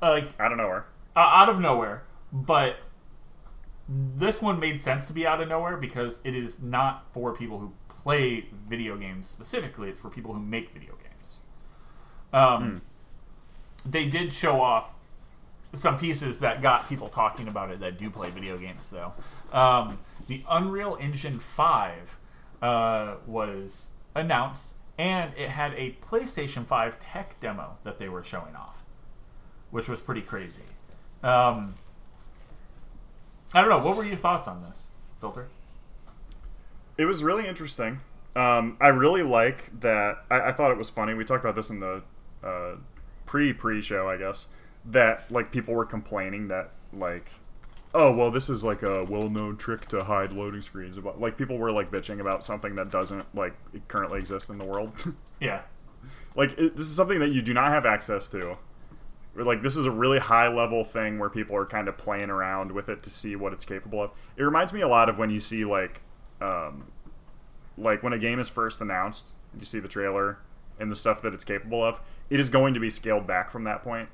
[0.00, 0.86] like I don't know where.
[1.14, 2.04] uh, out of nowhere.
[2.32, 2.76] But
[3.86, 7.58] this one made sense to be out of nowhere because it is not for people
[7.58, 9.90] who play video games specifically.
[9.90, 11.40] It's for people who make video games.
[12.32, 12.80] Um,
[13.84, 14.94] They did show off
[15.72, 19.12] some pieces that got people talking about it that do play video games, though.
[19.56, 22.18] Um, the Unreal Engine 5
[22.62, 28.56] uh, was announced, and it had a PlayStation 5 tech demo that they were showing
[28.56, 28.82] off,
[29.70, 30.62] which was pretty crazy.
[31.22, 31.74] Um,
[33.54, 33.78] I don't know.
[33.78, 34.90] What were your thoughts on this,
[35.20, 35.48] Filter?
[36.96, 38.00] It was really interesting.
[38.36, 40.24] Um, I really like that.
[40.30, 41.14] I, I thought it was funny.
[41.14, 42.02] We talked about this in the
[42.42, 42.76] uh,
[43.26, 44.46] pre pre show, I guess.
[44.88, 47.30] That like people were complaining that like,
[47.94, 50.96] oh well, this is like a well known trick to hide loading screens.
[50.96, 53.54] About like people were like bitching about something that doesn't like
[53.88, 55.14] currently exist in the world.
[55.40, 55.60] Yeah.
[56.34, 58.56] like it, this is something that you do not have access to.
[59.36, 62.72] Like this is a really high level thing where people are kind of playing around
[62.72, 64.10] with it to see what it's capable of.
[64.36, 66.00] It reminds me a lot of when you see like,
[66.40, 66.90] um,
[67.76, 70.38] like when a game is first announced, you see the trailer
[70.80, 72.00] and the stuff that it's capable of.
[72.30, 74.08] It is going to be scaled back from that point.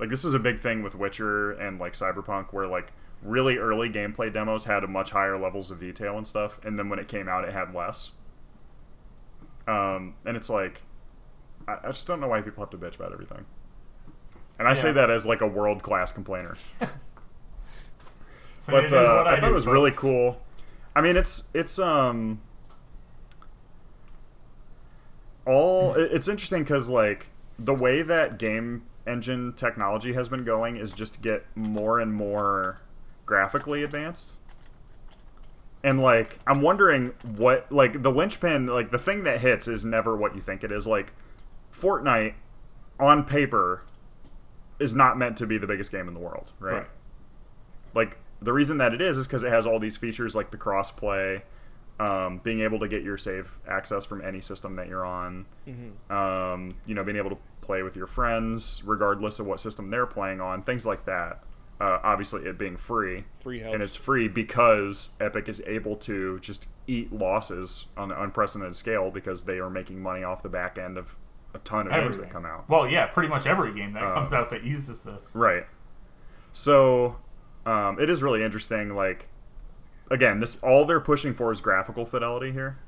[0.00, 3.90] Like this was a big thing with Witcher and like Cyberpunk, where like really early
[3.90, 7.06] gameplay demos had a much higher levels of detail and stuff, and then when it
[7.06, 8.12] came out, it had less.
[9.68, 10.80] Um, and it's like,
[11.68, 13.44] I, I just don't know why people have to bitch about everything.
[14.58, 16.56] And I say that as like a world class complainer.
[18.68, 20.40] It But uh, what I, thought it was really cool.
[20.94, 22.40] I mean, it's it's um
[25.46, 25.94] all.
[25.94, 31.14] It's interesting because like the way that game engine technology has been going is just
[31.14, 32.80] to get more and more
[33.26, 34.36] graphically advanced.
[35.82, 40.16] And like I'm wondering what like the linchpin like the thing that hits is never
[40.16, 40.86] what you think it is.
[40.86, 41.12] Like
[41.72, 42.34] Fortnite
[42.98, 43.82] on paper
[44.78, 46.72] is not meant to be the biggest game in the world, right?
[46.74, 46.86] Right.
[47.94, 50.56] Like the reason that it is is because it has all these features like the
[50.56, 51.42] crossplay,
[51.98, 55.44] um, being able to get your save access from any system that you're on,
[56.10, 57.38] um, you know, being able to
[57.70, 61.40] play with your friends regardless of what system they're playing on, things like that.
[61.80, 66.68] Uh, obviously, it being free, Free and it's free because Epic is able to just
[66.86, 70.98] eat losses on an unprecedented scale because they are making money off the back end
[70.98, 71.16] of
[71.54, 72.22] a ton of games Everything.
[72.24, 72.68] that come out.
[72.68, 75.32] Well, yeah, pretty much every game that Um, comes out that uses this.
[75.34, 75.64] Right.
[76.52, 77.16] So,
[77.64, 78.94] um, it is really interesting.
[78.94, 79.28] Like,
[80.10, 82.78] again, this all they're pushing for is graphical fidelity here.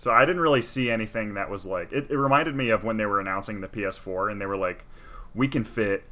[0.00, 2.06] So I didn't really see anything that was like it.
[2.10, 4.86] It reminded me of when they were announcing the PS4, and they were like,
[5.34, 6.04] "We can fit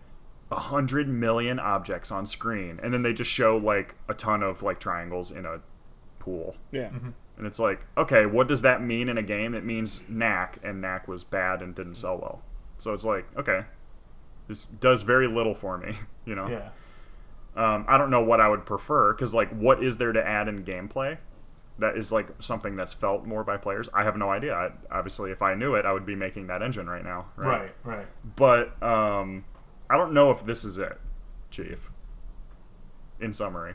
[0.50, 4.62] a hundred million objects on screen," and then they just show like a ton of
[4.62, 5.60] like triangles in a
[6.18, 6.54] pool.
[6.70, 6.90] Yeah.
[7.38, 9.54] And it's like, okay, what does that mean in a game?
[9.54, 12.42] It means knack, and knack was bad and didn't sell well.
[12.76, 13.64] So it's like, okay,
[14.48, 15.94] this does very little for me,
[16.26, 16.46] you know.
[16.46, 16.68] Yeah.
[17.56, 20.46] Um, I don't know what I would prefer because, like, what is there to add
[20.46, 21.16] in gameplay
[21.78, 23.88] that is like something that's felt more by players?
[23.94, 24.54] I have no idea.
[24.54, 27.26] I, obviously, if I knew it, I would be making that engine right now.
[27.36, 27.72] Right.
[27.84, 28.06] Right.
[28.36, 29.44] But um,
[29.90, 30.98] I don't know if this is it,
[31.50, 31.90] Chief.
[33.20, 33.74] In summary,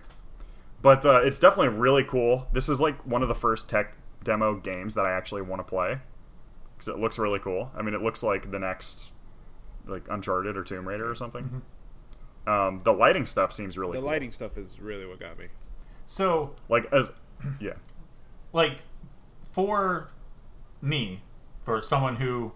[0.82, 2.48] but uh, it's definitely really cool.
[2.54, 3.94] This is like one of the first tech
[4.24, 5.98] demo games that I actually want to play
[6.74, 7.70] because it looks really cool.
[7.76, 9.08] I mean, it looks like the next
[9.86, 11.62] like Uncharted or Tomb Raider or something.
[12.48, 14.10] Um, the lighting stuff seems really The cool.
[14.12, 15.48] lighting stuff is really what got me.
[16.06, 17.12] So, like as
[17.60, 17.74] yeah
[18.54, 18.82] like,
[19.52, 20.08] for
[20.82, 21.22] me,
[21.66, 22.54] for someone who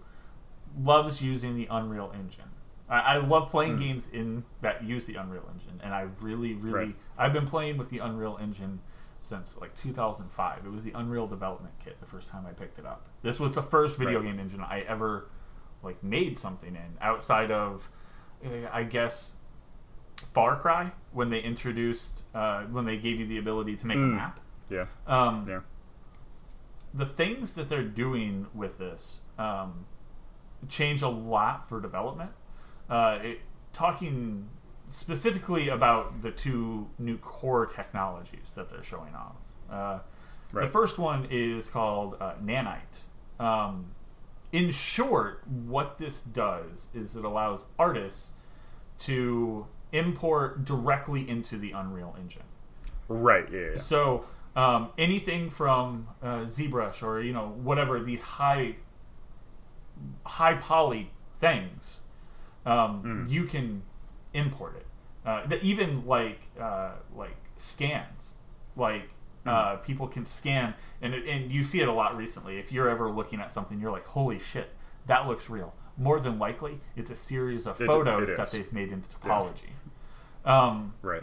[0.80, 2.44] loves using the Unreal Engine,
[2.88, 6.78] I, I love playing games in that use the Unreal Engine, and I really, really,
[6.86, 6.96] Right.
[7.18, 8.80] I've been playing with the Unreal Engine
[9.20, 10.64] since like 2005.
[10.64, 13.08] It was the Unreal Development Kit the first time I picked it up.
[13.22, 14.26] This was the first video Right.
[14.28, 15.28] game engine I ever
[15.82, 17.88] like made something in outside of,
[18.44, 19.36] uh, I guess,
[20.34, 24.00] Far Cry when they introduced uh, when they gave you the ability to make a
[24.00, 24.14] Mm.
[24.16, 24.40] map.
[24.70, 25.60] yeah Um, yeah
[26.94, 29.86] the things that they're doing with this um,
[30.68, 32.30] change a lot for development.
[32.88, 33.40] Uh, it,
[33.72, 34.48] talking
[34.86, 39.36] specifically about the two new core technologies that they're showing off.
[39.70, 39.98] Uh,
[40.52, 43.02] The first one is called uh, Nanite.
[43.38, 43.92] Um,
[44.50, 48.32] in short, what this does is it allows artists
[49.00, 52.42] to import directly into the Unreal Engine.
[53.08, 53.76] right yeah, yeah.
[53.76, 54.24] So
[54.58, 58.74] um, anything from uh, ZBrush or you know whatever these high
[60.26, 62.02] high poly things,
[62.66, 63.82] um, you can
[64.34, 64.86] import it.
[65.24, 68.34] Uh, the, even like uh, like scans,
[68.74, 69.10] like
[69.46, 72.58] uh, people can scan, and and you see it a lot recently.
[72.58, 74.70] If you're ever looking at something, you're like, "Holy shit,
[75.06, 78.72] that looks real." More than likely, it's a series of It- photos it that they've
[78.72, 79.70] made into topology.
[80.44, 81.22] Um, right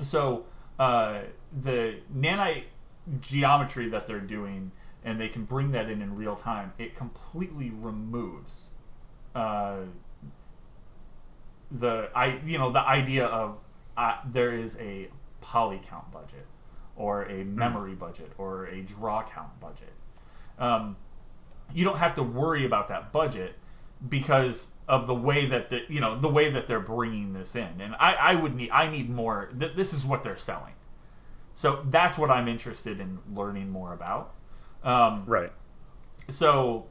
[0.00, 0.44] so
[0.78, 1.20] uh,
[1.56, 2.64] the nanite
[3.20, 4.72] geometry that they're doing,
[5.04, 6.72] and they can bring that in in real time.
[6.78, 8.70] It completely removes
[9.34, 9.80] uh,
[11.70, 13.62] the I you know the idea of
[13.96, 15.08] uh, there is a
[15.40, 16.46] poly count budget
[16.96, 19.92] or a memory budget or a draw count budget.
[20.58, 20.96] Um,
[21.72, 23.54] you don't have to worry about that budget
[24.08, 27.80] because of the way that the you know the way that they're bringing this in
[27.80, 30.72] and i i would need i need more th- this is what they're selling
[31.62, 34.34] so that's what i'm interested in learning more about
[34.84, 35.50] um, right
[36.28, 36.86] so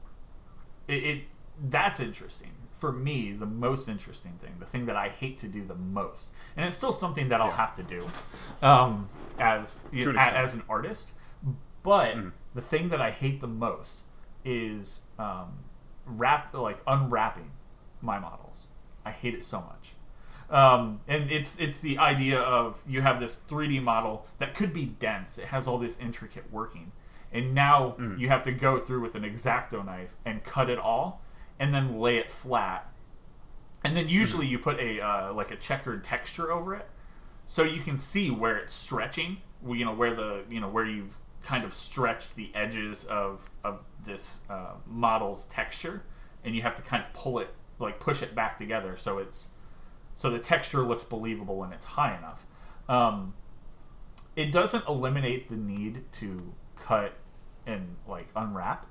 [0.90, 1.24] it, it
[1.70, 5.64] that's interesting for me the most interesting thing the thing that i hate to do
[5.66, 7.56] the most and it's still something that i'll Yeah.
[7.56, 8.02] have to do
[8.62, 9.08] um,
[9.40, 10.38] as you an know, a- extent.
[10.44, 11.14] as an artist
[11.84, 12.32] but Mm.
[12.54, 14.04] the thing that i hate the most
[14.44, 15.60] is um,
[16.06, 17.52] wrap like unwrapping
[18.02, 18.68] my models
[19.06, 19.94] i hate it so much
[20.50, 24.86] um, and it's it's the idea of you have this 3D model that could be
[24.86, 25.38] dense.
[25.38, 26.92] It has all this intricate working,
[27.32, 28.18] and now Mm.
[28.20, 31.22] you have to go through with an exacto knife and cut it all,
[31.60, 32.90] and then lay it flat.
[33.84, 34.52] And then usually Mm.
[34.52, 36.90] you put a uh, like a checkered texture over it,
[37.46, 39.42] so you can see where it's stretching.
[39.66, 43.84] You know where the you know where you've kind of stretched the edges of of
[44.04, 46.04] this uh, model's texture,
[46.44, 49.52] and you have to kind of pull it like push it back together so it's
[50.18, 52.46] so the texture looks believable when it's high enough.
[52.90, 53.36] Um,
[54.36, 57.14] it doesn't eliminate the need to cut
[57.66, 58.86] and like unwrap,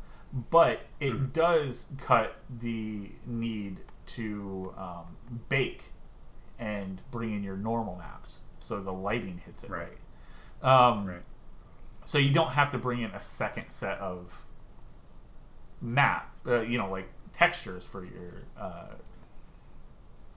[0.50, 5.16] but it does cut the need to um,
[5.48, 5.90] bake
[6.58, 9.88] and bring in your normal maps, so the lighting hits it Right.
[10.62, 10.88] right.
[10.88, 11.22] Um, Right.
[12.04, 14.46] so you don't have to bring in a second set of
[15.80, 18.94] map, uh, you know, like textures for your uh,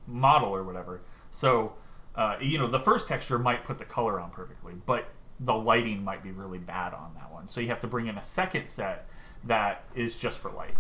[0.10, 1.02] model or whatever.
[1.32, 1.74] So,
[2.16, 5.10] uh, you know, the first texture might put the color on perfectly, but
[5.40, 7.48] the lighting might be really bad on that one.
[7.48, 9.08] So you have to bring in a second set
[9.46, 10.74] that is just for light.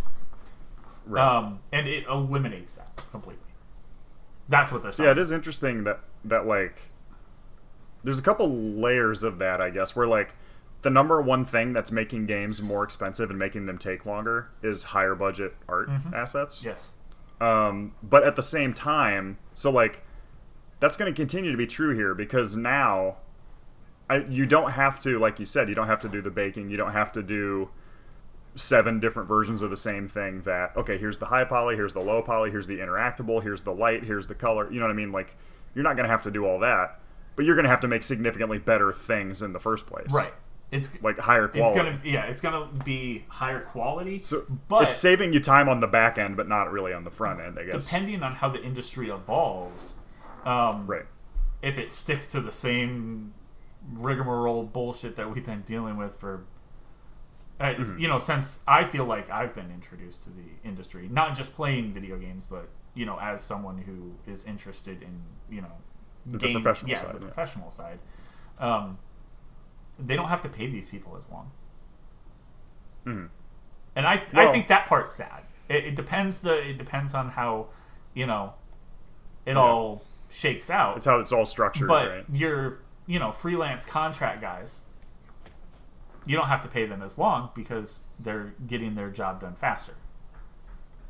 [1.05, 1.25] Right.
[1.25, 3.43] Um, and it eliminates that completely.
[4.49, 5.05] That's what they're saying.
[5.05, 6.91] yeah, it is interesting that that like
[8.03, 10.33] there's a couple layers of that, I guess, where like
[10.81, 14.85] the number one thing that's making games more expensive and making them take longer is
[14.85, 16.61] higher budget art assets.
[16.63, 16.91] Yes.
[17.41, 20.03] Um, but at the same time, so like
[20.79, 23.17] that's going to continue to be true here because now
[24.09, 26.69] I, you don't have to, like you said, you don't have to do the baking.
[26.69, 27.69] You don't have to do
[28.55, 30.41] seven different versions of the same thing.
[30.41, 33.73] That okay, here's the high poly, here's the low poly, here's the interactable, here's the
[33.73, 34.71] light, here's the color.
[34.71, 35.11] You know what I mean?
[35.11, 35.35] Like
[35.75, 36.99] you're not going to have to do all that,
[37.35, 40.11] but you're going to have to make significantly better things in the first place.
[40.11, 40.33] Right.
[40.71, 41.77] It's Like higher it's quality.
[41.79, 44.21] gonna yeah it's gonna be higher quality.
[44.21, 47.09] so but it's saving you time on the back end, but not really on the
[47.11, 47.57] front end.
[47.59, 47.85] I guess.
[47.85, 49.95] depending on how the industry evolves,
[50.45, 51.05] um, right.
[51.63, 53.33] if it sticks to the same
[53.93, 56.45] rigmarole bullshit that we've been dealing with for,
[57.59, 57.97] uh, Mm-hmm.
[57.99, 61.93] you know, since I feel like I've been introduced to the industry, not just playing
[61.93, 65.71] video games, but you know, as someone who is interested in you know,
[66.27, 67.25] The game- professional yeah, side, the yeah.
[67.33, 67.99] professional side.
[68.59, 68.97] Um,
[69.99, 71.51] they don't have to pay these people as long.
[73.05, 73.29] Mhm.
[73.95, 75.43] And I, I think that part's sad.
[75.67, 77.67] It, it depends the it depends on how,
[78.13, 78.53] you know,
[79.45, 80.97] it all shakes out.
[80.97, 82.25] It's how it's all structured, but right?
[82.31, 84.81] your you know freelance contract guys,
[86.25, 89.93] you don't have to pay them as long because they're getting their job done faster.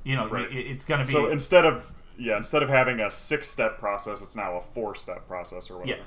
[0.03, 0.49] You know, Right.
[0.51, 4.21] it, it's going to be So instead of yeah, instead of having a six-step process,
[4.21, 5.99] it's now a four-step process or whatever.
[5.99, 6.05] yeah.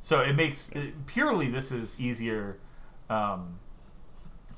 [0.00, 2.58] So it makes it, purely this is easier
[3.10, 3.58] um,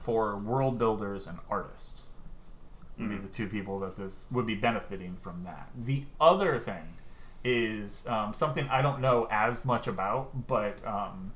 [0.00, 2.06] for world builders and artists.
[2.98, 5.70] Would be the two people that this would be benefiting from that.
[5.74, 6.98] The other thing
[7.42, 11.32] is um, something I don't know as much about, but um,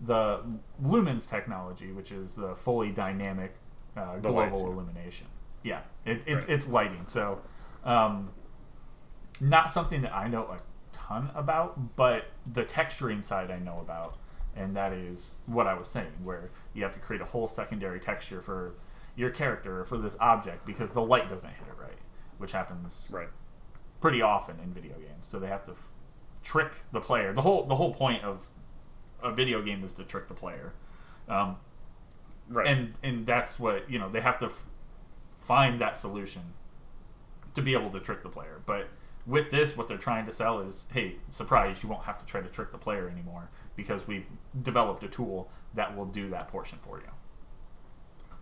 [0.00, 0.40] the
[0.80, 3.56] Lumens technology, which is the fully dynamic
[3.96, 4.66] uh, The global lights, yeah.
[4.68, 5.26] illumination.
[5.64, 6.54] Yeah, it, it's Right.
[6.54, 7.02] it's lighting.
[7.08, 7.40] So,
[7.84, 8.30] um,
[9.40, 10.58] not something that I know a
[11.08, 14.16] ton about, but the texturing side I know about,
[14.54, 18.00] and that is what I was saying, where you have to create a whole secondary
[18.00, 18.74] texture for
[19.16, 21.98] your character or for this object because the light doesn't hit it right,
[22.38, 23.28] which happens Right.
[24.00, 25.26] pretty often in video games.
[25.26, 25.88] So they have to f-
[26.42, 27.32] trick the player.
[27.32, 28.50] The whole the whole point of
[29.22, 30.72] a video game is to trick the player,
[31.28, 31.56] um,
[32.48, 32.66] Right.
[32.68, 34.66] and and that's what you know they have to f-
[35.40, 36.54] find that solution
[37.54, 38.60] to be able to trick the player.
[38.66, 38.88] But
[39.28, 41.82] with this, what they're trying to sell is, hey, surprise!
[41.82, 44.26] You won't have to try to trick the player anymore because we've
[44.62, 47.10] developed a tool that will do that portion for you.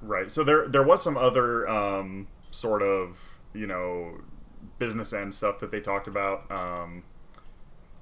[0.01, 0.31] Right.
[0.31, 3.19] So there there was some other um, sort of
[3.53, 4.21] you know
[4.79, 6.49] business end stuff that they talked about.
[6.51, 7.03] Um,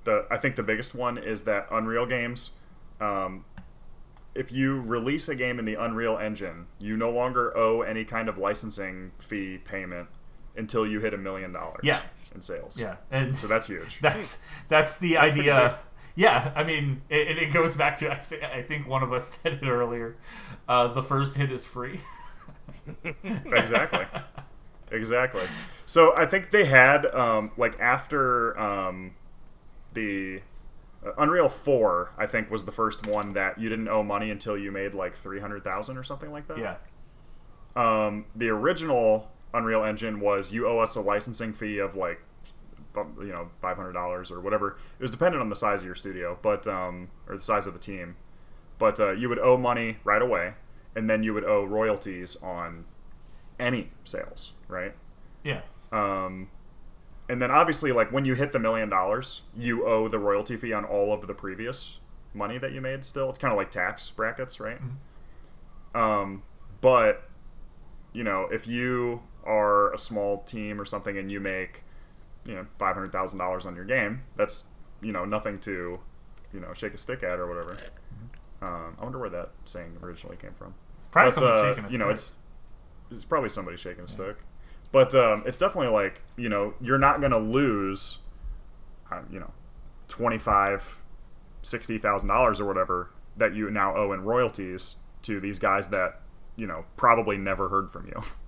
[0.04, 2.50] the I think the biggest one is that Unreal games.
[3.00, 3.46] Um,
[4.34, 8.28] if you release a game in the Unreal Engine, you no longer owe any kind
[8.28, 10.08] of licensing fee payment
[10.56, 11.80] until you hit a million dollars.
[11.82, 12.02] Yeah.
[12.34, 12.78] In sales.
[12.78, 13.98] Yeah, and So that's huge.
[14.02, 15.78] that's that's the idea.
[16.16, 19.12] Yeah, I mean, it, and it goes back to I, th- I think one of
[19.12, 20.16] us said it earlier.
[20.68, 22.00] Uh, the first hit is free.
[23.24, 24.06] exactly
[24.90, 25.42] exactly
[25.86, 29.14] so i think they had um, like after um,
[29.94, 30.40] the
[31.04, 34.56] uh, unreal 4 i think was the first one that you didn't owe money until
[34.56, 36.76] you made like 300000 or something like that Yeah,
[38.06, 42.20] um, the original unreal engine was you owe us a licensing fee of like
[43.18, 44.76] you know $500 or whatever.
[44.98, 47.72] It was dependent on the size of your studio but um, or the size of
[47.72, 48.16] the team.
[48.78, 50.54] But uh, you would owe money right away
[50.94, 52.84] and then you would owe royalties on
[53.58, 54.94] any sales right?
[55.42, 55.60] Yeah,
[55.92, 56.48] um,
[57.28, 60.72] and then obviously like when you hit the million dollars you owe the royalty fee
[60.72, 61.98] on all of the previous
[62.32, 63.30] money that you made still.
[63.30, 64.78] It's kind of like tax brackets right?
[65.94, 66.42] Um,
[66.80, 67.28] but
[68.12, 71.84] you know if you are a small team or something and you make
[72.44, 74.64] you know $500000 on your game that's
[75.00, 76.00] you know nothing to
[76.52, 77.78] you know shake a stick at or whatever
[78.62, 81.84] um, i wonder where that saying originally came from it's probably but, someone uh, shaking
[81.84, 82.14] a you know, stick.
[82.14, 82.32] it's
[83.10, 84.38] it's probably somebody shaking a stick,
[84.90, 88.18] but um, it's definitely like you know you're not gonna lose,
[89.12, 89.52] uh, you know,
[90.08, 91.02] twenty five,
[91.62, 96.20] sixty thousand dollars or whatever that you now owe in royalties to these guys that
[96.56, 98.22] you know probably never heard from you.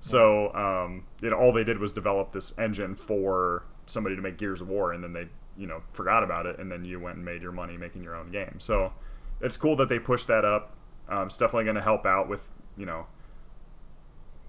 [0.00, 4.38] So um, you know, all they did was develop this engine for somebody to make
[4.38, 7.16] Gears of War, and then they you know forgot about it, and then you went
[7.16, 8.56] and made your money making your own game.
[8.58, 8.92] So
[9.40, 10.74] it's cool that they pushed that up.
[11.08, 13.06] Um, it's definitely going to help out with you know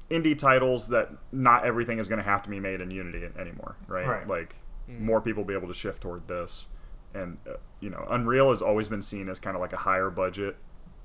[0.09, 3.75] indie titles that not everything is going to have to be made in Unity anymore,
[3.87, 4.07] right?
[4.07, 4.27] Right.
[4.27, 4.55] Like
[4.87, 6.65] more people be able to shift toward this,
[7.13, 10.09] and uh, you know, Unreal has always been seen as kind of like a higher
[10.09, 10.57] budget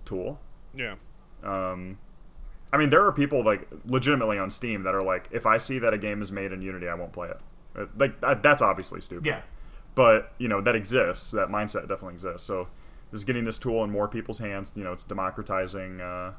[0.04, 0.40] tool.
[0.74, 0.96] Yeah.
[1.42, 1.98] Um,
[2.72, 5.78] I mean, there are people like legitimately on Steam that are like, if I see
[5.78, 7.40] that a game is made in Unity, I won't play it.
[7.76, 9.26] Uh, Like that, that's obviously stupid.
[9.26, 9.42] Yeah.
[9.94, 11.30] But you know that exists.
[11.30, 12.46] That mindset definitely exists.
[12.46, 12.68] So
[13.12, 14.72] this is getting this tool in more people's hands.
[14.74, 16.32] You know, it's democratizing uh,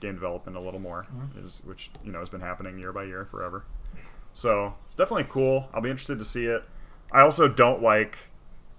[0.00, 1.06] game development a little more,
[1.44, 3.64] is, which you know has been happening year by year forever.
[4.32, 5.68] So it's definitely cool.
[5.72, 6.64] I'll be interested to see it.
[7.12, 8.18] I also don't like.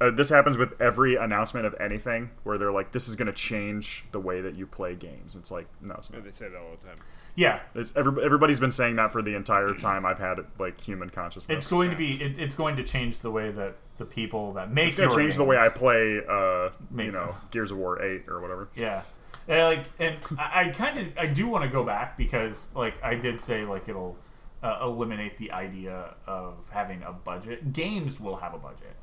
[0.02, 3.34] Uh, this happens with every announcement of anything where they're like, "This is going to
[3.34, 6.24] change the way that you play games." It's like, no, it's not.
[6.24, 6.98] They say that all the time.
[7.36, 7.60] Yeah.
[7.76, 11.58] It's, every, everybody's been saying that for the entire time I've had like human consciousness.
[11.58, 12.22] It's going to be.
[12.22, 14.88] It, it's going to change the way that the people that make.
[14.88, 16.22] It's going to your change the way I play.
[16.28, 17.36] Uh, Make you know, them.
[17.52, 18.70] Gears of War Eight or whatever.
[18.76, 19.02] Yeah.
[19.50, 23.04] And like, and I, I kind of, I do want to go back because, like,
[23.04, 24.16] I did say like it'll
[24.64, 27.74] uh, eliminate the idea of having a budget.
[27.74, 28.96] Games will have a budget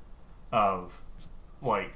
[0.56, 1.00] of
[1.62, 1.92] like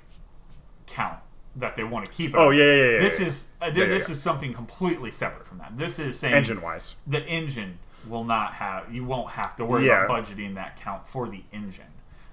[0.87, 1.19] count
[1.57, 2.35] that they want to keep.
[2.37, 2.91] Oh yeah, yeah, yeah.
[2.93, 3.27] yeah, This yeah.
[3.27, 5.77] is uh, th- Yeah, yeah, this is something completely separate from that.
[5.77, 6.95] This is saying engine wise.
[7.07, 7.79] the engine
[8.09, 10.05] will not have you won't have to worry Yeah.
[10.05, 11.85] about budgeting that count for the engine.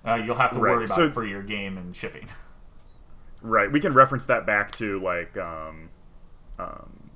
[0.06, 0.72] Uh, you'll have to Right.
[0.76, 2.28] worry about So- it for your game and shipping.
[3.44, 3.72] Right.
[3.72, 5.90] We can reference that back to like um,
[6.58, 7.10] um,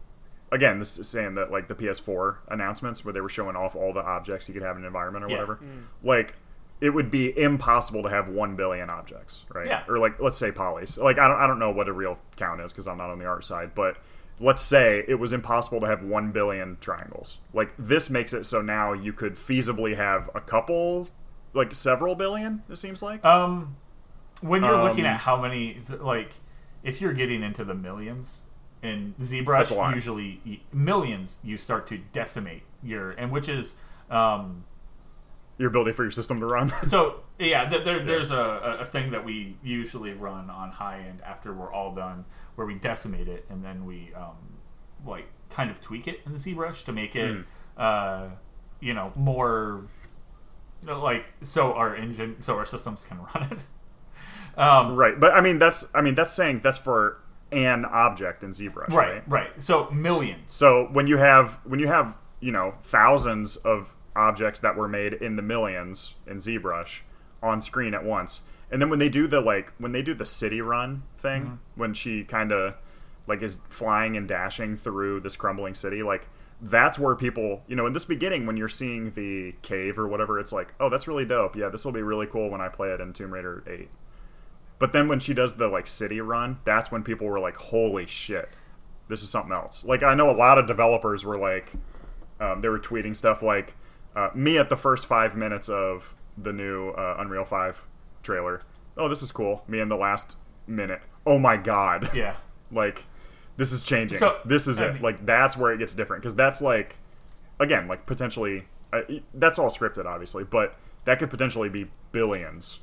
[0.52, 3.92] again, this is saying that like the PS4 announcements where they were showing off all
[3.92, 5.36] the objects you could have in an environment or Yeah.
[5.38, 5.60] whatever.
[6.04, 6.36] Like
[6.82, 9.68] it would be impossible to have 1 billion objects, right?
[9.68, 9.84] Yeah.
[9.88, 10.98] Or like let's say polys.
[10.98, 13.20] Like I don't I don't know what a real count is cuz I'm not on
[13.20, 13.98] the art side, but
[14.40, 17.38] let's say it was impossible to have 1 billion triangles.
[17.54, 21.10] Like this makes it so now you could feasibly have a couple
[21.54, 23.24] like several billion it seems like.
[23.24, 23.76] Um,
[24.42, 26.34] when you're looking Um, at how many, like,
[26.82, 28.46] if you're getting into the millions
[28.82, 33.76] in ZBrush, usually millions, you start to decimate your, and which is,
[34.10, 34.64] um,
[35.62, 36.70] Your ability for your system to run.
[36.86, 41.22] so yeah, th- there, there's a, a thing that we usually run on high end
[41.22, 42.26] after we're all done,
[42.56, 44.36] where we decimate it and then we, um,
[45.06, 47.42] like, kind of tweak it in the ZBrush to make it, Hmm.
[47.78, 48.28] uh,
[48.80, 49.84] you know, more
[50.88, 53.66] like so our engine, so our systems can run it.
[54.60, 57.20] Um, Right, but I mean that's I mean that's saying that's for
[57.52, 58.96] an object in ZBrush, right?
[58.96, 59.62] Right, right.
[59.62, 60.52] So millions.
[60.52, 65.14] So when you have when you have you know thousands of objects that were made
[65.14, 67.00] in the millions in ZBrush
[67.42, 70.26] on screen at once, and then when they do the like when they do the
[70.26, 71.56] city run thing, Mm-hmm.
[71.76, 72.76] when she kind of
[73.28, 76.28] like is flying and dashing through this crumbling city, like
[76.64, 80.40] that's where people you know in this beginning when you're seeing the cave or whatever,
[80.40, 81.56] it's like oh that's really dope.
[81.56, 83.90] Yeah, this will be really cool when I play it in Tomb Raider Eight.
[84.80, 88.06] But then when she does the like city run, that's when people were like, "Holy
[88.08, 88.50] shit,
[89.08, 91.72] this is something else." Like I know a lot of developers were like,
[92.40, 93.76] um, they were tweeting stuff like,
[94.16, 97.86] uh, "Me at the first five minutes of the new uh, Unreal Five
[98.24, 98.62] trailer.
[98.98, 99.64] Oh, this is cool.
[99.68, 101.02] Me in the last minute.
[101.26, 102.36] Oh my god, Yeah.
[102.72, 103.06] like
[103.58, 104.18] this is changing.
[104.18, 104.94] So, this is I it.
[104.96, 106.96] mean- like that's where it gets different because that's like,
[107.60, 109.02] again, like potentially, uh,
[109.34, 110.76] that's all scripted, obviously, but
[111.06, 112.80] that could potentially be billions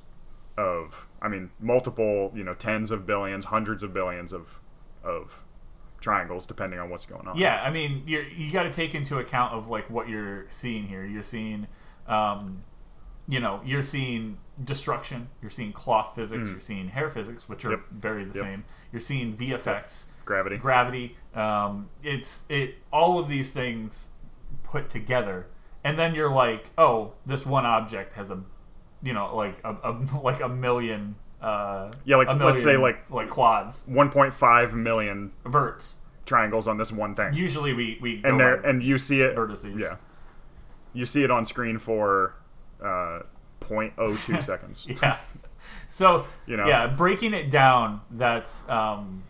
[0.56, 4.60] of I mean multiple you know tens of billions hundreds of billions of
[5.04, 5.44] of
[6.00, 9.18] triangles depending on what's going on Yeah, I mean, you're, you got to take into
[9.18, 11.04] account of like what you're seeing here.
[11.04, 11.66] You're seeing,
[12.06, 12.62] um,
[13.26, 15.28] you know, you're seeing destruction.
[15.42, 16.48] You're seeing cloth physics.
[16.50, 17.80] You're seeing hair physics, which are Yep.
[17.90, 18.44] very the Yep.
[18.44, 18.64] same.
[18.92, 21.16] You're seeing VFX, gravity gravity.
[21.34, 22.76] Um, it's it.
[22.92, 24.12] All of these things
[24.62, 25.46] put together,
[25.84, 28.42] and then you're like, oh, this one object has a,
[29.02, 29.92] you know, like a, a
[30.22, 31.16] like a million.
[31.40, 36.00] Uh, Yeah, like, a let's say, like- like quads, 1.5 million verts.
[36.26, 39.34] triangles on this one thing Usually we we go and there and you see it
[39.36, 39.80] vertices.
[39.80, 39.96] yeah
[40.92, 42.34] you see it on screen for
[42.82, 43.20] uh
[43.60, 45.16] 0.02 seconds Yeah.
[45.88, 46.66] So You know?
[46.66, 49.22] yeah, breaking it down, that's um,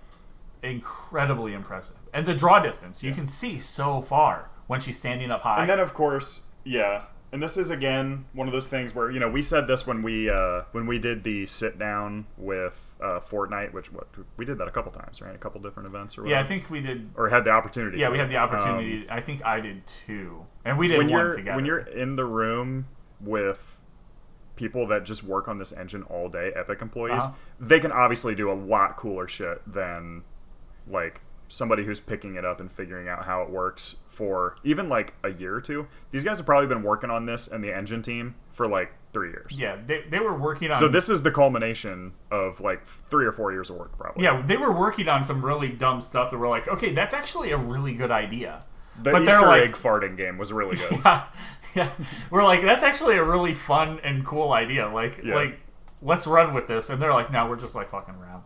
[0.62, 1.97] incredibly impressive.
[2.12, 5.60] And the draw distance, you can see so far when she's standing up high.
[5.60, 7.02] And then, of course, yeah.
[7.30, 10.02] And this is again one of those things where you know we said this when
[10.02, 14.56] we uh, when we did the sit down with uh, Fortnite, which what we did
[14.59, 15.34] that a couple times, right?
[15.34, 17.10] A couple different events or yeah, I think we did.
[17.16, 17.98] or had the opportunity.
[17.98, 19.06] Yeah, we had the Um, opportunity.
[19.10, 21.56] I think I did too, and we did when one you're together.
[21.56, 22.86] when you're in the room
[23.20, 23.82] with
[24.56, 27.32] people that just work on this engine all day, Epic employees, Uh-huh.
[27.60, 30.24] they can obviously do a lot cooler shit than
[30.88, 35.14] like somebody who's picking it up and figuring out how it works for even like
[35.24, 35.86] a year or two.
[36.10, 39.30] These guys have probably been working on this and the engine team for like three
[39.30, 39.56] years.
[39.58, 40.78] Yeah, they, they were working on.
[40.78, 44.24] So this is the culmination of like three or four years of work, probably.
[44.24, 47.50] Yeah, they were working on some really dumb stuff that were like, okay, that's actually
[47.52, 48.64] a really good idea.
[49.02, 50.98] The but Easter like, egg farting game was really good.
[51.04, 51.26] yeah,
[51.74, 51.90] yeah,
[52.30, 54.88] we're like, that's actually a really fun and cool idea.
[54.88, 55.36] Like, Yeah.
[55.36, 55.60] like,
[56.02, 56.90] let's run with this.
[56.90, 58.42] And they're like, no, we're just like fucking around.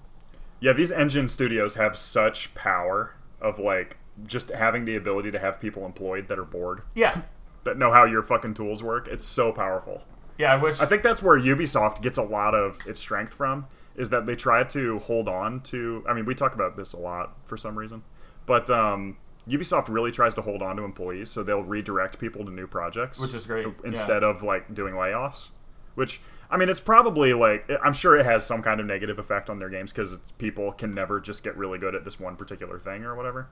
[0.63, 5.61] Yeah, these engine studios have such power of like just having the ability to have
[5.61, 7.23] people employed that are bored Yeah,
[7.65, 9.09] that know how your fucking tools work.
[9.09, 10.05] It's so powerful.
[10.39, 10.53] yeah.
[10.53, 10.81] I wish.
[10.81, 13.67] I think that's where Ubisoft gets a lot of its strength from
[13.97, 16.99] is that they try to hold on to I mean, we talk about this a
[16.99, 18.03] lot for some reason.
[18.47, 19.17] But um
[19.49, 23.21] Ubisoft really tries to hold on to employees so they'll redirect people to new projects
[23.21, 25.49] Which is great, instead of like doing layoffs,
[25.97, 26.21] which
[26.53, 29.59] I mean, it's probably like I'm sure it has some kind of negative effect on
[29.59, 33.05] their games because people can never just get really good at this one particular thing
[33.05, 33.49] or whatever.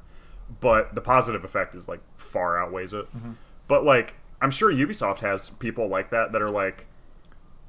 [0.61, 3.07] But the positive effect is like far outweighs it.
[3.17, 3.33] Mm-hmm.
[3.69, 6.87] But like I'm sure Ubisoft has people like that that are like,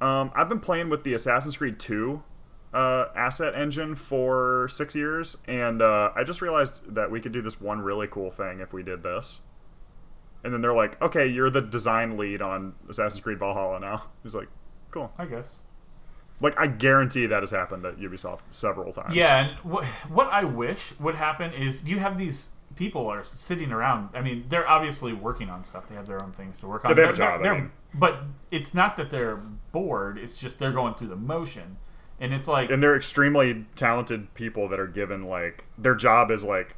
[0.01, 2.21] um, I've been playing with the Assassin's Creed 2
[2.73, 7.41] uh, asset engine for six years, and uh, I just realized that we could do
[7.41, 9.39] this one really cool thing if we did this.
[10.43, 14.03] And then they're like, okay, you're the design lead on Assassin's Creed Valhalla now.
[14.23, 14.47] He's like,
[14.91, 15.11] cool.
[15.17, 15.63] I guess.
[16.39, 19.15] Like, I guarantee that has happened at Ubisoft several times.
[19.15, 23.71] Yeah, and what what I wish would happen is you have these people are sitting
[23.71, 24.09] around.
[24.15, 25.87] I mean, they're obviously working on stuff.
[25.87, 26.91] They have their own things to work on.
[26.91, 27.71] Yeah, they have a They're- job, I mean.
[27.93, 29.35] but it's not that they're
[29.71, 30.17] bored.
[30.17, 31.77] It's just they're going through the motion,
[32.19, 36.43] and it's like And they're extremely talented people that are given, like, their job is,
[36.43, 36.75] like,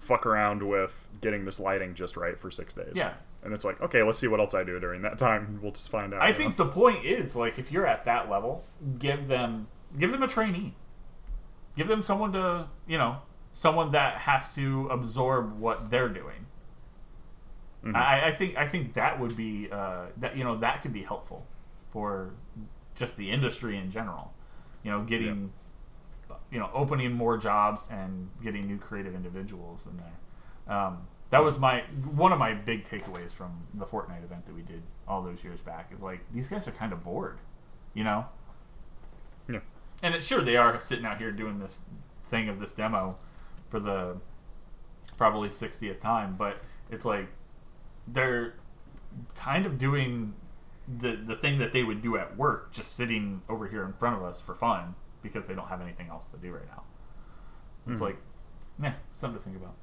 [0.00, 2.92] fuck around with getting this lighting just right for six days.
[2.94, 3.14] Yeah.
[3.42, 5.60] And it's like, okay, let's see what else I do during that time.
[5.62, 6.20] We'll just find out.
[6.22, 6.64] I think know?
[6.64, 8.64] the point is like if you're at that level,
[8.98, 10.74] give them give them a trainee.
[11.76, 13.18] Give them someone to you know
[13.52, 16.46] someone that has to absorb what they're doing.
[17.84, 17.96] Mm-hmm.
[17.96, 21.02] I, I think I think that would be uh, that you know that could be
[21.02, 21.46] helpful
[21.90, 22.34] for
[22.94, 24.32] just the industry in general.
[24.82, 25.52] You know, getting
[26.50, 30.76] you know opening more jobs and getting new creative individuals in there.
[30.76, 31.80] Um, that was my
[32.12, 35.62] one of my big takeaways from the Fortnite event that we did all those years
[35.62, 35.90] back.
[35.94, 37.38] Is like these guys are kind of bored,
[37.94, 38.26] you know.
[39.48, 39.60] Yeah.
[40.02, 41.84] And it, sure, they are sitting out here doing this
[42.24, 43.16] thing of this demo
[43.68, 44.16] for the
[45.16, 47.28] probably 60th time, but it's like
[48.06, 48.54] they're
[49.34, 50.34] kind of doing
[50.86, 54.16] the the thing that they would do at work, just sitting over here in front
[54.16, 56.84] of us for fun because they don't have anything else to do right now.
[57.90, 58.18] It's like,
[58.82, 59.74] yeah, something to think about.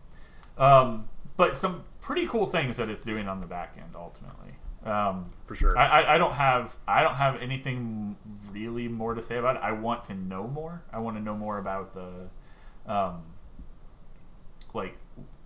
[0.57, 4.53] Um, but some pretty cool things that it's doing on the back end ultimately.
[4.85, 5.77] Um, For sure.
[5.77, 8.15] I, I, I don't have I don't have anything
[8.51, 9.63] really more to say about it.
[9.63, 10.83] I want to know more.
[10.93, 12.29] I want to know more about the,
[12.91, 13.23] um,
[14.73, 14.95] like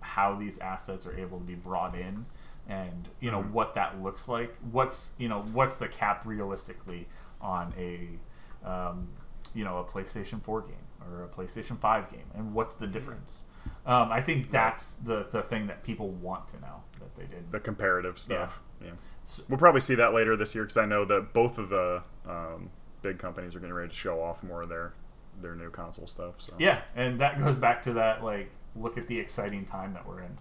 [0.00, 2.26] how these assets are able to be brought in,
[2.68, 4.54] and you know what that looks like.
[4.70, 7.08] What's you know what's the cap realistically
[7.40, 9.08] on a, um,
[9.54, 10.74] you know a PlayStation Four game
[11.10, 13.44] or a PlayStation Five game, and what's the difference?
[13.86, 17.50] Um, I think that's the the thing that people want to know that they did.
[17.50, 18.60] the comparative stuff.
[18.82, 18.90] Yeah.
[19.24, 22.02] So- We'll probably see that later this year because I know that both of the
[22.28, 22.70] um,
[23.02, 24.92] big companies are getting ready to show off more of their
[25.40, 26.34] their new console stuff.
[26.38, 30.06] So Yeah, and that goes back to that like look at the exciting time that
[30.06, 30.36] we're in.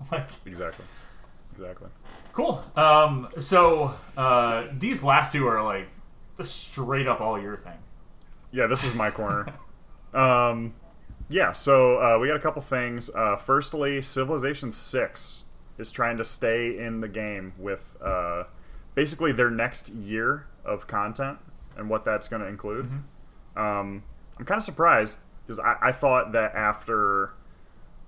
[0.12, 0.84] Like exactly,
[1.52, 1.88] exactly.
[2.32, 2.64] cool.
[2.76, 5.88] Um so uh these last two are like
[6.36, 7.78] the straight up all your thing.
[8.52, 9.52] Yeah, this is my corner.
[10.14, 10.72] um,
[11.28, 13.10] yeah, so uh, we got a couple things.
[13.14, 15.42] Uh, firstly, Civilization Six
[15.78, 18.44] is trying to stay in the game with uh,
[18.94, 21.38] basically their next year of content
[21.76, 22.86] and what that's going to include.
[23.56, 24.02] Um,
[24.38, 27.34] I'm kind of surprised because I, I thought that after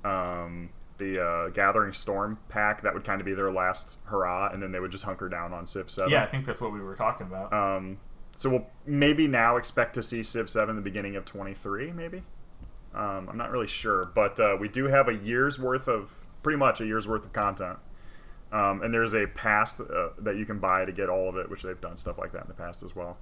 [0.05, 4.63] um, the uh, Gathering Storm pack, that would kind of be their last hurrah, and
[4.63, 6.11] then they would just hunker down on Civ Seven.
[6.11, 7.53] Yeah, I think that's what we were talking about.
[7.53, 7.99] Um,
[8.35, 12.23] so we'll maybe now expect to see Civ 7 the beginning of 23, maybe.
[12.95, 16.13] Um, I'm not really sure, but uh, we do have a year's worth of,
[16.43, 17.79] pretty much a year's worth of content.
[18.53, 21.49] Um, and there's a pass uh, that you can buy to get all of it,
[21.49, 23.17] which they've done stuff like that in the past as well.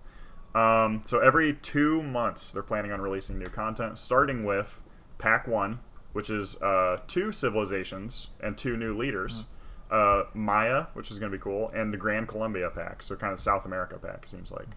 [0.55, 4.83] Um, so every two months, they're planning on releasing new content, starting with
[5.19, 5.81] Pack 1,
[6.13, 9.45] which is uh, two civilizations and two new leaders.
[9.91, 13.33] Uh, Maya, which is going to be cool, and the Grand Colombia pack, so kind
[13.33, 14.69] of South America pack, it seems like.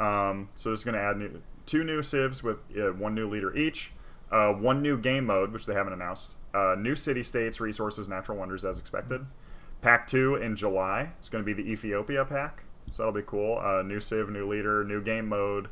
[0.00, 3.28] Um, so this is going to add new, two new civs with uh, one new
[3.28, 3.92] leader each,
[4.32, 8.36] uh, one new game mode, which they haven't announced, uh, new city states, resources, natural
[8.38, 9.24] wonders as expected.
[9.82, 11.12] Pack 2 in July.
[11.20, 13.58] It's going to be the Ethiopia pack, so that'll be cool.
[13.58, 15.68] Uh, new civ, new leader, new game mode,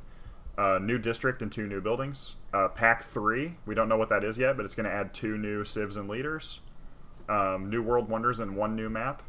[0.59, 2.37] Uh, new district and two new buildings.
[2.75, 5.37] Pack three, we don't know what that is yet, but it's going to add two
[5.37, 6.61] new civs and leaders.
[7.29, 9.23] Um, new world wonders and one new map.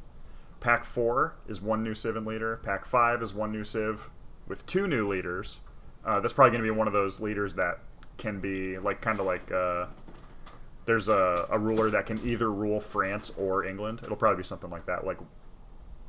[0.62, 2.62] Pack four is one new civ and leader.
[2.64, 4.10] Pack five is one new civ
[4.48, 5.60] with two new leaders.
[6.08, 7.80] Uh, that's probably going to be one of those leaders that
[8.18, 9.86] can be like kind of like uh,
[10.86, 14.00] there's a, a ruler that can either rule France or England.
[14.04, 15.20] It'll probably be something like that, like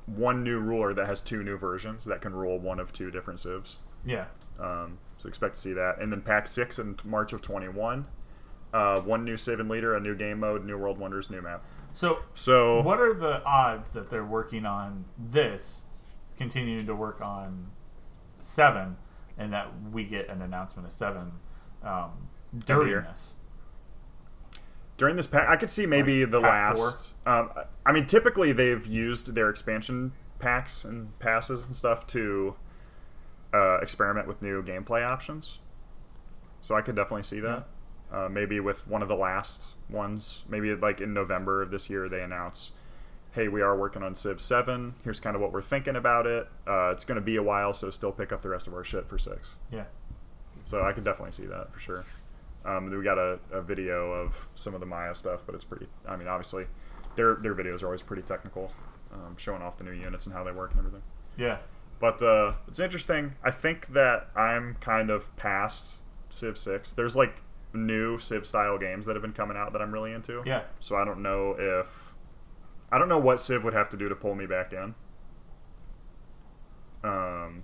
[0.06, 3.40] one new ruler that has two new versions that can rule one of two different
[3.40, 3.78] civs.
[4.04, 4.26] Yeah.
[4.58, 6.00] Um, so expect to see that.
[6.00, 8.06] And then Pack 6 in March of 21.
[8.72, 11.64] Uh, one new Civ and Leader, a new game mode, new World Wonders, new map.
[11.92, 15.86] So, So, what are the odds that they're working on this,
[16.36, 17.68] continuing to work on
[18.38, 18.96] seven,
[19.38, 21.32] and that we get an announcement of seven
[21.82, 22.28] um,
[22.66, 23.36] during this?
[24.98, 27.14] during this pack, I could see maybe Like the last.
[27.24, 27.50] Um,
[27.86, 32.56] I mean, typically they've used their expansion packs and passes and stuff to
[33.54, 35.58] uh, experiment with new gameplay options.
[36.60, 37.66] So I could definitely see that.
[38.10, 42.08] Uh, maybe with one of the last ones, maybe like in November of this year,
[42.08, 42.72] they announce,
[43.32, 44.94] "Hey, we are working on Civ Seven.
[45.04, 46.48] Here's kind of what we're thinking about it.
[46.66, 48.84] Uh, it's going to be a while, so still pick up the rest of our
[48.84, 49.54] shit for six.
[49.72, 49.84] Yeah.
[50.64, 52.04] So I could definitely see that for sure.
[52.64, 55.86] Um, we got a, a video of some of the Maya stuff, but it's pretty.
[56.06, 56.66] I mean, obviously,
[57.16, 58.70] their their videos are always pretty technical,
[59.12, 61.02] um, showing off the new units and how they work and everything.
[61.36, 61.58] Yeah.
[62.00, 63.34] But uh, it's interesting.
[63.42, 65.94] I think that I'm kind of past
[66.30, 66.92] Civ Six.
[66.92, 67.42] There's like
[67.72, 70.42] new Civ style games that have been coming out that I'm really into.
[70.46, 70.62] Yeah.
[70.80, 72.07] So I don't know if
[72.90, 74.94] I don't know what Civ would have to do to pull me back in.
[77.04, 77.62] Um,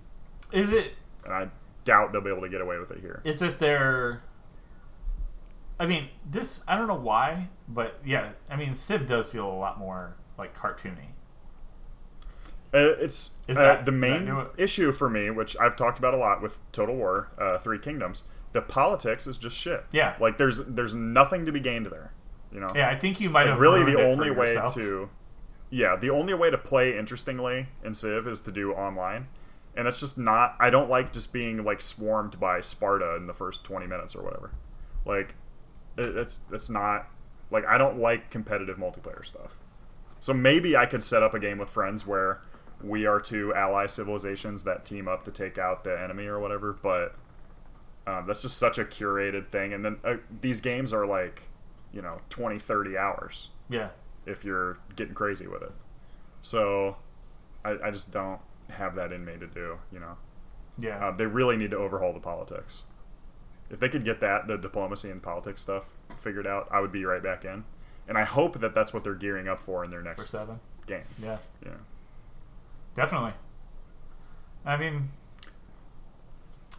[0.51, 0.93] Is it
[1.23, 1.49] and I
[1.83, 3.21] doubt they'll be able to get away with it here.
[3.23, 4.21] is it their
[5.79, 9.53] I mean, this I don't know why, but yeah, I mean Civ does feel a
[9.53, 11.09] lot more like cartoony.
[12.73, 15.97] Uh, it's Is uh, that- the does that main issue for me, which I've talked
[15.99, 18.23] about a lot with Total War, uh, Three Kingdoms.
[18.53, 19.83] The politics is just shit.
[19.91, 20.15] Yeah.
[20.19, 22.11] like there's there's nothing to be gained there.
[22.51, 24.73] You know, Yeah, I think you might Like, have really the only way yourself.
[24.75, 25.09] to,
[25.69, 29.27] yeah, the only way to play interestingly in Civ is to do online,
[29.75, 30.55] and it's just not.
[30.59, 34.23] I don't like just being like swarmed by Sparta in the first twenty minutes or
[34.23, 34.51] whatever.
[35.05, 35.35] Like,
[35.97, 37.07] it, it's it's not
[37.51, 39.55] like I don't like competitive multiplayer stuff.
[40.21, 42.41] So maybe I could set up a game with friends where
[42.81, 46.73] we are two ally civilizations that team up to take out the enemy or whatever.
[46.73, 47.15] But
[48.07, 51.43] um, that's just such a curated thing, and then uh, these games are like,
[51.95, 53.89] you know, 20, 30 hours Yeah.
[54.27, 55.71] if you're getting crazy with it.
[56.43, 56.97] So
[57.63, 58.39] I, I just don't
[58.69, 59.77] have that in me to do.
[59.91, 60.17] You know,
[60.77, 61.07] Yeah.
[61.07, 62.83] uh, they really need to overhaul the politics.
[63.71, 65.85] If they could get that, the diplomacy and politics stuff
[66.19, 67.63] figured out, I would be right back in.
[68.07, 70.59] And I hope that that's what they're gearing up for in their next seven.
[70.85, 71.01] game.
[71.17, 71.37] Yeah.
[71.65, 71.71] Yeah.
[72.93, 73.33] Definitely.
[74.65, 75.09] I mean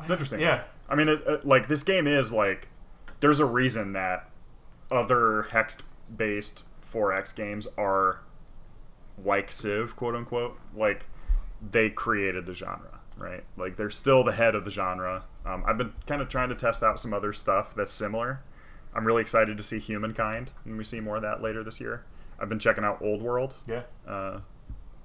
[0.00, 0.40] It's interesting.
[0.40, 0.62] Yeah.
[0.88, 2.68] I mean, it, it, like this game is like,
[3.20, 4.28] there's a reason that
[4.90, 8.20] other hex-based 4X games are
[9.24, 10.58] like Civ, quote unquote.
[10.74, 11.06] Like
[11.70, 13.44] they created the genre, right?
[13.56, 15.24] Like they're still the head of the genre.
[15.44, 18.40] Um, I've been kind of trying to test out some other stuff that's similar.
[18.94, 22.04] I'm really excited to see Humankind, and we see more of that later this year.
[22.40, 23.82] I've been checking out Old World, Yeah.
[24.06, 24.40] uh,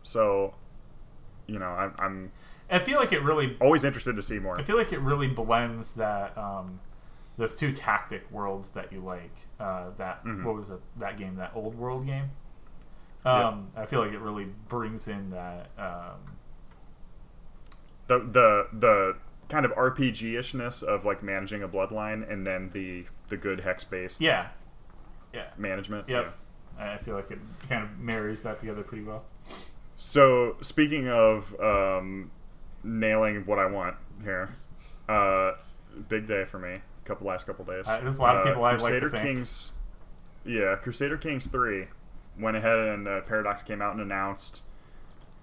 [0.03, 0.55] so
[1.47, 2.31] you know I'm, I'm
[2.69, 4.57] I feel like it really always interested to see more.
[4.59, 6.79] I feel like it really blends that um,
[7.41, 9.33] those two tactic worlds that you like.
[9.59, 10.43] Uh, that Mhm.
[10.43, 10.79] what was it?
[10.97, 12.29] That game, that old world game.
[13.25, 13.47] Yeah.
[13.49, 15.69] Um, I feel like it really brings in that.
[15.77, 16.19] Um,
[18.07, 19.15] the the the
[19.49, 23.83] kind of RPG ishness of like managing a bloodline, and then the the good hex
[23.83, 24.49] based yeah,
[25.33, 26.07] yeah, management.
[26.09, 26.35] yep.
[26.79, 27.39] I feel like it
[27.69, 29.25] kind of marries that together pretty well.
[29.97, 32.31] So speaking of um,
[32.83, 34.55] nailing what I want here,
[35.07, 35.53] uh,
[36.07, 36.81] big day for me.
[37.11, 37.85] Couple last couple days.
[37.89, 39.21] Uh, there's a lot of people I'd like to Crusader.
[39.21, 39.73] Kings.
[40.45, 41.87] Yeah, Crusader Kings three
[42.39, 44.61] went ahead and uh, Paradox came out and announced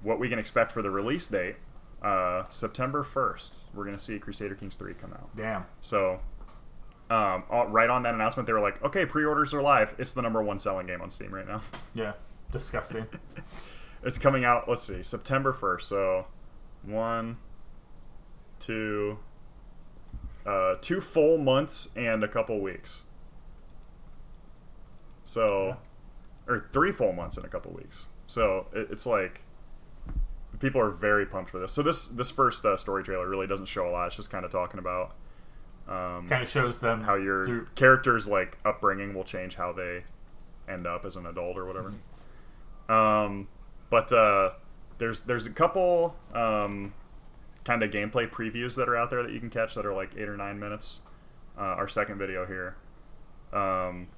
[0.00, 1.56] what we can expect for the release date.
[2.02, 5.28] Uh, September first, we're gonna see Crusader Kings three come out.
[5.36, 5.66] Damn.
[5.82, 6.20] So,
[7.10, 9.94] um, all- right on that announcement, they were like, "Okay, pre-orders are live.
[9.98, 11.60] It's the number one selling game on Steam right now.
[11.94, 12.12] Yeah.
[12.50, 13.06] Disgusting.
[14.02, 14.68] It's coming out.
[14.70, 15.86] Let's see, September first.
[15.88, 16.26] So,
[16.82, 17.36] one,
[18.60, 19.18] two,
[20.48, 23.02] uh, two full months and a couple weeks.
[25.24, 25.76] So,
[26.46, 28.06] or three full months and a couple weeks.
[28.26, 29.42] So it, it's like
[30.58, 31.72] people are very pumped for this.
[31.72, 34.06] So this this first uh, story trailer really doesn't show a lot.
[34.06, 35.14] It's just kind of talking about.
[35.86, 37.66] Um, kind of shows them how your through.
[37.74, 40.04] character's like upbringing will change how they
[40.66, 41.92] end up as an adult or whatever.
[42.88, 43.48] Um,
[43.90, 44.52] but uh,
[44.96, 46.94] there's there's a couple um,
[47.68, 50.16] kind of gameplay previews that are out there that you can catch that are like
[50.16, 51.00] eight or nine minutes.
[51.58, 52.76] Uh, our second video here,
[53.52, 54.08] um,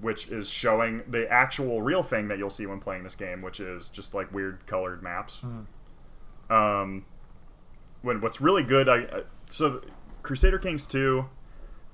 [0.00, 3.60] which is showing the actual real thing that you'll see when playing this game, which
[3.60, 5.44] is just like weird colored maps.
[6.50, 7.04] Um,
[8.00, 9.82] when what's really good, I, I so
[10.22, 11.26] Crusader Kings two,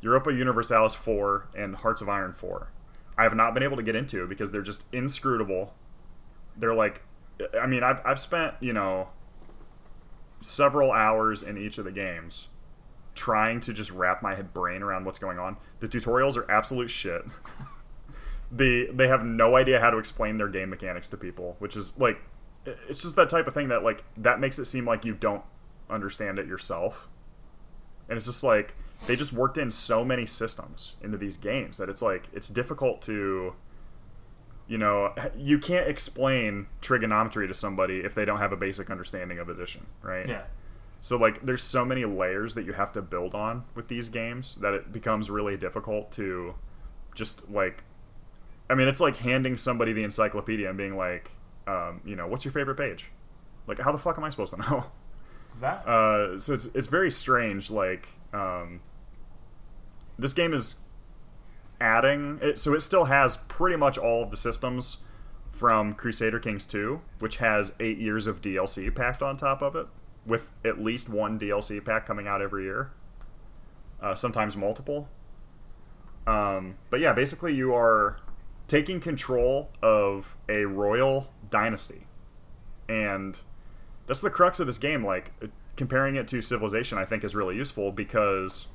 [0.00, 2.70] Europa Universalis four, and Hearts of Iron four.
[3.18, 5.74] I have not been able to get into because they're just inscrutable.
[6.56, 7.02] They're like,
[7.60, 9.08] I mean, I've I've spent you know
[10.40, 12.48] several hours in each of the games
[13.14, 15.56] trying to just wrap my head brain around what's going on.
[15.80, 17.24] The tutorials are absolute shit.
[18.52, 21.98] the they have no idea how to explain their game mechanics to people, which is
[21.98, 22.20] like
[22.64, 25.44] it's just that type of thing that like that makes it seem like you don't
[25.90, 27.08] understand it yourself.
[28.08, 28.74] And it's just like
[29.06, 33.02] they just worked in so many systems into these games that it's like it's difficult
[33.02, 33.54] to
[34.68, 39.38] you know, you can't explain trigonometry to somebody if they don't have a basic understanding
[39.38, 40.28] of addition, right?
[40.28, 40.42] Yeah.
[41.00, 44.56] So like there's so many layers that you have to build on with these games
[44.60, 46.54] that it becomes really difficult to
[47.14, 47.84] just like
[48.68, 51.30] I mean it's like handing somebody the encyclopedia and being like
[51.66, 53.10] um, you know, what's your favorite page?
[53.66, 54.84] Like how the fuck am I supposed to know?
[55.60, 57.68] That Uh, so it's it's very strange.
[57.68, 58.80] Like um,
[60.16, 60.76] this game is
[61.80, 64.98] adding it, so it still has pretty much all of the systems
[65.50, 69.86] from Crusader Kings 2, which has eight years of DLC packed on top of it,
[70.24, 72.92] with at least one DLC pack coming out every year,
[74.00, 75.08] uh, sometimes multiple.
[76.26, 78.20] Um, but yeah, basically you are
[78.68, 82.06] taking control of a royal dynasty,
[82.88, 83.40] and
[84.06, 85.04] that's the crux of this game.
[85.04, 85.32] Like
[85.76, 88.68] comparing it to Civilization, I think is really useful because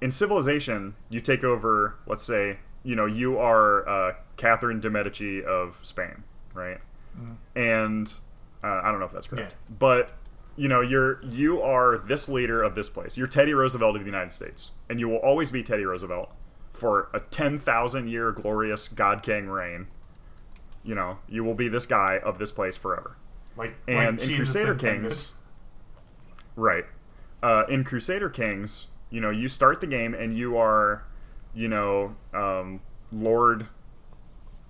[0.00, 1.96] in Civilization, you take over.
[2.06, 6.22] Let's say you know you are uh, Catherine de Medici of Spain,
[6.54, 6.78] right?
[7.54, 8.12] And
[8.62, 9.74] uh, I don't know if that's correct, Yeah.
[9.78, 10.12] but
[10.56, 13.16] you know you're you are this leader of this place.
[13.16, 16.30] You're Teddy Roosevelt of the United States, and you will always be Teddy Roosevelt
[16.70, 19.86] for a ten thousand year glorious God King reign.
[20.84, 23.16] You know, you will be this guy of this place forever.
[23.56, 24.74] like And like in Jesus Crusader.
[24.74, 25.32] Kings,
[26.54, 26.84] right?
[27.42, 31.04] Uh, in Crusader Kings, you know, you start the game and you are,
[31.54, 32.80] you know, um,
[33.12, 33.68] Lord,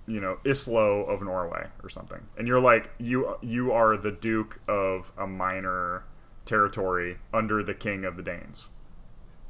[0.05, 4.61] you know, Islo of Norway or something, and you're like you you are the Duke
[4.67, 6.03] of a minor
[6.45, 8.67] territory under the King of the Danes,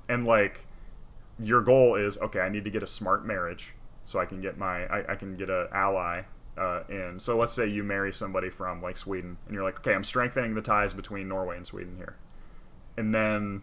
[0.09, 0.65] and like
[1.39, 2.39] your goal is okay.
[2.39, 5.35] I need to get a smart marriage so I can get my I, I can
[5.35, 6.23] get a ally
[6.57, 7.19] uh, in.
[7.19, 10.55] So let's say you marry somebody from like Sweden, and you're like, okay, I'm strengthening
[10.55, 12.15] the ties between Norway and Sweden here,
[12.97, 13.61] and then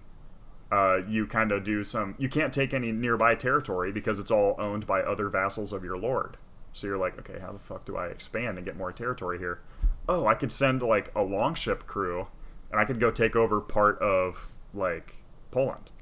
[0.73, 2.15] uh, you kind of do some.
[2.19, 5.97] You can't take any nearby territory because it's all owned by other vassals of your
[5.97, 6.37] lord.
[6.73, 9.61] So you're like, okay, how the fuck do I expand and get more territory here?
[10.09, 12.27] Oh, I could send like a longship crew,
[12.71, 15.17] and I could go take over part of like
[15.51, 15.93] Poland.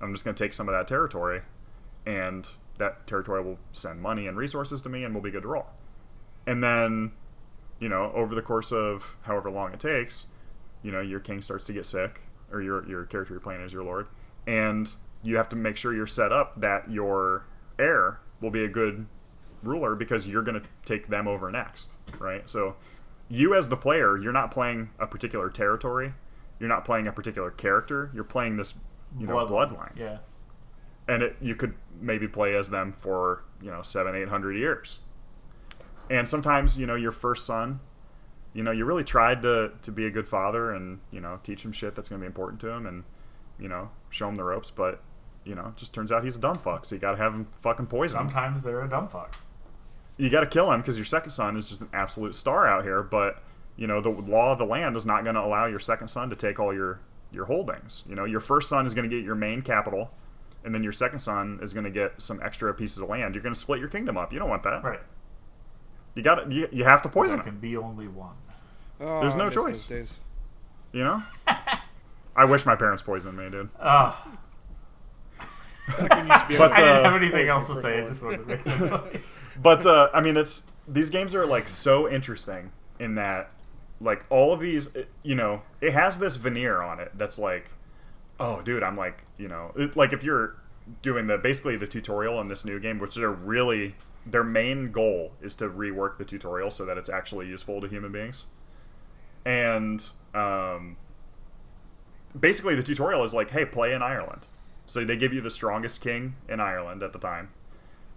[0.00, 1.42] I'm just going to take some of that territory,
[2.06, 2.48] and
[2.78, 5.66] that territory will send money and resources to me, and we'll be good to roll.
[6.46, 7.12] And then,
[7.78, 10.26] you know, over the course of however long it takes,
[10.82, 12.22] you know, your king starts to get sick,
[12.52, 14.08] or your your character you're playing as your lord,
[14.46, 17.44] and you have to make sure you're set up that your
[17.78, 19.06] heir will be a good
[19.62, 22.48] ruler because you're going to take them over next, right?
[22.48, 22.76] So,
[23.28, 26.14] you as the player, you're not playing a particular territory,
[26.58, 28.74] you're not playing a particular character, you're playing this,
[29.18, 29.92] you know, bloodline.
[29.96, 30.18] Yeah.
[31.08, 35.00] and it, you could maybe play as them for you know seven eight hundred years.
[36.08, 37.80] And sometimes you know your first son
[38.52, 41.64] you know you really tried to to be a good father and you know teach
[41.64, 43.04] him shit that's going to be important to him and
[43.58, 45.00] you know show him the ropes but
[45.44, 47.32] you know it just turns out he's a dumb fuck so you got to have
[47.32, 49.38] him fucking poisoned Sometimes they're a dumb fuck.
[50.16, 52.84] you got to kill him because your second son is just an absolute star out
[52.84, 53.02] here.
[53.02, 53.42] But
[53.76, 56.28] you know the law of the land is not going to allow your second son
[56.30, 57.00] to take all your
[57.32, 58.04] your holdings.
[58.08, 60.10] You know your first son is going to get your main capital,
[60.64, 63.34] and then your second son is going to get some extra pieces of land.
[63.34, 64.32] You're going to split your kingdom up.
[64.32, 64.82] You don't want that.
[64.84, 65.00] Right.
[66.14, 67.52] You got to you, you have to poison There him.
[67.52, 68.34] can be only one.
[69.00, 69.86] Oh, There's no choice.
[69.86, 70.18] days.
[70.92, 71.22] You know.
[72.36, 73.68] I wish my parents poisoned me, dude.
[73.78, 74.14] Ugh.
[75.98, 77.66] Back when you used to be able But, to- I didn't uh, have anything else
[77.68, 78.00] to say.
[78.00, 79.22] I just wanted to make that noise.
[79.60, 83.52] but uh, I mean, it's these games are like so interesting in that,
[84.00, 87.70] like all of these, it- you know, it has this veneer on it that's like,
[88.38, 90.56] oh, dude, I'm like, you know, it, like if you're
[91.02, 93.94] doing the basically the tutorial in this new game, which they're really
[94.26, 98.12] their main goal is to rework the tutorial so that it's actually useful to human
[98.12, 98.44] beings,
[99.44, 100.96] and um,
[102.38, 104.46] basically the tutorial is like, hey, play in Ireland.
[104.86, 107.50] So they give you the strongest king in Ireland at the time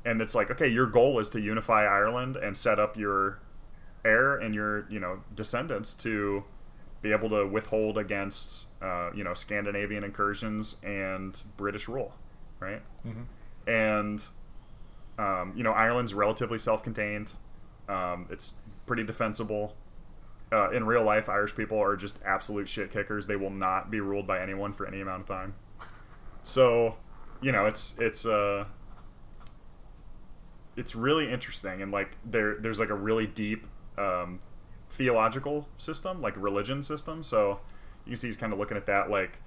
[0.06, 3.40] and it's like okay your goal is to unify ireland and set up your
[4.04, 6.44] heir and your you know descendants to
[7.04, 12.14] be able to withhold against uh, you know Scandinavian incursions and British rule,
[12.60, 12.82] right?
[13.68, 14.26] And
[15.18, 17.34] um, you know Ireland's relatively self-contained.
[17.88, 19.76] Um, it's pretty defensible.
[20.52, 23.26] Uh, in real life, Irish people are just absolute shit kickers.
[23.26, 25.56] They will not be ruled by anyone for any amount of time.
[26.44, 26.96] So,
[27.42, 28.66] you know, it's it's uh,
[30.76, 33.66] it's really interesting, and like there there's like a really deep
[33.98, 34.40] um,
[34.90, 37.24] theological system, like religion system.
[37.24, 37.60] So
[38.06, 39.40] you can see he's kind of looking at that like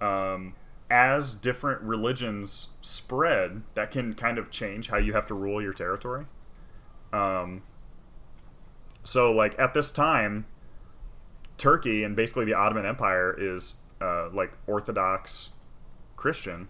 [0.00, 0.54] um,
[0.90, 5.72] as different religions spread, that can kind of change how you have to rule your
[5.72, 6.26] territory.
[7.12, 7.62] Um,
[9.04, 10.46] so like at this time,
[11.58, 15.50] Turkey and basically the Ottoman Empire is uh, like Orthodox
[16.16, 16.68] Christian,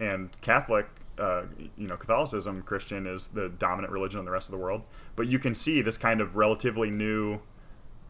[0.00, 0.86] and Catholic,
[1.18, 1.42] uh,
[1.76, 4.82] you know, Catholicism Christian is the dominant religion in the rest of the world.
[5.16, 7.40] But you can see this kind of relatively new,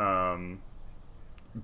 [0.00, 0.60] um,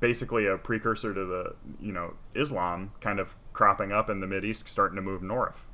[0.00, 4.44] basically a precursor to the you know Islam kind of cropping up in the Mid
[4.44, 5.68] East, starting to move north.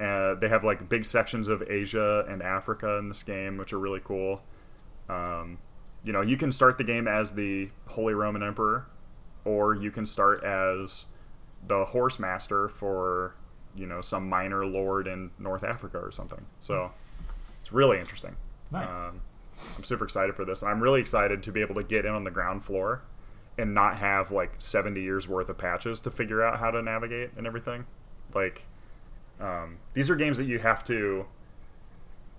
[0.00, 3.78] Uh, they have like big sections of Asia and Africa in this game, which are
[3.78, 4.42] really cool.
[5.08, 5.58] Um,
[6.02, 8.86] you know, you can start the game as the Holy Roman Emperor,
[9.44, 11.06] or you can start as
[11.66, 13.36] the horse master for
[13.74, 16.44] you know some minor lord in North Africa or something.
[16.60, 16.90] So
[17.60, 18.36] it's really interesting.
[18.72, 18.94] Nice.
[18.94, 19.20] Um,
[19.76, 22.24] I'm super excited for this, I'm really excited to be able to get in on
[22.24, 23.02] the ground floor
[23.56, 27.30] and not have like 70 years worth of patches to figure out how to navigate
[27.36, 27.86] and everything.
[28.34, 28.66] Like,
[29.40, 31.26] um, these are games that you have to.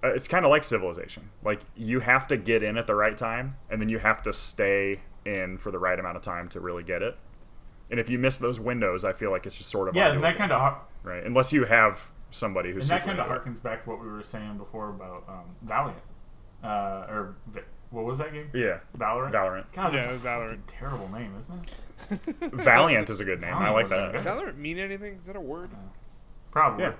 [0.03, 1.29] Uh, it's kind of like Civilization.
[1.43, 4.33] Like, you have to get in at the right time, and then you have to
[4.33, 7.17] stay in for the right amount of time to really get it.
[7.89, 10.23] And if you miss those windows, I feel like it's just sort of yeah, and
[10.23, 11.23] that kind of right.
[11.23, 14.23] Unless you have somebody who's and that kind of harkens back to what we were
[14.23, 16.01] saying before about um, Valiant,
[16.63, 17.35] uh, or
[17.95, 18.49] what was that game?
[18.53, 19.31] yeah, Valorant.
[19.31, 19.65] Valorant.
[19.73, 20.59] God, that's Yeah, a Valorant.
[20.67, 21.59] terrible name, isn't
[22.11, 22.51] it?
[22.53, 23.53] Valiant is a good name.
[23.53, 24.35] I like Valiant that.
[24.35, 25.15] would Valorant mean anything?
[25.19, 25.69] Is that a word?
[26.51, 26.83] Probably.
[26.83, 26.93] Yeah.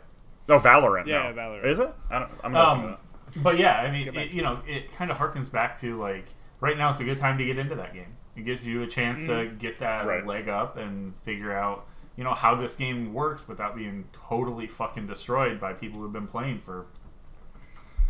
[0.48, 1.06] No, Valorant.
[1.08, 1.36] Yeah, no.
[1.42, 1.66] Valorant.
[1.66, 1.94] Is it?
[2.10, 2.32] I don't.
[2.44, 2.78] I'm not.
[2.78, 2.96] Um,
[3.38, 6.28] but yeah, I mean, it, you know, it kind of harkens back to like
[6.62, 6.90] right now.
[6.90, 8.16] It's a good time to get into that game.
[8.36, 10.06] It gives you a chance to get that.
[10.06, 10.26] Right.
[10.26, 15.08] leg up and figure out, you know, how this game works without being totally fucking
[15.08, 16.86] destroyed by people who've been playing for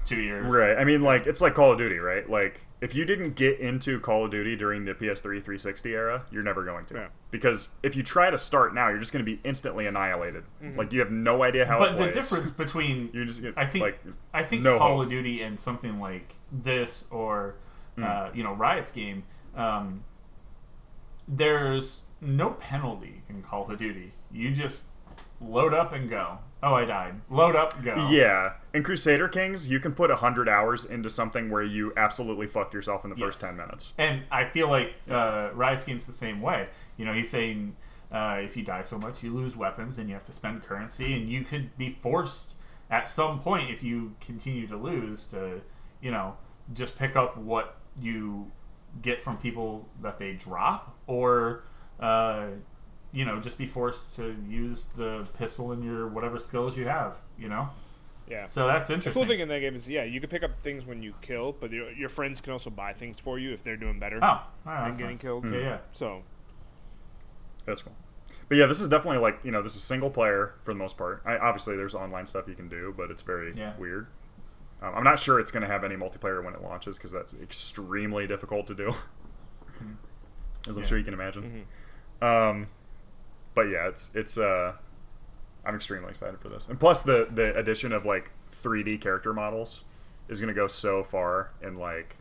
[0.06, 0.46] two years.
[0.46, 0.78] Right.
[0.78, 2.30] I mean, like it's like Call of Duty, right?
[2.30, 6.44] Like if you didn't get into Call of Duty during the PS3 360 era, you're
[6.44, 6.94] never going to.
[6.94, 7.08] Yeah.
[7.32, 10.44] Because if you try to start now, you're just going to be instantly annihilated.
[10.78, 11.80] Like you have no idea how.
[11.80, 13.42] But it the difference between You're just.
[13.42, 14.00] Gonna, I think like
[14.34, 15.04] I think no Call hope.
[15.06, 17.56] of Duty and something like this or
[17.96, 18.04] Hmm.
[18.04, 19.24] uh, you know Riot's game,
[19.56, 20.04] um,
[21.28, 24.12] there's no penalty in Call of Duty.
[24.32, 24.90] You just
[25.42, 26.40] load up and go.
[26.68, 27.22] Oh, I died.
[27.30, 28.10] Load up, go.
[28.10, 32.74] Yeah, in Crusader Kings, you can put hundred hours into something where you absolutely fucked
[32.74, 33.50] yourself in the first Yes.
[33.52, 33.94] ten minutes.
[34.00, 36.68] And I feel like uh, Riot's game's the same way.
[36.98, 37.76] You know, he's saying
[38.12, 41.14] uh, if you die so much, you lose weapons and you have to spend currency,
[41.16, 42.56] and you could be forced
[42.90, 45.62] at some point if you continue to lose to,
[46.02, 46.36] you know,
[46.74, 48.52] just pick up what you
[49.04, 51.64] get from people that they drop, or
[52.00, 52.48] uh,
[53.16, 57.16] you know, just be forced to use the pistol in your whatever skills you have.
[57.40, 57.70] You know,
[58.30, 58.46] Yeah.
[58.48, 58.90] so that's interesting.
[58.90, 59.14] The interesting.
[59.14, 61.54] cool thing in that game is, yeah, you can pick up things when you kill,
[61.54, 64.42] but your, your friends can also buy things for you if they're doing better oh,
[64.68, 65.22] oh, than getting nice.
[65.22, 65.46] killed.
[65.50, 65.78] Yeah, yeah.
[65.94, 66.24] So,
[67.66, 67.96] That's cool.
[68.50, 70.98] But yeah, this is definitely like you know this is single player for the most
[70.98, 71.24] part.
[71.26, 73.76] I, obviously, there's online stuff you can do, but it's very Yeah.
[73.78, 74.08] weird.
[74.84, 77.34] Um, I'm not sure it's going to have any multiplayer when it launches because that's
[77.34, 78.90] extremely difficult to do,
[80.68, 80.88] as I'm Yeah.
[80.90, 81.66] sure you can imagine.
[82.22, 82.68] Um,
[83.56, 84.38] but yeah, it's it's.
[84.38, 84.74] Uh,
[85.66, 89.84] I'm extremely excited for this, and plus the the addition of like 3D character models
[90.30, 92.18] is going to go so far in like.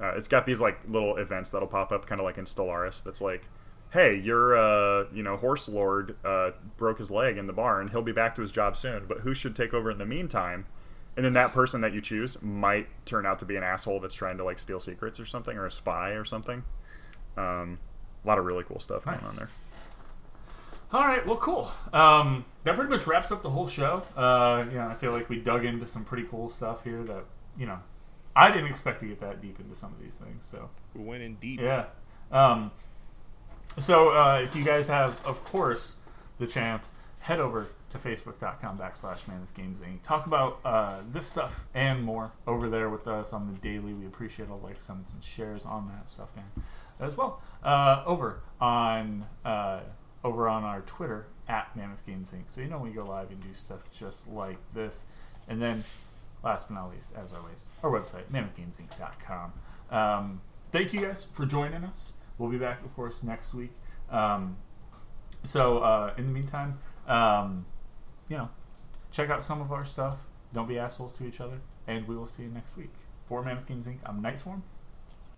[0.00, 3.02] Uh, it's got these like little events that'll pop up, kind of like in Stellaris.
[3.04, 3.46] That's like,
[3.92, 7.88] hey, your uh, you know horse lord uh, broke his leg in the barn.
[7.88, 10.66] He'll be back to his job soon, but who should take over in the meantime?
[11.14, 14.14] And then that person that you choose might turn out to be an asshole that's
[14.14, 16.62] trying to like steal secrets or something, or a spy or something.
[17.36, 17.78] Um,
[18.24, 19.18] a lot of really cool stuff Nice.
[19.20, 19.48] going on there.
[20.92, 21.70] All right, well, cool.
[21.94, 24.02] Um, that pretty much wraps up the whole show.
[24.14, 27.24] Uh, yeah, I feel like we dug into some pretty cool stuff here that
[27.56, 27.78] you know
[28.36, 30.44] I didn't expect to get that deep into some of these things.
[30.44, 31.60] So we went in deep.
[31.60, 31.86] yeah.
[32.30, 32.70] Um,
[33.78, 35.96] so uh, if you guys have, of course,
[36.38, 40.02] the chance, head over to facebook.com backslash Mammoth Games Inc.
[40.02, 43.94] Talk about uh, this stuff and more over there with us on the daily.
[43.94, 46.50] We appreciate all the likes, comments, and shares on that stuff, man.
[47.00, 49.80] As well, uh, over on uh,
[50.24, 52.44] over on our Twitter at Mammoth Games Inc.
[52.46, 55.06] So you know we go live and do stuff just like this.
[55.48, 55.84] And then,
[56.42, 59.52] last but not least, as always, our website, mammothgamesinc.com.
[59.90, 60.40] Um,
[60.70, 62.12] thank you guys for joining us.
[62.38, 63.72] We'll be back, of course, next week.
[64.10, 64.56] Um,
[65.42, 67.66] so uh, in the meantime, um,
[68.28, 68.50] you know,
[69.10, 70.26] check out some of our stuff.
[70.52, 72.92] Don't be assholes to each other, and we will see you next week.
[73.26, 74.62] For Mammoth Games Inc., I'm Night Swarm.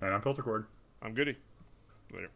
[0.00, 0.66] And I'm Filter Cord.
[1.02, 1.36] I'm goody.
[2.12, 2.28] Later.